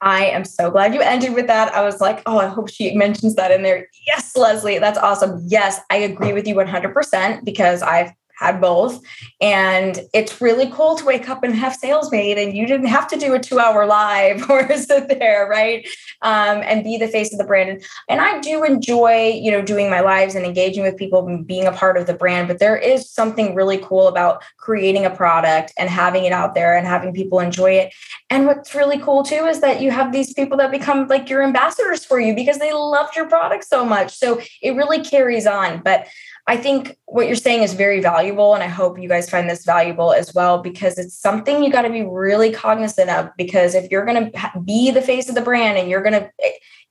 I 0.00 0.26
am 0.26 0.44
so 0.44 0.70
glad 0.70 0.94
you 0.94 1.00
ended 1.00 1.34
with 1.34 1.46
that. 1.46 1.74
I 1.74 1.82
was 1.82 2.00
like, 2.00 2.22
oh, 2.26 2.38
I 2.38 2.46
hope 2.46 2.68
she 2.68 2.94
mentions 2.94 3.34
that 3.36 3.50
in 3.50 3.62
there. 3.62 3.88
Yes, 4.06 4.36
Leslie, 4.36 4.78
that's 4.78 4.98
awesome. 4.98 5.42
Yes, 5.46 5.80
I 5.90 5.96
agree 5.96 6.32
with 6.32 6.46
you 6.46 6.54
100% 6.54 7.44
because 7.44 7.82
I've 7.82 8.12
had 8.36 8.60
both. 8.60 9.02
And 9.40 10.00
it's 10.12 10.40
really 10.40 10.70
cool 10.70 10.96
to 10.96 11.04
wake 11.04 11.28
up 11.28 11.42
and 11.42 11.54
have 11.54 11.74
sales 11.74 12.12
made, 12.12 12.38
and 12.38 12.56
you 12.56 12.66
didn't 12.66 12.86
have 12.86 13.08
to 13.08 13.16
do 13.16 13.34
a 13.34 13.38
two 13.38 13.58
hour 13.58 13.86
live 13.86 14.48
or 14.50 14.76
sit 14.76 15.08
there, 15.08 15.48
right? 15.50 15.86
Um, 16.22 16.62
and 16.64 16.84
be 16.84 16.96
the 16.96 17.08
face 17.08 17.32
of 17.32 17.38
the 17.38 17.44
brand. 17.44 17.70
And, 17.70 17.84
and 18.08 18.20
I 18.20 18.40
do 18.40 18.64
enjoy, 18.64 19.32
you 19.32 19.50
know, 19.50 19.62
doing 19.62 19.90
my 19.90 20.00
lives 20.00 20.34
and 20.34 20.44
engaging 20.44 20.82
with 20.82 20.96
people 20.96 21.26
and 21.26 21.46
being 21.46 21.66
a 21.66 21.72
part 21.72 21.96
of 21.96 22.06
the 22.06 22.14
brand. 22.14 22.48
But 22.48 22.58
there 22.58 22.76
is 22.76 23.10
something 23.10 23.54
really 23.54 23.78
cool 23.78 24.08
about 24.08 24.42
creating 24.58 25.04
a 25.04 25.10
product 25.10 25.72
and 25.78 25.88
having 25.88 26.24
it 26.24 26.32
out 26.32 26.54
there 26.54 26.76
and 26.76 26.86
having 26.86 27.12
people 27.12 27.40
enjoy 27.40 27.72
it. 27.72 27.94
And 28.30 28.46
what's 28.46 28.74
really 28.74 28.98
cool 28.98 29.22
too 29.22 29.46
is 29.46 29.60
that 29.60 29.80
you 29.80 29.90
have 29.90 30.12
these 30.12 30.32
people 30.34 30.56
that 30.58 30.70
become 30.70 31.06
like 31.08 31.30
your 31.30 31.42
ambassadors 31.42 32.04
for 32.04 32.20
you 32.20 32.34
because 32.34 32.58
they 32.58 32.72
loved 32.72 33.16
your 33.16 33.28
product 33.28 33.64
so 33.64 33.84
much. 33.84 34.16
So 34.16 34.40
it 34.62 34.72
really 34.72 35.02
carries 35.02 35.46
on. 35.46 35.80
But 35.82 36.06
I 36.48 36.56
think 36.56 36.96
what 37.06 37.26
you're 37.26 37.34
saying 37.34 37.64
is 37.64 37.74
very 37.74 38.00
valuable. 38.00 38.54
And 38.54 38.62
I 38.62 38.68
hope 38.68 39.00
you 39.00 39.08
guys 39.08 39.28
find 39.28 39.50
this 39.50 39.64
valuable 39.64 40.12
as 40.12 40.32
well, 40.32 40.58
because 40.58 40.96
it's 40.96 41.18
something 41.18 41.62
you 41.62 41.72
got 41.72 41.82
to 41.82 41.90
be 41.90 42.04
really 42.04 42.52
cognizant 42.52 43.10
of. 43.10 43.30
Because 43.36 43.74
if 43.74 43.90
you're 43.90 44.04
going 44.04 44.30
to 44.30 44.60
be 44.60 44.90
the 44.90 45.02
face 45.02 45.28
of 45.28 45.34
the 45.34 45.40
brand 45.40 45.76
and 45.76 45.90
you're 45.90 46.02
going 46.02 46.12
to, 46.12 46.30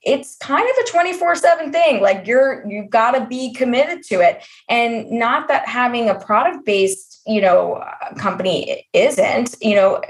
it's 0.02 0.36
kind 0.36 0.68
of 0.68 0.84
a 0.84 0.90
24 0.90 1.36
7 1.36 1.72
thing. 1.72 2.02
Like 2.02 2.26
you're, 2.26 2.68
you've 2.68 2.90
got 2.90 3.12
to 3.12 3.26
be 3.26 3.54
committed 3.54 4.02
to 4.04 4.16
it. 4.16 4.44
And 4.68 5.10
not 5.10 5.48
that 5.48 5.66
having 5.66 6.10
a 6.10 6.14
product 6.14 6.66
based, 6.66 7.22
you 7.26 7.40
know, 7.40 7.82
company 8.18 8.86
isn't, 8.92 9.56
you 9.62 9.74
know, 9.74 10.02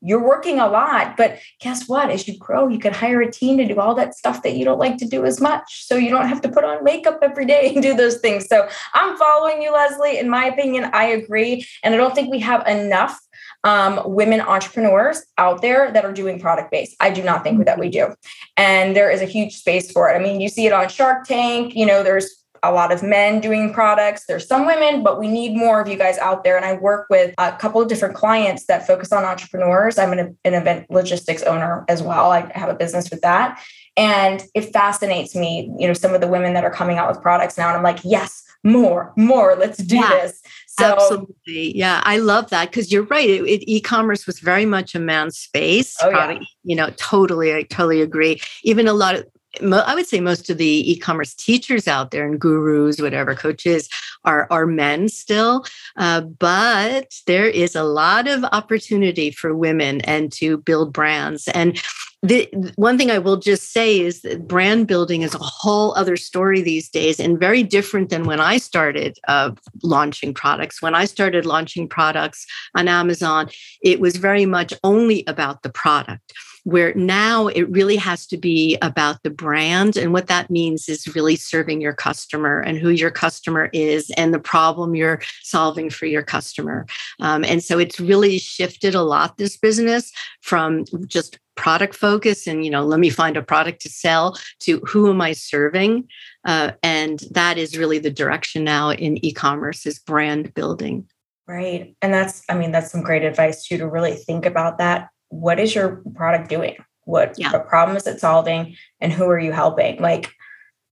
you're 0.00 0.22
working 0.22 0.58
a 0.58 0.68
lot 0.68 1.16
but 1.16 1.38
guess 1.60 1.88
what? 1.88 2.10
As 2.10 2.26
you 2.28 2.38
grow 2.38 2.68
you 2.68 2.78
can 2.78 2.92
hire 2.92 3.20
a 3.20 3.30
team 3.30 3.56
to 3.58 3.66
do 3.66 3.80
all 3.80 3.94
that 3.94 4.14
stuff 4.14 4.42
that 4.42 4.56
you 4.56 4.64
don't 4.64 4.78
like 4.78 4.96
to 4.98 5.06
do 5.06 5.24
as 5.24 5.40
much. 5.40 5.86
So 5.86 5.96
you 5.96 6.10
don't 6.10 6.28
have 6.28 6.40
to 6.42 6.48
put 6.48 6.64
on 6.64 6.84
makeup 6.84 7.18
every 7.22 7.46
day 7.46 7.72
and 7.74 7.82
do 7.88 7.94
those 7.94 8.18
things. 8.18 8.46
So 8.46 8.68
i'm 8.94 9.16
following 9.16 9.62
you 9.62 9.72
leslie. 9.72 10.18
In 10.18 10.28
my 10.28 10.46
opinion 10.46 10.90
i 10.92 11.04
agree. 11.04 11.66
And 11.82 11.94
i 11.94 11.96
don't 11.96 12.14
think 12.14 12.30
we 12.30 12.40
have 12.40 12.66
enough 12.66 13.18
um, 13.64 14.00
women 14.04 14.40
entrepreneurs 14.40 15.24
out 15.36 15.62
there 15.62 15.90
that 15.92 16.04
are 16.04 16.12
doing 16.12 16.40
product 16.40 16.70
based. 16.70 16.96
I 17.00 17.10
do 17.10 17.22
not 17.22 17.42
think 17.42 17.64
that 17.64 17.78
we 17.78 17.88
do. 17.88 18.14
And 18.56 18.94
there 18.94 19.10
is 19.10 19.20
a 19.20 19.26
huge 19.26 19.56
space 19.56 19.90
for 19.90 20.08
it. 20.08 20.14
I 20.14 20.20
mean, 20.20 20.40
you 20.40 20.48
see 20.48 20.66
it 20.66 20.72
on 20.72 20.88
Shark 20.88 21.26
Tank, 21.26 21.74
you 21.74 21.86
know, 21.86 22.02
there's 22.02 22.37
a 22.62 22.72
lot 22.72 22.92
of 22.92 23.02
men 23.02 23.40
doing 23.40 23.72
products. 23.72 24.24
There's 24.26 24.46
some 24.46 24.66
women, 24.66 25.02
but 25.02 25.18
we 25.18 25.28
need 25.28 25.56
more 25.56 25.80
of 25.80 25.88
you 25.88 25.96
guys 25.96 26.18
out 26.18 26.44
there. 26.44 26.56
And 26.56 26.64
I 26.64 26.74
work 26.74 27.06
with 27.10 27.34
a 27.38 27.52
couple 27.52 27.80
of 27.80 27.88
different 27.88 28.14
clients 28.14 28.66
that 28.66 28.86
focus 28.86 29.12
on 29.12 29.24
entrepreneurs. 29.24 29.98
I'm 29.98 30.12
an, 30.12 30.36
an 30.44 30.54
event 30.54 30.90
logistics 30.90 31.42
owner 31.42 31.84
as 31.88 32.02
well. 32.02 32.30
I 32.30 32.50
have 32.54 32.68
a 32.68 32.74
business 32.74 33.10
with 33.10 33.20
that. 33.22 33.62
And 33.96 34.44
it 34.54 34.72
fascinates 34.72 35.34
me, 35.34 35.72
you 35.78 35.88
know, 35.88 35.92
some 35.92 36.14
of 36.14 36.20
the 36.20 36.28
women 36.28 36.54
that 36.54 36.64
are 36.64 36.70
coming 36.70 36.98
out 36.98 37.08
with 37.08 37.20
products 37.20 37.58
now. 37.58 37.68
And 37.68 37.76
I'm 37.76 37.82
like, 37.82 38.00
yes, 38.04 38.44
more, 38.64 39.12
more, 39.16 39.56
let's 39.56 39.78
do 39.78 39.96
yeah. 39.96 40.08
this. 40.10 40.42
So, 40.66 40.92
Absolutely. 40.94 41.76
Yeah, 41.76 42.00
I 42.04 42.18
love 42.18 42.50
that 42.50 42.70
because 42.70 42.92
you're 42.92 43.04
right. 43.04 43.28
It, 43.28 43.42
it, 43.42 43.70
e-commerce 43.70 44.26
was 44.26 44.38
very 44.38 44.66
much 44.66 44.94
a 44.94 45.00
man's 45.00 45.36
space. 45.36 45.96
Oh, 46.00 46.10
yeah. 46.10 46.38
You 46.62 46.76
know, 46.76 46.90
totally, 46.96 47.52
I 47.52 47.62
totally 47.62 48.00
agree. 48.00 48.40
Even 48.62 48.86
a 48.86 48.92
lot 48.92 49.16
of 49.16 49.26
I 49.60 49.94
would 49.94 50.06
say 50.06 50.20
most 50.20 50.50
of 50.50 50.58
the 50.58 50.90
e-commerce 50.92 51.34
teachers 51.34 51.88
out 51.88 52.10
there 52.10 52.26
and 52.26 52.40
gurus, 52.40 53.00
whatever 53.00 53.34
coaches, 53.34 53.88
are 54.24 54.46
are 54.50 54.66
men 54.66 55.08
still, 55.08 55.64
uh, 55.96 56.20
but 56.20 57.14
there 57.26 57.46
is 57.46 57.74
a 57.74 57.84
lot 57.84 58.28
of 58.28 58.44
opportunity 58.52 59.30
for 59.30 59.54
women 59.54 60.00
and 60.02 60.32
to 60.32 60.58
build 60.58 60.92
brands. 60.92 61.48
And 61.48 61.80
the 62.22 62.48
one 62.74 62.98
thing 62.98 63.12
I 63.12 63.18
will 63.18 63.36
just 63.36 63.72
say 63.72 64.00
is 64.00 64.22
that 64.22 64.48
brand 64.48 64.88
building 64.88 65.22
is 65.22 65.34
a 65.34 65.38
whole 65.38 65.94
other 65.94 66.16
story 66.16 66.60
these 66.60 66.88
days, 66.88 67.20
and 67.20 67.38
very 67.38 67.62
different 67.62 68.10
than 68.10 68.24
when 68.24 68.40
I 68.40 68.58
started 68.58 69.18
uh, 69.28 69.52
launching 69.82 70.34
products. 70.34 70.82
When 70.82 70.96
I 70.96 71.04
started 71.04 71.46
launching 71.46 71.88
products 71.88 72.44
on 72.74 72.88
Amazon, 72.88 73.50
it 73.82 74.00
was 74.00 74.16
very 74.16 74.46
much 74.46 74.74
only 74.82 75.22
about 75.26 75.62
the 75.62 75.70
product 75.70 76.32
where 76.68 76.92
now 76.94 77.46
it 77.46 77.62
really 77.70 77.96
has 77.96 78.26
to 78.26 78.36
be 78.36 78.76
about 78.82 79.22
the 79.22 79.30
brand. 79.30 79.96
And 79.96 80.12
what 80.12 80.26
that 80.26 80.50
means 80.50 80.86
is 80.86 81.14
really 81.14 81.34
serving 81.34 81.80
your 81.80 81.94
customer 81.94 82.60
and 82.60 82.76
who 82.76 82.90
your 82.90 83.10
customer 83.10 83.70
is 83.72 84.10
and 84.18 84.34
the 84.34 84.38
problem 84.38 84.94
you're 84.94 85.22
solving 85.42 85.88
for 85.88 86.04
your 86.04 86.22
customer. 86.22 86.84
Um, 87.20 87.42
and 87.42 87.64
so 87.64 87.78
it's 87.78 87.98
really 87.98 88.38
shifted 88.38 88.94
a 88.94 89.00
lot, 89.00 89.38
this 89.38 89.56
business 89.56 90.12
from 90.42 90.84
just 91.06 91.38
product 91.56 91.94
focus 91.94 92.46
and 92.46 92.64
you 92.64 92.70
know 92.70 92.84
let 92.84 93.00
me 93.00 93.10
find 93.10 93.36
a 93.36 93.42
product 93.42 93.80
to 93.80 93.88
sell 93.88 94.38
to 94.60 94.78
who 94.86 95.10
am 95.10 95.20
i 95.20 95.32
serving 95.32 96.06
uh, 96.44 96.70
and 96.84 97.24
that 97.32 97.58
is 97.58 97.76
really 97.76 97.98
the 97.98 98.12
direction 98.12 98.62
now 98.62 98.92
in 98.92 99.22
e-commerce 99.24 99.84
is 99.84 99.98
brand 99.98 100.54
building 100.54 101.04
right 101.48 101.96
and 102.00 102.14
that's 102.14 102.44
i 102.48 102.54
mean 102.54 102.70
that's 102.70 102.92
some 102.92 103.02
great 103.02 103.24
advice 103.24 103.64
too 103.64 103.76
to 103.76 103.88
really 103.88 104.14
think 104.14 104.46
about 104.46 104.78
that 104.78 105.08
what 105.28 105.58
is 105.60 105.74
your 105.74 106.02
product 106.14 106.48
doing? 106.48 106.76
What, 107.04 107.34
yeah. 107.38 107.52
what 107.52 107.68
problem 107.68 107.96
is 107.96 108.06
it 108.06 108.20
solving? 108.20 108.76
And 109.00 109.12
who 109.12 109.24
are 109.28 109.38
you 109.38 109.52
helping? 109.52 110.00
Like, 110.00 110.30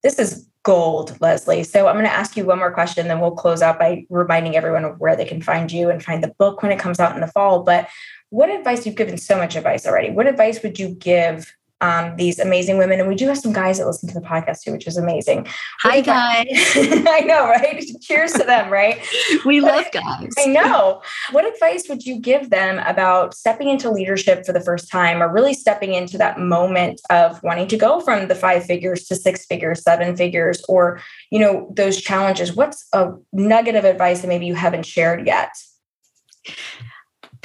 this 0.03 0.19
is 0.19 0.49
gold, 0.63 1.17
Leslie. 1.21 1.63
So 1.63 1.87
I'm 1.87 1.95
going 1.95 2.07
to 2.07 2.13
ask 2.13 2.37
you 2.37 2.45
one 2.45 2.59
more 2.59 2.73
question, 2.73 3.07
then 3.07 3.21
we'll 3.21 3.31
close 3.31 3.63
out 3.63 3.79
by 3.79 4.05
reminding 4.11 4.57
everyone 4.57 4.85
of 4.85 4.99
where 4.99 5.15
they 5.15 5.25
can 5.25 5.41
find 5.41 5.71
you 5.71 5.91
and 5.91 6.03
find 6.03 6.25
the 6.25 6.35
book 6.39 6.63
when 6.63 6.73
it 6.73 6.79
comes 6.79 6.99
out 6.99 7.15
in 7.15 7.21
the 7.21 7.29
fall. 7.29 7.63
But 7.63 7.89
what 8.31 8.51
advice 8.51 8.85
you've 8.85 8.97
given 8.97 9.17
so 9.17 9.37
much 9.37 9.57
advice 9.57 9.87
already? 9.87 10.11
What 10.11 10.27
advice 10.27 10.63
would 10.63 10.79
you 10.79 10.89
give 10.89 11.55
um, 11.81 12.17
these 12.17 12.39
amazing 12.39 12.79
women. 12.79 12.99
And 13.01 13.09
we 13.09 13.15
do 13.15 13.27
have 13.29 13.39
some 13.39 13.53
guys 13.53 13.79
that 13.79 13.87
listen 13.87 14.09
to 14.09 14.15
the 14.15 14.27
podcast 14.27 14.63
too, 14.63 14.73
which 14.73 14.87
is 14.87 14.97
amazing. 14.97 15.47
Hi, 15.81 16.01
guys. 16.01 16.47
I 16.77 17.21
know, 17.27 17.49
right? 17.49 17.85
Cheers 18.01 18.33
to 18.33 18.45
them, 18.45 18.71
right? 18.71 19.01
we 19.45 19.61
love 19.61 19.87
guys. 19.93 20.33
I 20.39 20.47
know. 20.47 21.03
What 21.33 21.47
advice 21.47 21.89
would 21.89 22.05
you 22.05 22.19
give 22.19 22.51
them 22.51 22.81
about 22.87 23.35
stepping 23.35 23.69
into 23.69 23.91
leadership 23.91 24.47
for 24.47 24.53
the 24.53 24.61
first 24.61 24.91
time 24.91 25.23
or 25.23 25.33
really 25.33 25.55
stepping 25.55 25.93
into 25.93 26.17
that 26.19 26.41
moment 26.41 27.01
of 27.11 27.43
wanting 27.43 27.69
to 27.69 27.77
go 27.77 28.01
from 28.01 28.29
the 28.29 28.35
five 28.35 28.65
figures 28.65 29.05
to 29.05 29.17
six 29.17 29.45
figures, 29.45 29.83
seven 29.83 30.17
figures, 30.17 30.65
or, 30.69 31.01
you 31.31 31.39
know, 31.39 31.73
those 31.77 32.01
challenges? 32.01 32.55
What's 32.55 32.87
a 32.93 33.13
nugget 33.33 33.75
of 33.75 33.85
advice 33.85 34.23
that 34.23 34.29
maybe 34.29 34.47
you 34.47 34.55
haven't 34.55 34.87
shared 34.87 35.27
yet? 35.27 35.51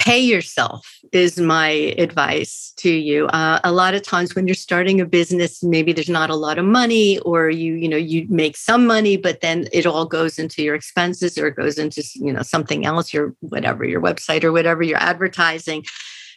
Pay 0.02 0.18
yourself 0.18 0.98
is 1.12 1.38
my 1.38 1.68
advice 1.96 2.72
to 2.76 2.90
you. 2.90 3.26
Uh, 3.28 3.60
a 3.62 3.70
lot 3.70 3.94
of 3.94 4.02
times 4.02 4.34
when 4.34 4.48
you're 4.48 4.54
starting 4.54 5.00
a 5.00 5.06
business 5.06 5.62
maybe 5.62 5.92
there's 5.92 6.08
not 6.08 6.28
a 6.28 6.34
lot 6.34 6.58
of 6.58 6.64
money 6.64 7.20
or 7.20 7.48
you 7.48 7.74
you 7.74 7.88
know 7.88 7.96
you 7.96 8.26
make 8.28 8.56
some 8.56 8.84
money 8.84 9.16
but 9.16 9.42
then 9.42 9.68
it 9.72 9.86
all 9.86 10.04
goes 10.04 10.40
into 10.40 10.60
your 10.60 10.74
expenses 10.74 11.38
or 11.38 11.46
it 11.46 11.54
goes 11.54 11.78
into 11.78 12.02
you 12.14 12.32
know 12.32 12.42
something 12.42 12.84
else 12.84 13.14
your 13.14 13.32
whatever 13.40 13.84
your 13.84 14.00
website 14.00 14.42
or 14.42 14.50
whatever 14.50 14.82
you're 14.82 14.98
advertising. 14.98 15.84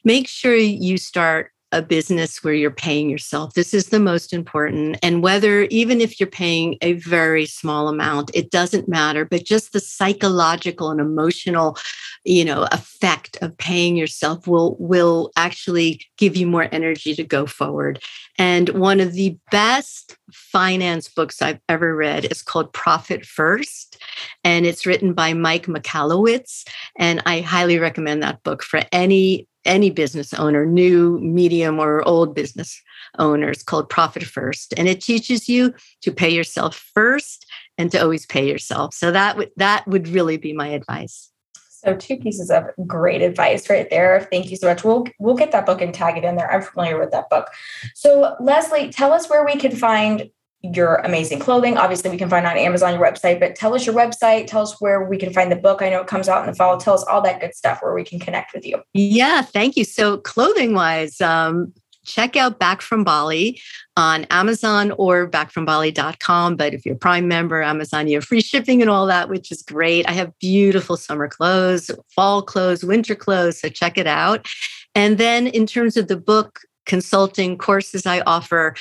Make 0.04 0.28
sure 0.28 0.56
you 0.56 1.00
start 1.00 1.52
a 1.76 1.82
business 1.82 2.44
where 2.44 2.54
you're 2.54 2.72
paying 2.72 3.10
yourself. 3.10 3.54
This 3.54 3.74
is 3.74 3.88
the 3.88 4.00
most 4.00 4.32
important. 4.32 4.98
And 5.04 5.22
whether, 5.22 5.64
even 5.64 6.00
if 6.00 6.20
you're 6.20 6.28
paying 6.28 6.78
a 6.82 6.94
very 6.94 7.46
small 7.46 7.90
amount, 7.90 8.32
it 8.34 8.50
doesn't 8.50 8.88
matter, 8.88 9.26
but 9.26 9.44
just 9.44 9.74
the 9.74 9.82
psychological 9.82 10.90
and 10.90 11.02
emotional, 11.02 11.78
you 12.24 12.46
know, 12.46 12.68
effect 12.72 13.38
of 13.42 13.58
paying 13.58 13.98
yourself 13.98 14.48
will, 14.48 14.78
will 14.80 15.32
actually 15.36 16.02
give 16.18 16.38
you 16.38 16.48
more 16.48 16.70
energy 16.72 17.14
to 17.14 17.24
go 17.24 17.46
forward. 17.46 18.02
And 18.38 18.70
one 18.70 19.02
of 19.02 19.14
the 19.14 19.38
best 19.52 20.16
finance 20.32 21.10
books 21.10 21.42
I've 21.42 21.60
ever 21.68 21.96
read 21.96 22.26
is 22.32 22.42
called 22.42 22.74
Profit 22.74 23.26
First. 23.26 24.02
And 24.44 24.66
it's 24.66 24.86
written 24.86 25.14
by 25.14 25.34
Mike 25.34 25.66
Michalowicz. 25.66 26.68
And 26.98 27.22
I 27.26 27.42
highly 27.42 27.80
recommend 27.80 28.24
that 28.24 28.44
book 28.44 28.64
for 28.64 28.82
any 28.92 29.48
any 29.66 29.90
business 29.90 30.34
owner, 30.34 30.66
new, 30.66 31.20
medium, 31.20 31.80
or 31.80 32.08
old 32.08 32.36
business 32.36 32.82
owners 33.18 33.64
called 33.64 33.90
Profit 33.90 34.24
First. 34.24 34.74
And 34.78 34.88
it 34.88 35.02
teaches 35.02 35.50
you 35.50 35.74
to 36.02 36.12
pay 36.12 36.30
yourself 36.30 36.76
first 36.94 37.46
and 37.78 37.92
to 37.92 38.02
always 38.02 38.26
pay 38.26 38.48
yourself. 38.48 38.94
So 38.94 39.12
that 39.12 39.38
would 39.38 39.52
that 39.58 39.88
would 39.88 40.08
really 40.08 40.38
be 40.38 40.54
my 40.54 40.68
advice. 40.68 41.32
So 41.70 41.96
two 41.96 42.18
pieces 42.18 42.50
of 42.50 42.64
great 42.88 43.22
advice 43.22 43.70
right 43.70 43.88
there. 43.92 44.28
Thank 44.32 44.50
you 44.50 44.58
so 44.58 44.68
much. 44.68 44.84
We'll 44.84 45.06
we'll 45.20 45.36
get 45.36 45.52
that 45.52 45.66
book 45.66 45.82
and 45.82 45.94
tag 45.94 46.18
it 46.18 46.24
in 46.24 46.36
there. 46.36 46.52
I'm 46.52 46.62
familiar 46.62 47.00
with 47.00 47.12
that 47.12 47.30
book. 47.30 47.50
So 47.94 48.36
Leslie, 48.40 48.90
tell 48.90 49.12
us 49.12 49.30
where 49.30 49.46
we 49.46 49.56
can 49.56 49.76
find 49.76 50.30
your 50.74 50.96
amazing 50.98 51.40
clothing. 51.40 51.78
Obviously, 51.78 52.10
we 52.10 52.18
can 52.18 52.30
find 52.30 52.46
on 52.46 52.58
Amazon 52.58 52.94
your 52.94 53.04
website, 53.04 53.40
but 53.40 53.56
tell 53.56 53.74
us 53.74 53.86
your 53.86 53.96
website, 53.96 54.48
tell 54.48 54.62
us 54.62 54.80
where 54.80 55.04
we 55.04 55.18
can 55.18 55.34
find 55.34 55.52
the 55.52 55.56
book. 55.56 55.82
I 55.82 55.90
know 55.90 56.02
it 56.02 56.08
comes 56.08 56.30
out 56.30 56.44
in 56.44 56.50
the 56.50 56.56
fall. 56.56 56.78
Tell 56.78 56.94
us 56.94 57.04
all 57.04 57.22
that 57.22 57.42
good 57.42 57.54
stuff 57.54 57.80
where 57.82 57.94
we 57.94 58.04
can 58.04 58.20
connect 58.20 58.54
with 58.54 58.66
you. 58.66 58.82
Yeah, 58.94 59.42
thank 59.42 59.76
you. 59.78 59.84
So, 59.84 60.18
clothing 60.18 60.74
wise, 60.74 61.20
um, 61.22 61.74
check 62.06 62.36
out 62.36 62.60
Back 62.60 62.82
from 62.82 63.04
Bali 63.04 63.60
on 63.98 64.26
Amazon 64.26 64.92
or 64.92 65.28
backfrombali.com. 65.30 66.56
But 66.56 66.74
if 66.74 66.86
you're 66.86 66.96
a 66.96 67.00
Prime 67.00 67.28
member, 67.28 67.62
Amazon, 67.62 68.08
you 68.08 68.18
have 68.18 68.26
free 68.26 68.42
shipping 68.42 68.82
and 68.82 68.90
all 68.90 69.06
that, 69.08 69.30
which 69.30 69.52
is 69.52 69.62
great. 69.62 70.08
I 70.08 70.14
have 70.14 70.38
beautiful 70.40 70.98
summer 70.98 71.28
clothes, 71.28 71.92
fall 72.14 72.42
clothes, 72.42 72.84
winter 72.84 73.16
clothes. 73.16 73.60
So 73.60 73.70
check 73.70 73.98
it 73.98 74.08
out. 74.08 74.48
And 74.94 75.18
then 75.18 75.48
in 75.48 75.66
terms 75.66 75.98
of 75.98 76.08
the 76.08 76.18
book, 76.18 76.62
consulting 76.86 77.58
courses 77.58 78.06
I 78.06 78.22
offer, 78.22 78.76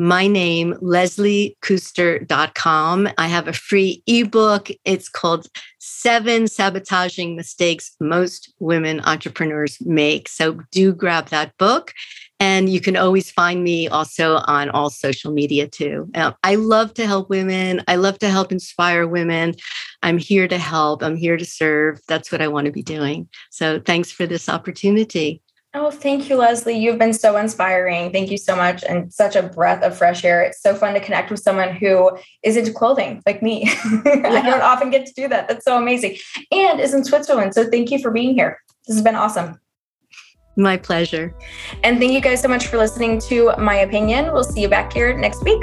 my 0.00 0.26
name, 0.26 0.72
lesliekuster.com. 0.80 3.08
I 3.18 3.26
have 3.26 3.48
a 3.48 3.52
free 3.52 4.02
ebook. 4.06 4.70
It's 4.86 5.10
called 5.10 5.46
Seven 5.78 6.48
Sabotaging 6.48 7.36
Mistakes 7.36 7.94
Most 8.00 8.54
Women 8.60 9.00
Entrepreneurs 9.00 9.76
Make. 9.82 10.30
So 10.30 10.58
do 10.70 10.94
grab 10.94 11.28
that 11.28 11.54
book. 11.58 11.92
And 12.42 12.70
you 12.70 12.80
can 12.80 12.96
always 12.96 13.30
find 13.30 13.62
me 13.62 13.88
also 13.88 14.36
on 14.46 14.70
all 14.70 14.88
social 14.88 15.32
media 15.32 15.68
too. 15.68 16.10
I 16.14 16.54
love 16.54 16.94
to 16.94 17.06
help 17.06 17.28
women. 17.28 17.82
I 17.86 17.96
love 17.96 18.18
to 18.20 18.30
help 18.30 18.52
inspire 18.52 19.06
women. 19.06 19.54
I'm 20.02 20.16
here 20.16 20.48
to 20.48 20.56
help. 20.56 21.02
I'm 21.02 21.16
here 21.16 21.36
to 21.36 21.44
serve. 21.44 22.00
That's 22.08 22.32
what 22.32 22.40
I 22.40 22.48
want 22.48 22.64
to 22.64 22.72
be 22.72 22.82
doing. 22.82 23.28
So 23.50 23.78
thanks 23.78 24.10
for 24.10 24.24
this 24.24 24.48
opportunity. 24.48 25.42
Oh, 25.72 25.92
thank 25.92 26.28
you, 26.28 26.36
Leslie. 26.36 26.76
You've 26.76 26.98
been 26.98 27.12
so 27.12 27.36
inspiring. 27.36 28.10
Thank 28.10 28.32
you 28.32 28.38
so 28.38 28.56
much. 28.56 28.82
And 28.82 29.12
such 29.12 29.36
a 29.36 29.42
breath 29.44 29.84
of 29.84 29.96
fresh 29.96 30.24
air. 30.24 30.42
It's 30.42 30.60
so 30.60 30.74
fun 30.74 30.94
to 30.94 31.00
connect 31.00 31.30
with 31.30 31.38
someone 31.40 31.72
who 31.72 32.10
is 32.42 32.56
into 32.56 32.72
clothing 32.72 33.22
like 33.26 33.42
me. 33.42 33.70
Yeah. 34.04 34.28
I 34.28 34.42
don't 34.42 34.62
often 34.62 34.90
get 34.90 35.06
to 35.06 35.12
do 35.14 35.28
that. 35.28 35.46
That's 35.46 35.64
so 35.64 35.76
amazing. 35.76 36.16
And 36.50 36.80
is 36.80 36.94
in 36.94 37.04
Switzerland. 37.04 37.54
So 37.54 37.68
thank 37.70 37.90
you 37.90 37.98
for 38.00 38.10
being 38.10 38.34
here. 38.34 38.58
This 38.86 38.96
has 38.96 39.04
been 39.04 39.14
awesome. 39.14 39.60
My 40.56 40.76
pleasure. 40.76 41.34
And 41.84 41.98
thank 41.98 42.12
you 42.12 42.20
guys 42.20 42.40
so 42.40 42.48
much 42.48 42.66
for 42.66 42.76
listening 42.76 43.20
to 43.22 43.52
My 43.58 43.76
Opinion. 43.76 44.32
We'll 44.32 44.44
see 44.44 44.62
you 44.62 44.68
back 44.68 44.92
here 44.92 45.16
next 45.16 45.44
week. 45.44 45.62